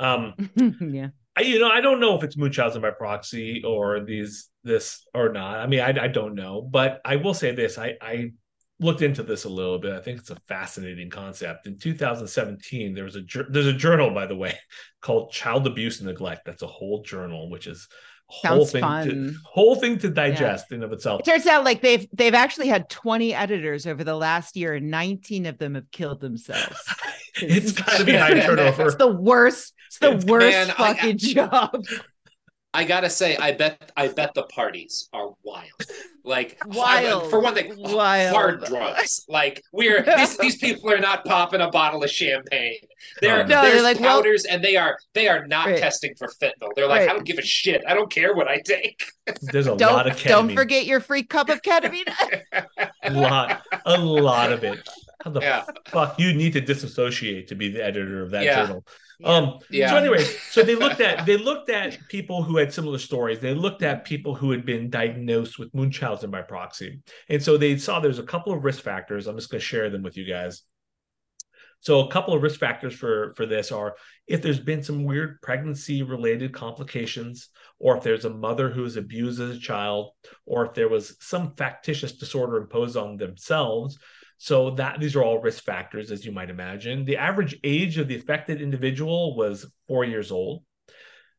Um, 0.00 0.34
yeah. 0.92 1.08
I, 1.36 1.42
you 1.42 1.58
know, 1.60 1.68
I 1.68 1.80
don't 1.80 2.00
know 2.00 2.16
if 2.16 2.22
it's 2.24 2.36
Munchausen 2.36 2.82
by 2.82 2.90
proxy 2.90 3.62
or 3.64 4.00
these 4.00 4.50
this 4.64 5.06
or 5.14 5.32
not. 5.32 5.58
I 5.58 5.66
mean, 5.66 5.80
I, 5.80 6.04
I 6.04 6.08
don't 6.08 6.34
know, 6.34 6.62
but 6.62 7.00
I 7.04 7.16
will 7.16 7.34
say 7.34 7.52
this: 7.52 7.76
I, 7.76 7.94
I 8.00 8.32
looked 8.80 9.02
into 9.02 9.22
this 9.24 9.44
a 9.44 9.48
little 9.48 9.78
bit. 9.78 9.92
I 9.94 10.00
think 10.00 10.18
it's 10.20 10.30
a 10.30 10.40
fascinating 10.48 11.10
concept. 11.10 11.66
In 11.66 11.76
2017, 11.76 12.94
there 12.94 13.04
was 13.04 13.16
a 13.16 13.22
there's 13.50 13.66
a 13.66 13.72
journal, 13.72 14.10
by 14.10 14.26
the 14.26 14.36
way, 14.36 14.56
called 15.02 15.32
Child 15.32 15.66
Abuse 15.66 15.98
and 15.98 16.08
Neglect. 16.08 16.42
That's 16.44 16.62
a 16.62 16.68
whole 16.68 17.02
journal, 17.02 17.50
which 17.50 17.66
is 17.66 17.88
a 18.42 18.48
whole 18.48 18.66
Sounds 18.66 18.72
thing 18.72 19.32
to 19.32 19.34
whole 19.44 19.74
thing 19.76 19.98
to 19.98 20.08
digest 20.10 20.72
in 20.72 20.82
of 20.82 20.92
itself. 20.92 21.20
It 21.20 21.24
turns 21.26 21.46
out 21.46 21.64
like 21.64 21.80
they've 21.82 22.06
they've 22.12 22.34
actually 22.34 22.68
had 22.68 22.88
20 22.90 23.34
editors 23.34 23.86
over 23.86 24.02
the 24.04 24.14
last 24.16 24.56
year, 24.56 24.74
and 24.74 24.90
19 24.90 25.46
of 25.46 25.58
them 25.58 25.74
have 25.74 25.90
killed 25.90 26.20
themselves. 26.20 26.78
it's 27.36 27.72
got 27.72 27.98
to 27.98 28.04
be 28.04 28.12
high 28.14 28.40
turnover. 28.46 28.86
It's 28.86 28.96
the 28.96 29.08
worst. 29.08 29.74
It's 29.88 29.98
the 29.98 30.08
It's- 30.08 30.24
worst 30.24 30.46
Man, 30.46 30.70
I- 30.70 30.94
fucking 30.94 31.18
job. 31.18 31.84
I 32.74 32.84
gotta 32.84 33.08
say, 33.08 33.36
I 33.36 33.52
bet 33.52 33.92
I 33.96 34.08
bet 34.08 34.34
the 34.34 34.42
parties 34.44 35.08
are 35.12 35.30
wild. 35.44 35.70
Like 36.24 36.56
Wild. 36.66 37.30
for 37.30 37.38
one 37.38 37.54
thing, 37.54 37.74
Wild. 37.76 38.34
hard 38.34 38.64
drugs. 38.64 39.24
Like 39.28 39.62
we're 39.72 40.02
these, 40.16 40.36
these 40.38 40.56
people 40.56 40.90
are 40.90 40.98
not 40.98 41.24
popping 41.24 41.60
a 41.60 41.70
bottle 41.70 42.02
of 42.02 42.10
champagne. 42.10 42.78
They're 43.20 43.46
No, 43.46 43.62
they're 43.62 43.70
there's 43.72 43.82
like, 43.84 44.00
well- 44.00 44.16
powders 44.18 44.44
and 44.46 44.62
they 44.64 44.76
are 44.76 44.98
they 45.12 45.28
are 45.28 45.46
not 45.46 45.66
Right. 45.68 45.78
testing 45.78 46.14
for 46.16 46.28
fentanyl. 46.40 46.70
They're 46.74 46.88
like, 46.88 47.00
Right. 47.02 47.10
I 47.10 47.12
don't 47.12 47.24
give 47.24 47.38
a 47.38 47.42
shit. 47.42 47.82
I 47.86 47.94
don't 47.94 48.10
care 48.10 48.34
what 48.34 48.48
I 48.48 48.58
take. 48.64 49.04
There's 49.42 49.66
a 49.66 49.70
lot 49.72 49.78
Don't 49.78 50.06
of 50.08 50.16
ketamine. 50.16 50.28
don't 50.28 50.54
forget 50.54 50.86
your 50.86 51.00
free 51.00 51.22
cup 51.22 51.48
of 51.50 51.62
ketamine. 51.62 52.12
a 53.04 53.10
lot, 53.12 53.62
a 53.86 53.98
lot 53.98 54.50
of 54.52 54.64
it. 54.64 54.86
How 55.22 55.30
the 55.30 55.40
Yeah. 55.40 55.64
fuck 55.88 56.18
you 56.18 56.34
need 56.34 56.52
to 56.54 56.60
disassociate 56.60 57.48
to 57.48 57.54
be 57.54 57.68
the 57.70 57.84
editor 57.84 58.22
of 58.22 58.30
that 58.32 58.42
Yeah. 58.44 58.66
journal? 58.66 58.84
Um, 59.22 59.58
Yeah. 59.70 59.90
So 59.90 59.96
anyway, 59.96 60.24
so 60.50 60.62
they 60.62 60.74
looked 60.74 61.00
at 61.00 61.26
they 61.26 61.36
looked 61.36 61.70
at 61.70 61.98
people 62.08 62.42
who 62.42 62.56
had 62.56 62.72
similar 62.72 62.98
stories. 62.98 63.40
They 63.40 63.54
looked 63.54 63.82
at 63.82 64.04
people 64.04 64.34
who 64.34 64.50
had 64.50 64.64
been 64.64 64.90
diagnosed 64.90 65.58
with 65.58 65.74
Munchausen 65.74 66.30
by 66.30 66.42
proxy, 66.42 67.00
and 67.28 67.42
so 67.42 67.56
they 67.56 67.76
saw 67.76 68.00
there's 68.00 68.18
a 68.18 68.24
couple 68.24 68.52
of 68.52 68.64
risk 68.64 68.82
factors. 68.82 69.26
I'm 69.26 69.36
just 69.36 69.50
going 69.50 69.60
to 69.60 69.66
share 69.66 69.90
them 69.90 70.02
with 70.02 70.16
you 70.16 70.24
guys. 70.24 70.62
So 71.84 72.00
a 72.00 72.10
couple 72.10 72.32
of 72.32 72.42
risk 72.42 72.58
factors 72.58 72.94
for 72.94 73.34
for 73.36 73.44
this 73.44 73.70
are 73.70 73.94
if 74.26 74.40
there's 74.40 74.58
been 74.58 74.82
some 74.82 75.04
weird 75.04 75.42
pregnancy 75.42 76.02
related 76.02 76.54
complications 76.54 77.50
or 77.78 77.98
if 77.98 78.02
there's 78.02 78.24
a 78.24 78.30
mother 78.30 78.70
who 78.70 78.82
was 78.82 78.96
abused 78.96 79.38
as 79.38 79.56
a 79.56 79.60
child 79.60 80.12
or 80.46 80.64
if 80.64 80.72
there 80.72 80.88
was 80.88 81.14
some 81.20 81.54
factitious 81.56 82.12
disorder 82.12 82.56
imposed 82.56 82.96
on 82.96 83.18
themselves 83.18 83.98
so 84.44 84.70
that 84.72 85.00
these 85.00 85.16
are 85.16 85.24
all 85.24 85.38
risk 85.40 85.64
factors 85.64 86.10
as 86.10 86.26
you 86.26 86.30
might 86.38 86.50
imagine 86.50 87.04
the 87.06 87.16
average 87.16 87.58
age 87.64 87.96
of 87.96 88.08
the 88.08 88.16
affected 88.16 88.60
individual 88.60 89.34
was 89.36 89.64
4 89.88 90.04
years 90.04 90.30
old 90.30 90.62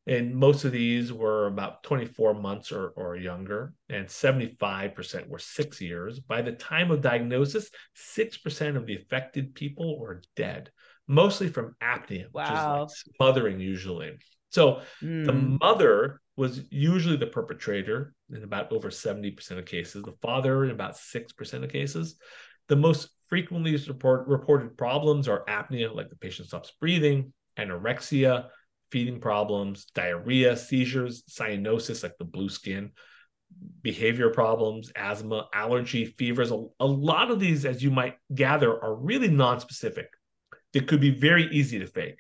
and 0.08 0.36
most 0.36 0.66
of 0.66 0.72
these 0.72 1.14
were 1.14 1.46
about 1.48 1.84
24 1.84 2.34
months 2.34 2.72
or, 2.72 2.90
or 2.96 3.16
younger 3.16 3.74
and 3.90 4.08
75% 4.08 5.28
were 5.30 5.38
6 5.40 5.82
years 5.82 6.20
by 6.20 6.42
the 6.42 6.54
time 6.54 6.90
of 6.90 7.02
diagnosis 7.02 7.70
6% 7.94 8.76
of 8.76 8.88
the 8.88 8.96
affected 8.96 9.54
people 9.54 10.00
were 10.00 10.24
dead 10.36 10.72
mostly 11.08 11.48
from 11.48 11.76
apnea 11.84 12.26
Wow. 12.34 12.42
which 12.42 12.60
is 12.60 12.68
like 12.68 12.90
smothering 13.18 13.60
usually 13.60 14.14
so 14.50 14.82
the 15.26 15.34
Mm. 15.34 15.60
mother 15.60 16.22
was 16.38 16.62
usually 16.70 17.18
the 17.18 17.28
perpetrator 17.28 18.14
in 18.36 18.44
about 18.44 18.72
over 18.72 18.90
70% 18.90 19.60
of 19.60 19.66
cases, 19.66 20.04
the 20.04 20.14
father 20.22 20.66
in 20.66 20.72
about 20.72 20.98
6% 20.98 21.64
of 21.64 21.70
cases. 21.70 22.16
The 22.68 22.76
most 22.76 23.10
frequently 23.28 23.76
report, 23.88 24.28
reported 24.28 24.78
problems 24.78 25.28
are 25.28 25.46
apnea, 25.46 25.94
like 25.94 26.10
the 26.10 26.16
patient 26.16 26.48
stops 26.48 26.72
breathing, 26.80 27.34
anorexia, 27.58 28.48
feeding 28.92 29.20
problems, 29.20 29.86
diarrhea, 29.96 30.56
seizures, 30.56 31.24
cyanosis, 31.30 32.04
like 32.04 32.18
the 32.18 32.26
blue 32.26 32.50
skin, 32.50 32.92
behavior 33.82 34.30
problems, 34.30 34.92
asthma, 34.96 35.48
allergy, 35.54 36.06
fevers. 36.06 36.52
A, 36.52 36.66
a 36.80 36.86
lot 36.86 37.32
of 37.32 37.40
these, 37.40 37.66
as 37.66 37.84
you 37.84 37.92
might 37.92 38.16
gather, 38.34 38.84
are 38.84 38.96
really 38.96 39.28
non-specific. 39.30 40.08
They 40.74 40.82
could 40.82 41.02
be 41.02 41.12
very 41.12 41.46
easy 41.52 41.80
to 41.80 41.88
fake. 41.88 42.20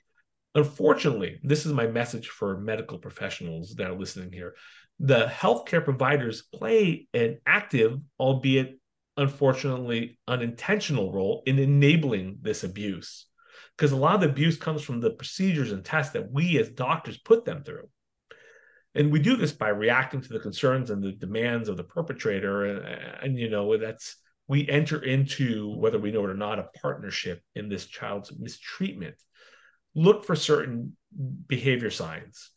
Unfortunately, 0.53 1.39
this 1.43 1.65
is 1.65 1.73
my 1.73 1.87
message 1.87 2.29
for 2.29 2.57
medical 2.57 2.97
professionals 2.97 3.75
that 3.75 3.87
are 3.87 3.97
listening 3.97 4.31
here. 4.31 4.55
The 4.99 5.25
healthcare 5.25 5.83
providers 5.83 6.43
play 6.53 7.07
an 7.13 7.39
active, 7.45 7.99
albeit 8.17 8.79
unfortunately 9.17 10.19
unintentional 10.27 11.11
role 11.11 11.43
in 11.45 11.59
enabling 11.59 12.39
this 12.41 12.63
abuse. 12.63 13.27
Because 13.77 13.91
a 13.91 13.97
lot 13.97 14.15
of 14.15 14.21
the 14.21 14.29
abuse 14.29 14.57
comes 14.57 14.81
from 14.81 15.01
the 15.01 15.11
procedures 15.11 15.71
and 15.71 15.83
tests 15.83 16.13
that 16.13 16.31
we 16.31 16.57
as 16.59 16.69
doctors 16.69 17.17
put 17.17 17.45
them 17.45 17.63
through. 17.63 17.89
And 18.93 19.11
we 19.11 19.19
do 19.19 19.35
this 19.35 19.51
by 19.51 19.69
reacting 19.69 20.21
to 20.21 20.29
the 20.29 20.39
concerns 20.39 20.89
and 20.89 21.03
the 21.03 21.11
demands 21.11 21.67
of 21.67 21.75
the 21.75 21.83
perpetrator. 21.83 22.65
And, 22.65 22.85
and 23.23 23.37
you 23.37 23.49
know, 23.49 23.77
that's 23.77 24.15
we 24.47 24.69
enter 24.69 25.03
into, 25.03 25.75
whether 25.75 25.99
we 25.99 26.11
know 26.11 26.23
it 26.23 26.29
or 26.29 26.35
not, 26.35 26.59
a 26.59 26.69
partnership 26.81 27.41
in 27.55 27.67
this 27.67 27.85
child's 27.85 28.31
mistreatment 28.37 29.15
look 29.95 30.25
for 30.25 30.35
certain 30.35 30.95
behavior 31.47 31.89
signs. 31.89 32.51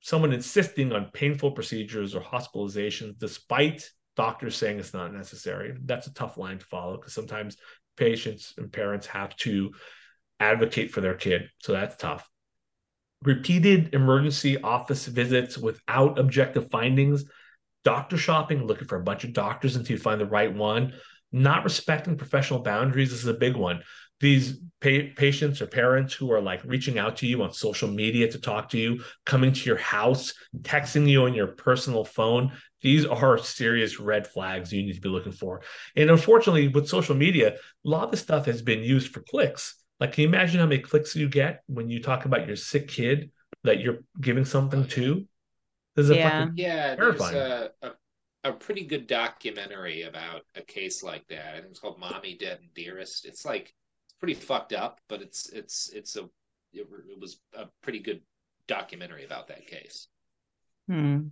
Someone 0.00 0.32
insisting 0.32 0.92
on 0.92 1.10
painful 1.12 1.52
procedures 1.52 2.14
or 2.14 2.22
hospitalizations 2.22 3.18
despite 3.18 3.88
doctors 4.24 4.54
saying 4.54 4.78
it's 4.78 4.92
not 4.92 5.14
necessary. 5.14 5.68
That's 5.86 6.06
a 6.06 6.12
tough 6.12 6.36
line 6.36 6.58
to 6.58 6.66
follow 6.66 6.96
because 6.96 7.14
sometimes 7.14 7.56
patients 7.96 8.52
and 8.58 8.70
parents 8.70 9.06
have 9.06 9.34
to 9.36 9.72
advocate 10.38 10.90
for 10.92 11.00
their 11.00 11.14
kid. 11.14 11.48
So 11.62 11.72
that's 11.72 11.96
tough. 11.96 12.28
repeated 13.24 13.94
emergency 13.94 14.60
office 14.60 15.06
visits 15.06 15.58
without 15.58 16.18
objective 16.18 16.70
findings, 16.70 17.24
doctor 17.84 18.16
shopping, 18.16 18.66
looking 18.66 18.88
for 18.88 18.98
a 18.98 19.04
bunch 19.04 19.24
of 19.24 19.32
doctors 19.32 19.76
until 19.76 19.96
you 19.96 20.02
find 20.02 20.20
the 20.20 20.26
right 20.26 20.54
one, 20.54 20.92
not 21.32 21.64
respecting 21.64 22.16
professional 22.16 22.60
boundaries 22.60 23.10
this 23.10 23.20
is 23.20 23.26
a 23.26 23.34
big 23.34 23.56
one. 23.56 23.82
These 24.20 24.58
pa- 24.80 25.10
patients 25.16 25.60
or 25.62 25.66
parents 25.66 26.12
who 26.14 26.30
are 26.32 26.40
like 26.40 26.62
reaching 26.64 26.98
out 26.98 27.16
to 27.18 27.26
you 27.26 27.42
on 27.42 27.52
social 27.52 27.88
media 27.88 28.30
to 28.30 28.38
talk 28.38 28.68
to 28.70 28.78
you, 28.78 29.02
coming 29.24 29.52
to 29.52 29.64
your 29.66 29.78
house, 29.78 30.34
texting 30.62 31.08
you 31.08 31.24
on 31.24 31.34
your 31.34 31.48
personal 31.48 32.04
phone. 32.04 32.52
These 32.82 33.04
are 33.06 33.38
serious 33.38 33.98
red 34.00 34.26
flags 34.26 34.72
you 34.72 34.82
need 34.82 34.94
to 34.94 35.00
be 35.00 35.08
looking 35.08 35.32
for. 35.32 35.62
And 35.96 36.10
unfortunately, 36.10 36.68
with 36.68 36.88
social 36.88 37.14
media, 37.14 37.54
a 37.54 37.88
lot 37.88 38.04
of 38.04 38.10
the 38.10 38.16
stuff 38.16 38.46
has 38.46 38.62
been 38.62 38.82
used 38.82 39.12
for 39.12 39.20
clicks. 39.20 39.76
Like, 39.98 40.12
can 40.12 40.22
you 40.22 40.28
imagine 40.28 40.60
how 40.60 40.66
many 40.66 40.80
clicks 40.80 41.14
you 41.14 41.28
get 41.28 41.62
when 41.66 41.90
you 41.90 42.02
talk 42.02 42.24
about 42.24 42.46
your 42.46 42.56
sick 42.56 42.88
kid 42.88 43.30
that 43.64 43.80
you're 43.80 43.98
giving 44.20 44.46
something 44.46 44.86
to? 44.88 45.26
This 45.96 46.04
is 46.04 46.10
a 46.10 46.16
Yeah. 46.16 46.40
fucking 46.40 46.56
Yeah, 46.56 46.94
there's 46.96 47.18
Terrifying. 47.18 47.36
a, 47.36 47.70
a 47.82 47.92
a 48.44 48.52
pretty 48.52 48.86
good 48.86 49.06
documentary 49.06 50.02
about 50.02 50.46
a 50.54 50.62
case 50.62 51.02
like 51.02 51.26
that. 51.28 51.56
And 51.56 51.66
it's 51.66 51.78
called 51.78 51.98
"Mommy 51.98 52.36
Dead 52.38 52.58
and 52.60 52.72
Dearest." 52.72 53.26
It's 53.26 53.44
like 53.44 53.64
it's 53.64 53.74
pretty 54.20 54.34
fucked 54.34 54.72
up, 54.72 55.00
but 55.08 55.22
it's 55.22 55.48
it's 55.50 55.90
it's 55.94 56.16
a 56.16 56.24
it, 56.72 56.86
it 57.10 57.20
was 57.20 57.40
a 57.54 57.66
pretty 57.82 57.98
good 58.00 58.20
documentary 58.68 59.24
about 59.24 59.48
that 59.48 59.66
case. 59.66 60.08
Hmm. 60.88 61.28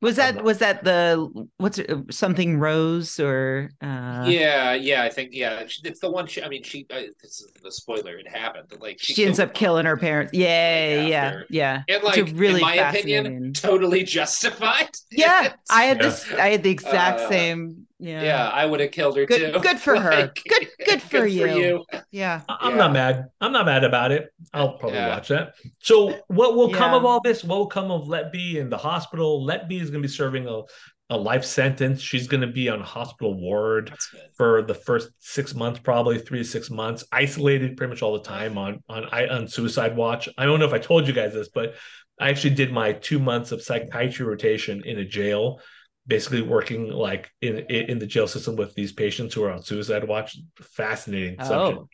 Was 0.00 0.16
that 0.16 0.42
was 0.42 0.58
that 0.58 0.82
the 0.82 1.48
what's 1.58 1.78
it, 1.78 2.12
something 2.12 2.58
Rose 2.58 3.20
or 3.20 3.70
uh 3.80 4.26
yeah, 4.26 4.74
yeah, 4.74 5.04
I 5.04 5.08
think 5.10 5.30
yeah, 5.32 5.60
it's 5.84 6.00
the 6.00 6.10
one. 6.10 6.26
She, 6.26 6.42
I 6.42 6.48
mean, 6.48 6.64
she. 6.64 6.86
Uh, 6.90 7.02
this 7.22 7.40
is 7.40 7.52
the 7.62 7.70
spoiler. 7.70 8.16
It 8.18 8.28
happened. 8.28 8.72
Like 8.80 8.98
she, 9.00 9.24
ends 9.24 9.38
up 9.38 9.54
killing 9.54 9.86
her 9.86 9.96
parents. 9.96 10.32
Yeah, 10.34 10.96
Like, 10.98 11.08
yeah, 11.08 11.24
after. 11.26 11.46
yeah. 11.50 11.82
And 11.88 12.02
like, 12.02 12.18
it's 12.18 12.32
really 12.32 12.60
in 12.60 12.60
my 12.60 12.74
opinion, 12.74 13.52
totally 13.52 14.02
justified. 14.04 14.90
Yeah, 15.10 15.54
I 15.70 15.84
had 15.84 16.00
this. 16.00 16.32
I 16.32 16.48
had 16.50 16.62
the 16.64 16.70
exact 16.70 17.20
Uh, 17.20 17.28
same. 17.28 17.81
Yeah, 18.02 18.22
Yeah, 18.22 18.48
I 18.48 18.66
would 18.66 18.80
have 18.80 18.90
killed 18.90 19.16
her 19.16 19.24
Good- 19.26 19.52
too. 19.54 19.60
good 19.60 19.78
for 19.78 19.94
her. 20.00 20.10
Like, 20.10 20.40
Good- 20.48 20.68
good 20.86 21.00
for 21.02 21.24
you. 21.24 21.84
yeah. 22.10 22.40
I- 22.48 22.56
I'm 22.62 22.72
Yeah. 22.72 22.76
not 22.78 22.92
mad. 22.92 23.24
I'm 23.40 23.52
not 23.52 23.64
mad 23.66 23.84
about 23.84 24.10
it. 24.10 24.28
I'll 24.52 24.72
probably 24.76 24.98
Yeah. 24.98 25.10
watch 25.10 25.28
that. 25.28 25.54
So, 25.80 26.18
what 26.26 26.56
will 26.56 26.70
come 26.70 26.94
of 26.94 27.04
all 27.04 27.20
this? 27.22 27.44
What 27.44 27.58
will 27.58 27.66
come 27.68 27.90
of 27.92 28.08
Letby 28.08 28.56
in 28.56 28.68
the 28.70 28.76
hospital? 28.76 29.46
Letby 29.46 29.80
is 29.80 29.90
going 29.90 30.02
to 30.02 30.08
be 30.08 30.12
serving 30.12 30.48
a, 30.48 30.62
a 31.10 31.16
life 31.16 31.44
sentence. 31.44 32.00
She's 32.00 32.26
going 32.26 32.40
to 32.40 32.46
be 32.48 32.68
on 32.68 32.80
a 32.80 32.84
hospital 32.84 33.34
ward 33.38 33.92
for 34.36 34.62
the 34.62 34.74
first 34.74 35.10
six 35.20 35.54
months, 35.54 35.78
probably 35.78 36.18
three 36.18 36.38
to 36.38 36.44
six 36.44 36.70
months, 36.70 37.04
isolated 37.12 37.76
pretty 37.76 37.90
much 37.90 38.02
all 38.02 38.14
the 38.14 38.24
time 38.24 38.58
on 38.58 38.82
on 38.88 39.04
I- 39.12 39.28
on 39.28 39.46
suicide 39.46 39.94
watch. 39.96 40.28
I 40.36 40.44
don't 40.44 40.58
know 40.58 40.66
if 40.66 40.72
I 40.72 40.78
told 40.78 41.06
you 41.06 41.12
guys 41.12 41.34
this, 41.34 41.50
but 41.50 41.74
I 42.20 42.30
actually 42.30 42.54
did 42.54 42.72
my 42.72 42.92
two 42.94 43.18
months 43.18 43.52
of 43.52 43.62
psychiatry 43.62 44.24
rotation 44.26 44.82
in 44.84 44.98
a 44.98 45.04
jail, 45.04 45.60
basically 46.06 46.42
working 46.42 46.90
like 46.90 47.30
in 47.40 47.58
in 47.58 47.98
the 47.98 48.06
jail 48.06 48.26
system 48.26 48.56
with 48.56 48.74
these 48.74 48.92
patients 48.92 49.34
who 49.34 49.44
are 49.44 49.50
on 49.50 49.62
suicide 49.62 50.06
watch. 50.06 50.36
Fascinating 50.60 51.36
subject. 51.42 51.78
Oh, 51.80 51.88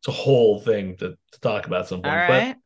It's 0.00 0.08
a 0.08 0.12
whole 0.12 0.60
thing 0.60 0.96
to, 0.98 1.10
to 1.32 1.40
talk 1.40 1.66
about 1.66 1.82
at 1.82 1.88
some 1.88 2.02
point. 2.02 2.14
right. 2.14 2.56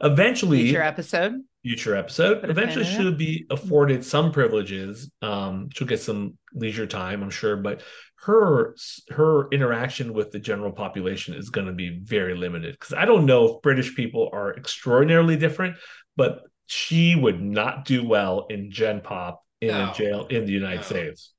But 0.00 0.12
eventually, 0.12 0.62
Future 0.64 0.82
episode. 0.82 1.34
future 1.62 1.94
episode. 1.96 2.40
Put 2.40 2.50
Eventually, 2.50 2.84
she'll 2.84 3.12
be 3.14 3.46
afforded 3.50 4.04
some 4.04 4.32
privileges. 4.32 5.10
Um, 5.22 5.68
she'll 5.74 5.86
get 5.88 6.00
some 6.00 6.36
leisure 6.54 6.86
time, 6.86 7.22
I'm 7.22 7.30
sure, 7.30 7.56
but 7.56 7.82
her 8.22 8.74
her 9.10 9.48
interaction 9.50 10.12
with 10.12 10.30
the 10.30 10.38
general 10.38 10.72
population 10.72 11.34
is 11.34 11.48
going 11.50 11.66
to 11.66 11.72
be 11.72 11.98
very 12.02 12.34
limited 12.36 12.74
because 12.78 12.92
I 12.94 13.04
don't 13.06 13.24
know 13.24 13.56
if 13.56 13.62
British 13.62 13.94
people 13.96 14.28
are 14.32 14.54
extraordinarily 14.54 15.36
different, 15.36 15.76
but 16.16 16.42
she 16.66 17.16
would 17.16 17.40
not 17.42 17.84
do 17.84 18.06
well 18.06 18.46
in 18.50 18.70
Gen 18.70 19.00
Pop 19.00 19.42
in 19.60 19.68
No. 19.68 19.90
a 19.90 19.94
jail 19.94 20.26
in 20.28 20.46
the 20.46 20.52
United 20.52 20.76
No. 20.78 20.82
States. 20.82 21.32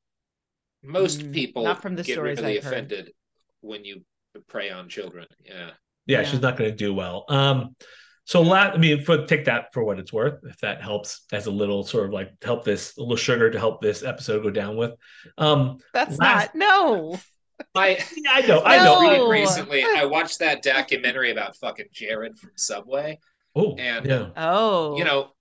Most 0.84 1.20
Mm, 1.22 1.34
people 1.34 1.64
not 1.64 1.82
from 1.82 1.96
the 1.96 2.04
get 2.04 2.14
stories 2.14 2.40
really 2.40 2.58
I've 2.58 2.64
heard. 2.64 2.74
offended 2.74 3.12
when 3.62 3.86
you 3.86 4.04
prey 4.48 4.70
on 4.72 4.90
children. 4.90 5.28
Yeah. 5.44 5.72
Yeah, 6.06 6.22
Yeah. 6.22 6.24
she's 6.24 6.42
not 6.42 6.58
going 6.58 6.70
to 6.72 6.76
do 6.76 6.94
well. 6.94 7.26
Um, 7.30 7.76
so 8.26 8.42
la 8.42 8.58
I 8.58 8.78
mean, 8.78 9.04
for 9.04 9.26
take 9.26 9.46
that 9.46 9.74
for 9.74 9.84
what 9.84 10.00
it's 10.00 10.12
worth, 10.14 10.40
if 10.44 10.58
that 10.60 10.82
helps 10.82 11.26
as 11.32 11.46
a 11.48 11.52
little 11.52 11.84
sort 11.84 12.06
of 12.06 12.12
like 12.14 12.32
help 12.44 12.64
this 12.64 12.96
a 12.98 13.02
little 13.02 13.16
sugar 13.16 13.50
to 13.52 13.60
help 13.60 13.82
this 13.82 14.04
episode 14.04 14.42
go 14.44 14.50
down 14.50 14.78
with. 14.78 14.94
Um, 15.38 15.78
That's 15.94 16.18
Last- 16.18 16.56
not 16.56 16.56
no. 16.56 17.20
I 17.76 18.04
I 18.30 18.42
know, 18.48 18.60
I 18.60 18.78
I 18.78 18.84
know. 18.84 19.02
No. 19.18 19.30
recently. 19.30 19.84
I 19.84 20.06
watched 20.06 20.40
that 20.40 20.64
documentary 20.64 21.32
about 21.32 21.56
fucking 21.58 21.88
Jared 21.92 22.38
from 22.40 22.52
Subway. 22.56 23.20
Oh, 23.56 23.76
And- 23.76 24.06
yeah, 24.06 24.30
Oh, 24.38 24.98
You 24.98 25.04
know, 25.04 25.34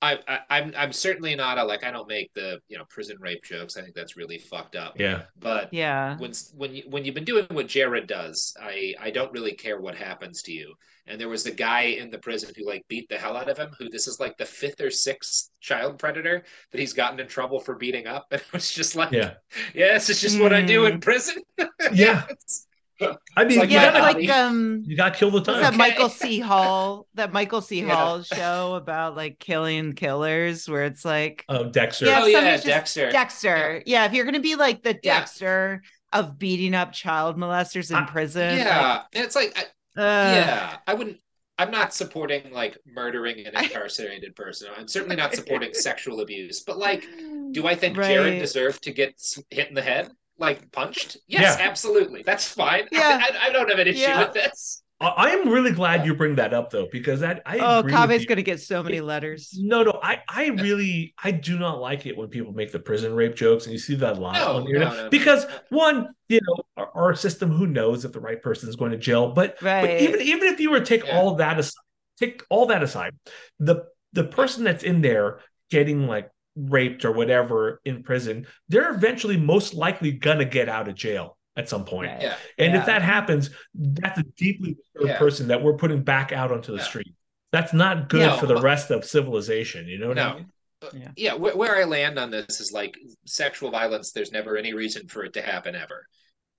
I, 0.00 0.18
I 0.28 0.38
I'm 0.50 0.72
I'm 0.76 0.92
certainly 0.92 1.34
not 1.34 1.58
a 1.58 1.64
like 1.64 1.84
I 1.84 1.90
don't 1.90 2.08
make 2.08 2.32
the 2.34 2.60
you 2.68 2.78
know 2.78 2.84
prison 2.88 3.16
rape 3.20 3.42
jokes. 3.44 3.76
I 3.76 3.82
think 3.82 3.94
that's 3.94 4.16
really 4.16 4.38
fucked 4.38 4.76
up. 4.76 4.94
yeah, 4.98 5.22
But 5.36 5.72
yeah. 5.72 6.16
when 6.18 6.32
when 6.56 6.74
you 6.74 6.84
when 6.88 7.04
you've 7.04 7.14
been 7.16 7.24
doing 7.24 7.46
what 7.50 7.66
Jared 7.68 8.06
does, 8.06 8.56
I 8.60 8.94
I 9.00 9.10
don't 9.10 9.32
really 9.32 9.54
care 9.54 9.80
what 9.80 9.96
happens 9.96 10.42
to 10.42 10.52
you. 10.52 10.74
And 11.06 11.20
there 11.20 11.28
was 11.28 11.42
the 11.42 11.50
guy 11.50 11.82
in 11.82 12.10
the 12.10 12.18
prison 12.18 12.52
who 12.56 12.66
like 12.66 12.86
beat 12.88 13.08
the 13.08 13.16
hell 13.18 13.36
out 13.36 13.48
of 13.48 13.58
him. 13.58 13.70
Who 13.78 13.88
this 13.88 14.06
is 14.06 14.20
like 14.20 14.36
the 14.36 14.44
fifth 14.46 14.80
or 14.80 14.90
sixth 14.90 15.50
child 15.60 15.98
predator 15.98 16.44
that 16.70 16.78
he's 16.80 16.92
gotten 16.92 17.18
in 17.18 17.26
trouble 17.26 17.58
for 17.60 17.74
beating 17.74 18.06
up. 18.06 18.26
And 18.32 18.40
it 18.40 18.52
was 18.52 18.70
just 18.70 18.94
like, 18.94 19.12
yeah, 19.12 19.34
yeah, 19.74 19.94
this 19.94 20.10
is 20.10 20.20
just 20.20 20.40
what 20.40 20.52
I 20.52 20.62
do 20.62 20.82
Mm. 20.82 20.92
in 20.92 21.00
prison. 21.00 21.42
yeah. 21.92 22.24
It's- 22.30 22.66
I 23.00 23.44
mean, 23.44 23.58
like 23.58 23.70
you 23.70 23.76
Yeah, 23.76 23.90
my 23.92 23.98
gotta, 24.12 24.18
like 24.18 24.28
um 24.30 24.82
you 24.86 24.96
got 24.96 25.12
to 25.14 25.18
kill 25.18 25.30
the 25.30 25.40
time. 25.42 25.60
that 25.60 25.68
Okay. 25.68 25.76
Michael 25.76 26.08
C. 26.08 26.40
Hall? 26.40 27.06
That 27.14 27.32
Michael 27.32 27.60
C. 27.60 27.80
Yeah. 27.82 27.94
Hall 27.94 28.22
show 28.22 28.74
about 28.74 29.16
like 29.16 29.38
killing 29.38 29.92
killers, 29.92 30.68
where 30.68 30.84
it's 30.84 31.04
like 31.04 31.44
Oh, 31.48 31.68
Dexter. 31.70 32.06
Yeah, 32.06 32.20
oh 32.22 32.26
yeah, 32.26 32.52
just- 32.54 32.66
Dexter. 32.66 33.10
Dexter. 33.10 33.82
Yeah, 33.86 34.04
if 34.06 34.12
you're 34.12 34.24
gonna 34.24 34.40
be 34.40 34.56
like 34.56 34.82
the 34.82 34.98
Yeah. 35.02 35.18
Dexter 35.20 35.82
of 36.12 36.38
beating 36.38 36.74
up 36.74 36.92
child 36.92 37.36
molesters 37.36 37.90
in 37.90 37.96
I- 37.96 38.06
prison, 38.06 38.56
Yeah, 38.58 39.02
and 39.14 39.24
it's 39.24 39.36
like, 39.36 39.56
I, 39.56 40.00
uh, 40.00 40.34
yeah, 40.34 40.76
I 40.86 40.94
wouldn't. 40.94 41.18
I'm 41.60 41.70
not 41.72 41.92
supporting 41.92 42.52
like 42.52 42.78
murdering 42.86 43.44
an 43.46 43.56
incarcerated 43.56 44.36
person. 44.36 44.68
I'm 44.76 44.86
certainly 44.88 45.16
not 45.16 45.34
supporting 45.36 45.74
sexual 45.74 46.20
abuse. 46.20 46.60
But 46.60 46.78
like, 46.78 47.04
do 47.50 47.66
I 47.66 47.74
think 47.74 47.96
Jared 47.96 48.38
deserved 48.40 48.82
to 48.84 48.92
get 48.92 49.20
hit 49.50 49.68
in 49.68 49.74
the 49.74 49.82
head, 49.82 50.10
like 50.38 50.70
punched? 50.72 51.18
Yes, 51.26 51.58
Yeah. 51.58 51.68
absolutely. 51.68 52.22
That's 52.22 52.48
fine. 52.48 52.88
Yeah. 52.92 53.20
I, 53.22 53.48
I 53.48 53.52
don't 53.52 53.68
have 53.68 53.78
an 53.78 53.88
issue 53.88 54.00
Yeah. 54.00 54.24
with 54.24 54.34
this. 54.34 54.82
I, 55.00 55.06
I 55.06 55.30
am 55.30 55.48
really 55.48 55.70
glad 55.70 56.04
you 56.04 56.14
bring 56.14 56.34
that 56.36 56.52
up 56.52 56.70
though, 56.70 56.88
because 56.90 57.20
that 57.20 57.42
I 57.46 57.58
Oh, 57.58 57.78
agree 57.80 57.92
with 57.92 58.26
gonna 58.26 58.42
get 58.42 58.60
so 58.60 58.82
many 58.82 59.00
letters. 59.00 59.56
No, 59.60 59.82
no, 59.82 60.00
I, 60.02 60.22
I 60.28 60.48
really, 60.48 61.14
I 61.22 61.30
do 61.30 61.58
not 61.58 61.80
like 61.80 62.06
it 62.06 62.16
when 62.16 62.28
people 62.28 62.52
make 62.52 62.72
the 62.72 62.80
prison 62.80 63.14
rape 63.14 63.36
jokes, 63.36 63.64
and 63.64 63.72
you 63.72 63.78
see 63.78 63.94
that 63.96 64.16
a 64.16 64.20
lot 64.20 64.36
No, 64.36 64.56
on 64.56 64.64
the 64.64 64.70
internet. 64.70 64.88
no, 64.88 64.96
no, 64.96 65.02
no. 65.04 65.10
because 65.10 65.46
one, 65.70 66.08
you 66.28 66.40
know, 66.42 66.62
our, 66.76 66.90
our 66.94 67.14
system, 67.14 67.50
who 67.50 67.66
knows 67.66 68.04
if 68.04 68.12
the 68.12 68.20
right 68.20 68.42
person 68.42 68.68
is 68.68 68.76
going 68.76 68.90
to 68.90 68.98
jail? 68.98 69.32
But, 69.32 69.58
but 69.60 70.00
even 70.00 70.20
even 70.20 70.48
if 70.48 70.58
you 70.60 70.70
were 70.70 70.80
to 70.80 70.84
take 70.86 71.04
Yeah. 71.04 71.16
all 71.16 71.36
that 71.36 71.58
aside, 71.58 71.72
take 72.18 72.42
all 72.50 72.66
that 72.66 72.82
aside, 72.82 73.14
the 73.60 73.84
the 74.14 74.24
person 74.24 74.64
that's 74.64 74.82
in 74.82 75.00
there 75.00 75.40
getting 75.70 76.06
like 76.06 76.30
raped 76.58 77.04
or 77.04 77.12
whatever 77.12 77.80
in 77.84 78.02
prison, 78.02 78.46
they're 78.68 78.92
eventually 78.94 79.36
most 79.36 79.74
likely 79.74 80.12
gonna 80.12 80.44
get 80.44 80.68
out 80.68 80.88
of 80.88 80.94
jail 80.94 81.38
at 81.56 81.68
some 81.68 81.84
point. 81.84 82.10
Right. 82.12 82.22
Yeah, 82.22 82.36
And 82.58 82.72
Yeah. 82.74 82.80
if 82.80 82.86
that 82.86 83.02
happens, 83.02 83.50
that's 83.74 84.18
a 84.18 84.24
deeply 84.36 84.74
disturbed 84.74 85.08
Yeah. 85.08 85.18
person 85.18 85.48
that 85.48 85.62
we're 85.62 85.76
putting 85.76 86.02
back 86.02 86.32
out 86.32 86.52
onto 86.52 86.72
the 86.72 86.78
Yeah. 86.78 86.84
street. 86.84 87.14
That's 87.52 87.72
not 87.72 88.08
good 88.08 88.20
Yeah. 88.20 88.36
for 88.38 88.46
the 88.46 88.60
rest 88.60 88.90
of 88.90 89.04
civilization. 89.04 89.86
You 89.88 89.98
know 89.98 90.08
what 90.08 90.18
I 90.18 90.28
no. 90.30 90.34
mean? 90.36 90.52
Yeah. 90.94 91.10
Yeah, 91.16 91.34
where, 91.34 91.56
where 91.56 91.76
I 91.76 91.84
land 91.84 92.18
on 92.18 92.30
this 92.30 92.60
is 92.60 92.70
like 92.72 92.96
sexual 93.26 93.70
violence. 93.70 94.12
There's 94.12 94.30
never 94.30 94.56
any 94.56 94.72
reason 94.74 95.08
for 95.08 95.24
it 95.24 95.32
to 95.32 95.42
happen 95.42 95.74
ever. 95.74 96.06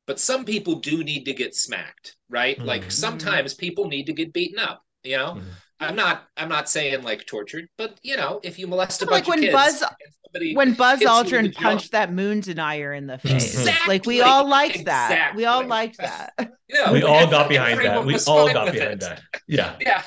But 0.07 0.19
some 0.19 0.43
people 0.43 0.79
do 0.79 1.03
need 1.03 1.25
to 1.25 1.33
get 1.33 1.55
smacked, 1.55 2.17
right? 2.29 2.59
Like 2.59 2.85
Mhm. 2.85 2.91
sometimes 2.91 3.53
people 3.53 3.87
need 3.87 4.07
to 4.07 4.13
get 4.13 4.33
beaten 4.33 4.59
up. 4.59 4.83
You 5.03 5.17
know, 5.17 5.33
Mhm. 5.35 5.43
I'm 5.79 5.95
not. 5.95 6.23
I'm 6.37 6.49
not 6.49 6.69
saying 6.69 7.03
like 7.03 7.25
tortured, 7.25 7.67
but 7.77 7.99
you 8.03 8.17
know, 8.17 8.39
if 8.43 8.59
you 8.59 8.67
molest 8.67 9.01
a 9.01 9.05
Like 9.05 9.25
bunch 9.25 9.27
when 9.27 9.37
of 9.39 9.43
kids, 9.43 9.53
Buzz- 9.53 9.81
and 9.81 9.91
somebody 10.25 10.55
When 10.55 10.73
Buzz 10.73 10.99
hits 10.99 11.09
you 11.11 11.15
with 11.17 11.27
Aldrin 11.45 11.55
punched 11.55 11.91
that 11.93 12.11
moon 12.13 12.41
denier 12.41 12.93
in 12.93 13.07
the 13.07 13.17
face, 13.17 13.53
Exactly. 13.57 13.93
like 13.95 14.05
we 14.05 14.21
all 14.21 14.47
liked 14.47 14.85
that. 14.85 15.33
We 15.35 15.45
all 15.45 15.65
liked 15.65 15.97
that. 15.99 16.33
Yeah, 16.67 16.91
we 16.91 17.01
all 17.03 17.27
got 17.27 17.47
behind 17.49 17.79
that. 17.79 18.05
We 18.05 18.17
all 18.27 18.51
got 18.51 18.71
behind 18.73 18.93
it. 18.93 18.99
that. 19.01 19.21
Yeah. 19.47 19.75
Yeah. 19.79 20.03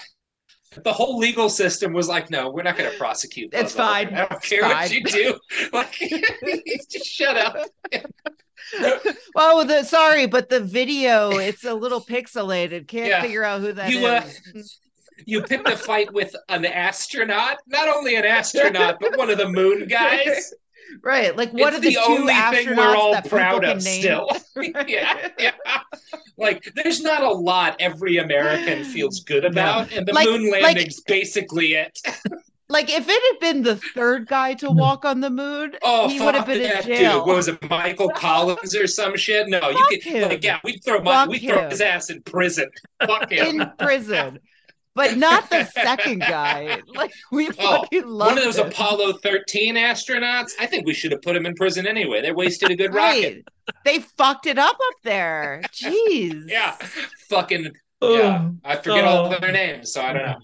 The 0.84 0.92
whole 0.92 1.18
legal 1.18 1.50
system 1.50 1.92
was 1.92 2.08
like, 2.08 2.30
no, 2.30 2.50
we're 2.50 2.62
not 2.62 2.78
going 2.78 2.90
to 2.90 2.96
prosecute. 2.96 3.50
Buzz 3.50 3.60
It's 3.62 3.72
fine. 3.74 4.08
Aldrin. 4.08 4.14
I 4.14 4.18
don't 4.28 4.32
It's 4.32 4.48
care 4.48 4.62
what 4.62 4.90
you 4.92 5.04
do. 5.04 5.38
Like, 5.72 5.92
just 6.90 7.06
shut 7.06 7.36
up. 7.36 7.56
oh, 9.36 9.64
the 9.64 9.84
sorry, 9.84 10.26
but 10.26 10.48
the 10.48 10.60
video 10.60 11.30
it's 11.30 11.64
a 11.64 11.74
little 11.74 12.00
pixelated. 12.00 12.88
Can't 12.88 13.08
Yeah. 13.08 13.20
figure 13.22 13.44
out 13.44 13.60
who 13.60 13.72
that 13.72 13.90
is. 13.90 13.94
You, 13.96 14.06
uh, 14.06 14.22
You 15.26 15.42
picked 15.42 15.68
a 15.68 15.76
fight 15.76 16.12
with 16.12 16.34
an 16.48 16.64
astronaut, 16.64 17.58
not 17.66 17.88
only 17.88 18.16
an 18.16 18.24
astronaut, 18.24 18.98
but 19.00 19.16
one 19.16 19.30
of 19.30 19.38
the 19.38 19.48
moon 19.48 19.86
guys. 19.88 20.52
right? 21.02 21.36
Like 21.36 21.52
what 21.52 21.74
it's 21.74 21.78
are 21.78 21.80
the, 21.80 21.94
the 21.94 22.00
only 22.00 22.34
thing 22.34 22.76
we're 22.76 22.96
all 22.96 23.20
proud 23.22 23.64
of 23.64 23.82
still. 23.82 24.28
Right. 24.56 24.72
yeah, 24.88 25.28
yeah. 25.38 25.52
Like, 26.36 26.72
there's 26.74 27.02
not 27.02 27.22
a 27.22 27.30
lot 27.30 27.76
every 27.78 28.18
American 28.18 28.84
feels 28.84 29.20
good 29.24 29.44
about, 29.44 29.92
and 29.92 30.06
the 30.06 30.12
Like- 30.12 30.28
moon 30.28 30.50
like- 30.50 30.62
landing's 30.62 31.00
basically 31.00 31.74
it. 31.74 31.98
Like 32.68 32.88
if 32.88 33.06
it 33.06 33.22
had 33.32 33.38
been 33.38 33.62
the 33.62 33.76
third 33.76 34.28
guy 34.28 34.54
to 34.54 34.68
hmm. 34.68 34.78
walk 34.78 35.04
on 35.04 35.20
the 35.20 35.28
moon, 35.28 35.72
Oh, 35.82 36.08
he 36.08 36.18
would 36.18 36.34
have 36.34 36.46
been 36.46 36.62
in 36.62 36.82
jail. 36.82 37.18
Dude. 37.18 37.26
What 37.26 37.36
was 37.36 37.48
it, 37.48 37.68
Michael 37.68 38.08
Collins 38.08 38.74
or 38.74 38.86
some 38.86 39.14
shit? 39.14 39.46
No, 39.48 39.60
you 39.68 39.76
Fuck 39.76 39.88
could 39.90 40.02
him. 40.04 40.28
like, 40.30 40.42
yeah, 40.42 40.58
we'd 40.64 40.82
throw 40.82 41.02
my, 41.02 41.28
we'd 41.28 41.42
throw 41.42 41.68
his 41.68 41.82
ass 41.82 42.08
in 42.08 42.22
prison. 42.22 42.70
Fuck 43.06 43.30
him. 43.30 43.60
in 43.60 43.72
prison. 43.78 44.38
But 44.94 45.16
not 45.16 45.48
the 45.50 45.64
second 45.64 46.20
guy. 46.20 46.80
Like 46.94 47.12
we 47.30 47.48
Oh, 47.48 47.52
fucking 47.80 48.06
love 48.06 48.28
One 48.28 48.38
of 48.38 48.44
those 48.44 48.58
him. 48.58 48.68
Apollo 48.68 49.14
13 49.22 49.76
astronauts. 49.76 50.52
I 50.60 50.66
think 50.66 50.86
we 50.86 50.94
should 50.94 51.12
have 51.12 51.22
put 51.22 51.34
him 51.34 51.46
in 51.46 51.54
prison 51.54 51.86
anyway. 51.86 52.20
They 52.20 52.32
wasted 52.32 52.70
a 52.70 52.76
good 52.76 52.92
rocket. 52.94 53.46
They 53.84 54.00
fucked 54.00 54.46
it 54.46 54.58
up 54.58 54.74
up 54.74 54.94
there. 55.04 55.62
Jeez. 55.72 56.44
Yeah, 56.48 56.72
fucking 57.28 57.72
Oh, 58.04 58.18
yeah. 58.18 58.50
I 58.64 58.76
forget 58.76 59.04
all 59.04 59.32
oh. 59.32 59.38
their 59.38 59.52
names, 59.52 59.92
so 59.92 60.02
I 60.02 60.12
don't 60.12 60.26
know. 60.26 60.38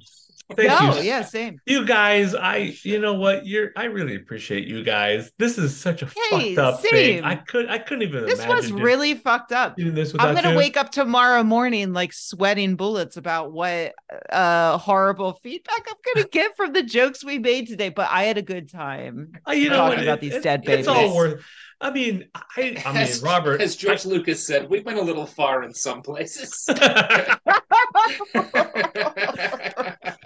Thank 0.57 0.68
no, 0.70 0.96
you. 0.96 1.03
yeah, 1.03 1.22
same. 1.22 1.61
You 1.66 1.84
guys, 1.84 2.34
I 2.34 2.74
you 2.82 2.99
know 2.99 3.12
what? 3.12 3.46
You're 3.46 3.70
I 3.76 3.84
really 3.84 4.14
appreciate 4.14 4.66
you 4.66 4.82
guys. 4.82 5.30
This 5.38 5.59
is 5.59 5.76
such 5.76 6.01
a 6.01 6.07
Hey, 6.30 6.55
fucked 6.55 6.59
up 6.59 6.80
thing. 6.80 7.22
I 7.22 7.34
could 7.34 7.68
I 7.68 7.76
couldn't 7.78 8.09
even 8.09 8.24
This 8.24 8.46
was 8.46 8.72
really 8.72 9.14
fucked 9.14 9.53
up. 9.53 9.74
I'm 9.78 9.94
gonna 10.34 10.53
you. 10.53 10.57
wake 10.57 10.78
up 10.78 10.90
tomorrow 10.90 11.42
morning 11.42 11.92
like 11.92 12.14
sweating 12.14 12.76
bullets 12.76 13.18
about 13.18 13.53
what 13.53 13.92
uh 14.30 14.78
horrible 14.78 15.34
feedback 15.42 15.86
I'm 15.86 16.14
gonna 16.14 16.28
get 16.32 16.57
from 16.57 16.72
the 16.72 16.82
jokes 16.82 17.22
we 17.22 17.38
made 17.38 17.68
today. 17.68 17.90
But 17.90 18.09
I 18.11 18.24
had 18.24 18.38
a 18.38 18.42
good 18.42 18.70
time. 18.70 19.32
Uh, 19.46 19.53
you 19.53 19.68
know 19.68 19.76
talking 19.76 19.99
what? 19.99 20.03
about 20.05 20.18
It- 20.18 20.20
these 20.22 20.34
it- 20.36 20.42
dead 20.44 20.64
It's 20.66 20.88
all 20.88 20.94
babies. 20.94 21.14
worth. 21.14 21.44
I 21.81 21.91
mean, 21.91 22.29
I 22.35 22.83
I 22.85 22.93
mean, 22.93 23.03
As- 23.03 23.22
Robert. 23.22 23.61
As 23.61 23.76
George 23.76 24.05
Lucas 24.05 24.45
said, 24.45 24.68
we 24.68 24.81
went 24.81 24.99
a 24.99 25.03
little 25.03 25.26
far 25.26 25.62
in 25.62 25.72
some 25.72 26.03
places. 26.03 26.68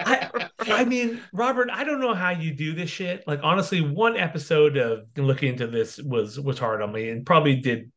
I, 0.05 0.31
I 0.67 0.85
mean, 0.85 1.21
Robert, 1.33 1.69
I 1.71 1.85
don't 1.85 2.01
know 2.01 2.15
how 2.15 2.31
you 2.31 2.55
do 2.55 2.75
this 2.75 2.89
shit. 2.89 3.27
Like, 3.27 3.41
honestly, 3.43 3.81
one 3.81 4.17
episode 4.17 4.77
of 4.77 5.07
looking 5.17 5.51
into 5.51 5.67
this 5.67 5.99
was 5.99 6.41
was 6.41 6.59
hard 6.59 6.81
on 6.81 6.93
me 6.93 7.11
and 7.11 7.27
probably 7.27 7.57
did 7.57 7.93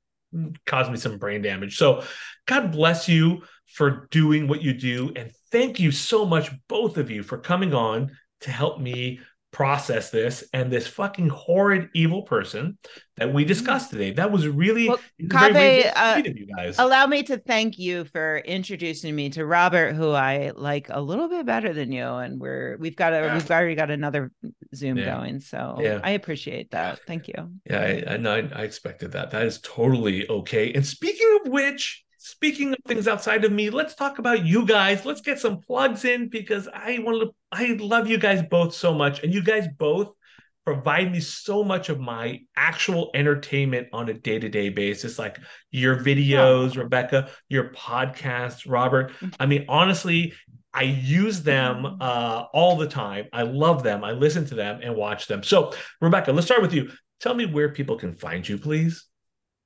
cause 0.66 0.90
me 0.90 0.98
some 0.98 1.18
brain 1.18 1.42
damage. 1.42 1.78
So, 1.78 2.04
God 2.46 2.72
bless 2.72 3.08
you 3.08 3.44
for 3.68 4.08
doing 4.12 4.48
what 4.48 4.62
you 4.62 4.74
do, 4.74 5.12
and 5.16 5.32
thank 5.52 5.80
you 5.80 5.92
so 5.92 6.26
much, 6.26 6.52
both 6.68 6.98
of 6.98 7.10
you, 7.10 7.24
for 7.24 7.38
coming 7.38 7.74
on 7.74 8.12
to 8.42 8.52
help 8.52 8.80
me 8.80 9.20
process 9.56 10.10
this 10.10 10.44
and 10.52 10.70
this 10.70 10.86
fucking 10.86 11.30
horrid 11.30 11.88
evil 11.94 12.24
person 12.24 12.78
that 13.16 13.34
we 13.34 13.46
discussed 13.46 13.90
today. 13.90 14.12
That 14.12 14.30
was 14.30 14.46
really 14.50 14.90
Well, 14.90 15.00
uh, 15.32 16.22
you 16.26 16.48
guys. 16.58 16.78
Allow 16.78 17.08
me 17.08 17.24
to 17.24 17.38
thank 17.38 17.80
you 17.80 18.04
for 18.04 18.40
introducing 18.40 19.16
me 19.16 19.30
to 19.30 19.46
Robert, 19.46 19.96
who 19.96 20.12
I 20.12 20.52
like 20.58 20.88
a 20.90 21.00
little 21.00 21.30
bit 21.30 21.46
better 21.46 21.72
than 21.74 21.94
you, 21.94 22.06
and 22.06 22.38
we're 22.38 22.76
we've 22.82 22.98
got 22.98 23.14
a 23.14 23.22
Yeah. 23.22 23.34
we've 23.34 23.50
already 23.50 23.76
got 23.76 23.90
another 23.92 24.30
Zoom 24.76 24.98
Yeah. 24.98 25.06
going, 25.16 25.40
so 25.40 25.80
Yeah. 25.82 26.02
I 26.04 26.12
appreciate 26.12 26.72
that. 26.72 27.00
Thank 27.08 27.30
you. 27.30 27.36
Yeah, 27.66 27.80
I, 27.80 28.14
I 28.16 28.18
know. 28.18 28.36
I, 28.36 28.60
I 28.60 28.64
expected 28.64 29.14
that. 29.14 29.32
That 29.32 29.44
is 29.44 29.62
totally 29.62 30.28
okay. 30.30 30.74
And 30.74 30.86
speaking 30.86 31.40
of 31.46 31.50
which, 31.50 32.04
speaking 32.26 32.74
of 32.74 32.80
things 32.88 33.08
outside 33.08 33.46
of 33.46 33.52
me, 33.52 33.70
let's 33.70 33.94
talk 33.94 34.18
about 34.18 34.46
you 34.46 34.66
guys. 34.66 35.06
Let's 35.06 35.22
get 35.22 35.40
some 35.40 35.60
plugs 35.60 36.06
in 36.06 36.28
because 36.28 36.68
I 36.74 36.98
want 37.00 37.22
to. 37.22 37.36
I 37.52 37.78
love 37.80 38.08
you 38.08 38.18
guys 38.18 38.42
both 38.50 38.74
so 38.74 38.94
much, 38.94 39.24
and 39.24 39.34
you 39.34 39.44
guys 39.44 39.68
both 39.78 40.12
provide 40.66 41.12
me 41.12 41.20
so 41.20 41.64
much 41.64 41.90
of 41.90 42.00
my 42.00 42.40
actual 42.58 43.12
entertainment 43.14 43.88
on 43.94 44.10
a 44.10 44.14
day-to-day 44.14 44.70
basis 44.70 45.20
like 45.20 45.38
your 45.70 45.96
videos 45.96 46.76
rebecca 46.76 47.30
your 47.50 47.70
podcast 47.74 48.64
robert. 48.68 49.12
I 49.40 49.46
mean 49.46 49.66
honestly 49.70 50.34
i 50.74 50.82
use 50.82 51.44
them 51.44 51.86
uh, 52.02 52.46
all 52.52 52.78
the 52.78 52.88
time. 52.88 53.28
I 53.32 53.44
love 53.44 53.84
them. 53.84 54.04
I 54.04 54.14
listen 54.14 54.48
to 54.48 54.56
them 54.56 54.80
and 54.82 54.96
watch 54.96 55.28
them. 55.28 55.44
So 55.44 55.72
rebecca 56.02 56.32
let's 56.32 56.48
start 56.48 56.64
with 56.64 56.74
you. 56.74 56.90
Tell 57.20 57.36
me 57.36 57.46
where 57.46 57.70
people 57.70 57.98
can 57.98 58.16
find 58.16 58.48
you 58.50 58.58
please 58.58 59.06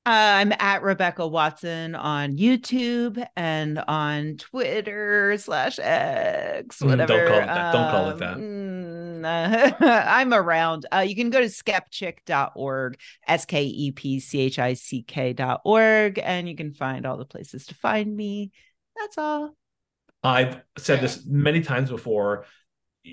I'm 0.10 0.52
at 0.60 0.82
Rebecca 0.82 1.28
Watson 1.28 1.94
on 1.96 2.36
YouTube 2.38 3.24
and 3.36 3.78
on 3.88 4.38
Twitter 4.38 5.38
slash 5.38 5.78
X, 5.80 6.82
Mm, 6.82 7.08
don't 7.08 7.20
whatever. 7.20 7.28
call 7.28 7.40
it 7.40 7.46
that. 7.46 7.72
Don't 7.72 7.92
call 7.92 8.10
it 8.10 8.18
that. 8.20 8.34
Um, 8.34 8.42
mm, 9.22 9.76
I'm 10.08 10.34
around. 10.34 10.86
Uh, 10.92 11.00
you 11.00 11.16
can 11.16 11.30
go 11.30 11.40
to 11.42 11.48
skepchick.org, 11.48 12.98
S 13.28 13.46
K 13.46 13.64
E 13.66 13.92
P 13.92 14.20
C 14.20 14.40
H 14.42 14.60
I 14.60 14.74
C 14.74 15.04
K.org, 15.04 16.20
and 16.20 16.50
you 16.50 16.56
can 16.56 16.74
find 16.74 17.06
all 17.06 17.18
the 17.18 17.26
places 17.26 17.68
to 17.68 17.76
find 17.76 18.16
me. 18.16 18.52
That's 18.98 19.18
all. 19.18 19.56
I've 20.24 20.62
said 20.78 21.02
this 21.02 21.24
many 21.28 21.62
times 21.62 21.90
before. 21.90 22.46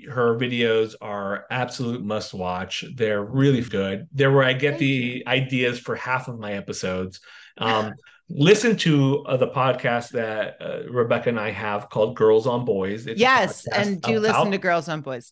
Her 0.09 0.35
videos 0.37 0.95
are 1.01 1.45
absolute 1.49 2.03
must 2.03 2.33
watch. 2.33 2.83
They're 2.95 3.23
really 3.23 3.61
good. 3.61 4.07
They're 4.11 4.31
where 4.31 4.43
I 4.43 4.53
get 4.53 4.77
the 4.79 5.23
ideas 5.27 5.79
for 5.79 5.95
half 5.95 6.27
of 6.27 6.37
my 6.39 6.53
episodes. 6.53 7.19
Um, 7.57 7.93
listen 8.29 8.75
to 8.77 9.23
uh, 9.25 9.37
the 9.37 9.47
podcast 9.47 10.09
that 10.09 10.57
uh, 10.61 10.91
Rebecca 10.91 11.29
and 11.29 11.39
I 11.39 11.51
have 11.51 11.89
called 11.89 12.15
Girls 12.15 12.45
on 12.47 12.65
Boys. 12.65 13.07
It's 13.07 13.19
yes, 13.19 13.65
and 13.67 14.01
do 14.01 14.17
about- 14.17 14.21
listen 14.21 14.51
to 14.51 14.57
Girls 14.57 14.89
on 14.89 15.01
Boys. 15.01 15.31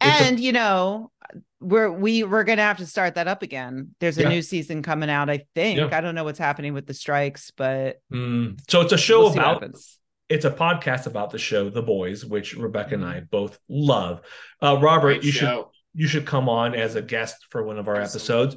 It's 0.00 0.20
a- 0.20 0.24
And 0.24 0.40
you 0.40 0.52
know, 0.52 1.10
we're 1.60 1.90
we 1.90 2.22
we're 2.24 2.44
gonna 2.44 2.62
have 2.62 2.78
to 2.78 2.86
start 2.86 3.14
that 3.14 3.28
up 3.28 3.42
again. 3.42 3.94
There's 4.00 4.18
a 4.18 4.22
Yeah. 4.22 4.28
new 4.28 4.42
season 4.42 4.82
coming 4.82 5.08
out, 5.08 5.30
I 5.30 5.44
think. 5.54 5.78
Yeah. 5.78 5.88
I 5.90 6.00
don't 6.02 6.14
know 6.14 6.24
what's 6.24 6.38
happening 6.38 6.74
with 6.74 6.86
the 6.86 6.92
strikes, 6.94 7.50
but 7.56 8.00
Mm, 8.12 8.58
so 8.68 8.82
it's 8.82 8.92
a 8.92 8.98
show 8.98 9.20
we'll 9.20 9.32
about. 9.32 9.64
It's 10.28 10.44
a 10.44 10.50
podcast 10.50 11.06
about 11.06 11.30
the 11.30 11.38
show 11.38 11.70
The 11.70 11.82
Boys, 11.82 12.24
which 12.24 12.54
Rebecca 12.56 12.94
and 12.94 13.04
I 13.04 13.20
both 13.20 13.58
love. 13.68 14.22
Uh, 14.62 14.78
Robert, 14.80 15.00
Great 15.20 15.24
you 15.24 15.32
should 15.32 15.64
you 15.94 16.06
should 16.06 16.26
come 16.26 16.48
on 16.48 16.74
as 16.74 16.94
a 16.94 17.02
guest 17.02 17.46
for 17.50 17.62
one 17.62 17.78
of 17.78 17.88
our 17.88 17.96
episodes. 17.96 18.56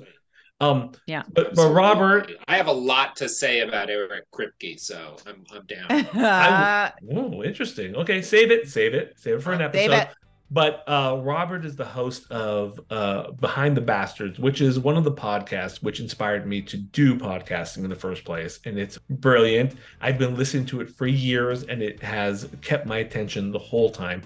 Um, 0.61 0.91
Yeah. 1.07 1.23
but 1.31 1.55
but 1.55 1.71
Robert, 1.71 2.31
I 2.47 2.57
have 2.57 2.67
a 2.67 2.71
lot 2.73 3.15
to 3.17 3.29
say 3.29 3.61
about 3.61 3.89
Eric 3.89 4.25
Kripke, 4.31 4.77
so 4.79 5.15
I'm 5.25 5.43
I'm 5.53 5.65
down. 5.65 5.85
I 6.13 6.91
Oh, 7.15 7.43
interesting. 7.43 7.95
Okay, 7.95 8.21
save 8.21 8.51
it, 8.51 8.67
save 8.67 8.93
it, 8.93 9.17
save 9.17 9.35
it 9.35 9.43
for 9.43 9.53
an 9.53 9.59
Save 9.71 9.91
episode. 9.91 10.15
But 10.51 10.83
uh, 10.87 11.19
Robert 11.21 11.63
is 11.63 11.75
the 11.75 11.85
host 11.85 12.29
of 12.31 12.79
uh, 12.89 13.31
Behind 13.31 13.77
the 13.77 13.81
Bastards, 13.81 14.39
which 14.39 14.61
is 14.61 14.79
one 14.79 14.97
of 14.97 15.03
the 15.03 15.11
podcasts 15.11 15.83
which 15.83 15.99
inspired 15.99 16.47
me 16.47 16.61
to 16.63 16.77
do 16.77 17.15
podcasting 17.15 17.83
in 17.83 17.89
the 17.89 17.95
first 17.95 18.25
place. 18.25 18.59
And 18.65 18.79
it's 18.79 18.97
brilliant. 19.09 19.75
I've 20.01 20.17
been 20.17 20.35
listening 20.35 20.65
to 20.67 20.81
it 20.81 20.89
for 20.89 21.05
years 21.05 21.63
and 21.63 21.83
it 21.83 22.01
has 22.01 22.49
kept 22.61 22.87
my 22.87 22.97
attention 22.97 23.51
the 23.51 23.59
whole 23.59 23.91
time. 23.91 24.23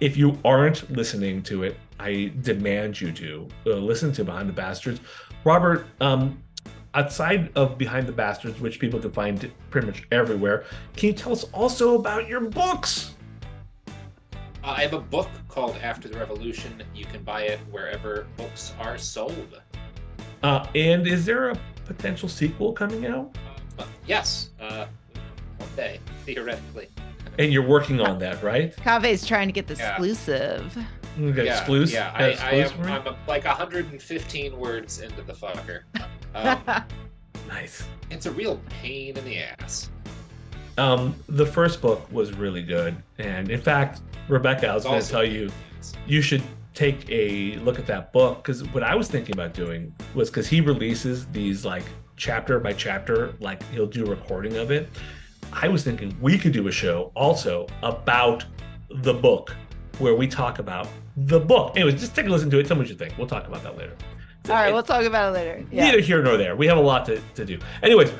If 0.00 0.16
you 0.16 0.38
aren't 0.44 0.90
listening 0.90 1.42
to 1.44 1.62
it, 1.62 1.76
I 2.00 2.32
demand 2.40 3.00
you 3.00 3.12
to 3.12 3.48
uh, 3.66 3.70
listen 3.74 4.12
to 4.14 4.24
Behind 4.24 4.48
the 4.48 4.52
Bastards. 4.52 5.00
Robert, 5.44 5.86
um, 6.00 6.42
outside 6.94 7.52
of 7.54 7.78
Behind 7.78 8.06
the 8.06 8.12
Bastards, 8.12 8.60
which 8.60 8.80
people 8.80 8.98
can 8.98 9.12
find 9.12 9.52
pretty 9.70 9.86
much 9.86 10.04
everywhere, 10.10 10.64
can 10.96 11.08
you 11.08 11.12
tell 11.12 11.32
us 11.32 11.44
also 11.52 11.94
about 11.96 12.26
your 12.26 12.40
books? 12.40 13.14
Uh, 14.62 14.74
I 14.76 14.82
have 14.82 14.92
a 14.92 15.00
book 15.00 15.28
called 15.48 15.76
After 15.82 16.08
the 16.08 16.18
Revolution. 16.18 16.82
You 16.94 17.04
can 17.06 17.22
buy 17.22 17.42
it 17.44 17.60
wherever 17.70 18.26
books 18.36 18.74
are 18.78 18.98
sold. 18.98 19.60
Uh, 20.42 20.66
and 20.74 21.06
is 21.06 21.24
there 21.24 21.50
a 21.50 21.58
potential 21.86 22.28
sequel 22.28 22.72
coming 22.72 23.06
out? 23.06 23.34
But 23.76 23.88
yes, 24.06 24.50
uh, 24.60 24.86
one 25.58 25.68
day, 25.76 26.00
theoretically. 26.26 26.88
And 27.38 27.52
you're 27.52 27.66
working 27.66 28.00
on 28.00 28.18
that, 28.18 28.42
right? 28.42 28.74
Kaveh's 28.76 29.26
trying 29.26 29.48
to 29.48 29.52
get 29.52 29.66
the 29.66 29.74
Yeah. 29.74 29.90
exclusive. 29.92 30.76
You 31.18 31.32
got 31.32 31.44
yeah, 31.46 31.58
exclusive. 31.58 31.94
yeah. 31.94 32.12
I, 32.14 32.24
I 32.32 32.50
am. 32.52 32.82
I'm 32.82 33.06
a, 33.06 33.16
like 33.26 33.44
115 33.44 34.58
words 34.58 35.00
into 35.00 35.22
the 35.22 35.32
fucker. 35.32 35.82
Um, 36.32 36.62
nice. 37.48 37.82
it's 38.12 38.26
a 38.26 38.30
real 38.30 38.60
pain 38.68 39.16
in 39.18 39.24
the 39.24 39.38
ass. 39.38 39.90
Um, 40.80 41.14
the 41.28 41.44
first 41.44 41.82
book 41.82 42.10
was 42.10 42.32
really 42.32 42.62
good, 42.62 42.96
and 43.18 43.50
in 43.50 43.60
fact, 43.60 44.00
Rebecca, 44.28 44.68
I 44.68 44.74
was 44.74 44.84
going 44.84 45.02
to 45.02 45.06
tell 45.06 45.24
you, 45.24 45.50
you 46.06 46.22
should 46.22 46.42
take 46.72 47.04
a 47.10 47.56
look 47.56 47.78
at 47.78 47.86
that 47.86 48.14
book 48.14 48.38
because 48.38 48.64
what 48.70 48.82
I 48.82 48.94
was 48.94 49.06
thinking 49.06 49.34
about 49.34 49.52
doing 49.52 49.94
was 50.14 50.30
because 50.30 50.48
he 50.48 50.62
releases 50.62 51.26
these 51.26 51.66
like 51.66 51.82
chapter 52.16 52.58
by 52.58 52.72
chapter, 52.72 53.34
like 53.40 53.62
he'll 53.72 53.86
do 53.86 54.06
a 54.06 54.08
recording 54.08 54.56
of 54.56 54.70
it. 54.70 54.88
I 55.52 55.68
was 55.68 55.84
thinking 55.84 56.16
we 56.18 56.38
could 56.38 56.52
do 56.52 56.66
a 56.68 56.72
show 56.72 57.12
also 57.14 57.66
about 57.82 58.46
the 58.88 59.12
book 59.12 59.54
where 59.98 60.14
we 60.14 60.26
talk 60.26 60.60
about 60.60 60.88
the 61.14 61.40
book. 61.40 61.76
Anyways, 61.76 62.00
just 62.00 62.14
take 62.14 62.24
a 62.24 62.30
listen 62.30 62.48
to 62.48 62.58
it. 62.58 62.66
Tell 62.66 62.76
me 62.76 62.84
what 62.84 62.88
you 62.88 62.94
think. 62.94 63.18
We'll 63.18 63.26
talk 63.26 63.46
about 63.46 63.62
that 63.64 63.76
later. 63.76 63.96
All 64.48 64.54
right, 64.54 64.72
we'll 64.72 64.82
talk 64.82 65.04
about 65.04 65.28
it 65.28 65.32
later. 65.32 65.62
Yeah. 65.70 65.84
Neither 65.84 66.00
here 66.00 66.22
nor 66.22 66.38
there. 66.38 66.56
We 66.56 66.66
have 66.68 66.78
a 66.78 66.80
lot 66.80 67.04
to, 67.06 67.20
to 67.34 67.44
do. 67.44 67.58
Anyways, 67.82 68.10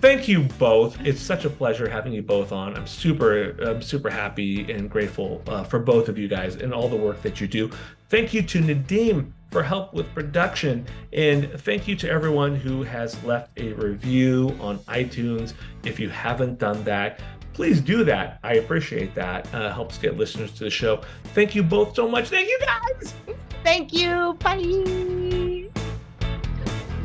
thank 0.00 0.28
you 0.28 0.42
both. 0.58 0.98
It's 1.04 1.20
such 1.20 1.44
a 1.44 1.50
pleasure 1.50 1.88
having 1.88 2.12
you 2.12 2.22
both 2.22 2.52
on. 2.52 2.76
I'm 2.76 2.86
super, 2.86 3.50
I'm 3.62 3.82
super 3.82 4.10
happy 4.10 4.70
and 4.72 4.90
grateful 4.90 5.42
uh, 5.46 5.64
for 5.64 5.78
both 5.78 6.08
of 6.08 6.18
you 6.18 6.28
guys 6.28 6.56
and 6.56 6.72
all 6.72 6.88
the 6.88 6.96
work 6.96 7.22
that 7.22 7.40
you 7.40 7.46
do. 7.46 7.70
Thank 8.08 8.34
you 8.34 8.42
to 8.42 8.60
Nadim 8.60 9.32
for 9.50 9.62
help 9.62 9.92
with 9.92 10.12
production. 10.14 10.86
And 11.12 11.50
thank 11.60 11.86
you 11.86 11.94
to 11.96 12.10
everyone 12.10 12.56
who 12.56 12.82
has 12.82 13.22
left 13.24 13.58
a 13.58 13.72
review 13.74 14.56
on 14.60 14.78
iTunes. 14.80 15.54
If 15.84 16.00
you 16.00 16.08
haven't 16.08 16.58
done 16.58 16.82
that, 16.84 17.20
please 17.52 17.80
do 17.80 18.02
that. 18.04 18.38
I 18.42 18.54
appreciate 18.54 19.14
that. 19.14 19.52
Uh, 19.54 19.72
helps 19.72 19.98
get 19.98 20.16
listeners 20.16 20.52
to 20.52 20.64
the 20.64 20.70
show. 20.70 21.02
Thank 21.34 21.54
you 21.54 21.62
both 21.62 21.94
so 21.94 22.08
much. 22.08 22.28
Thank 22.28 22.48
you 22.48 22.58
guys. 22.60 23.14
Thank 23.62 23.92
you. 23.92 24.34
Bye. 24.40 25.41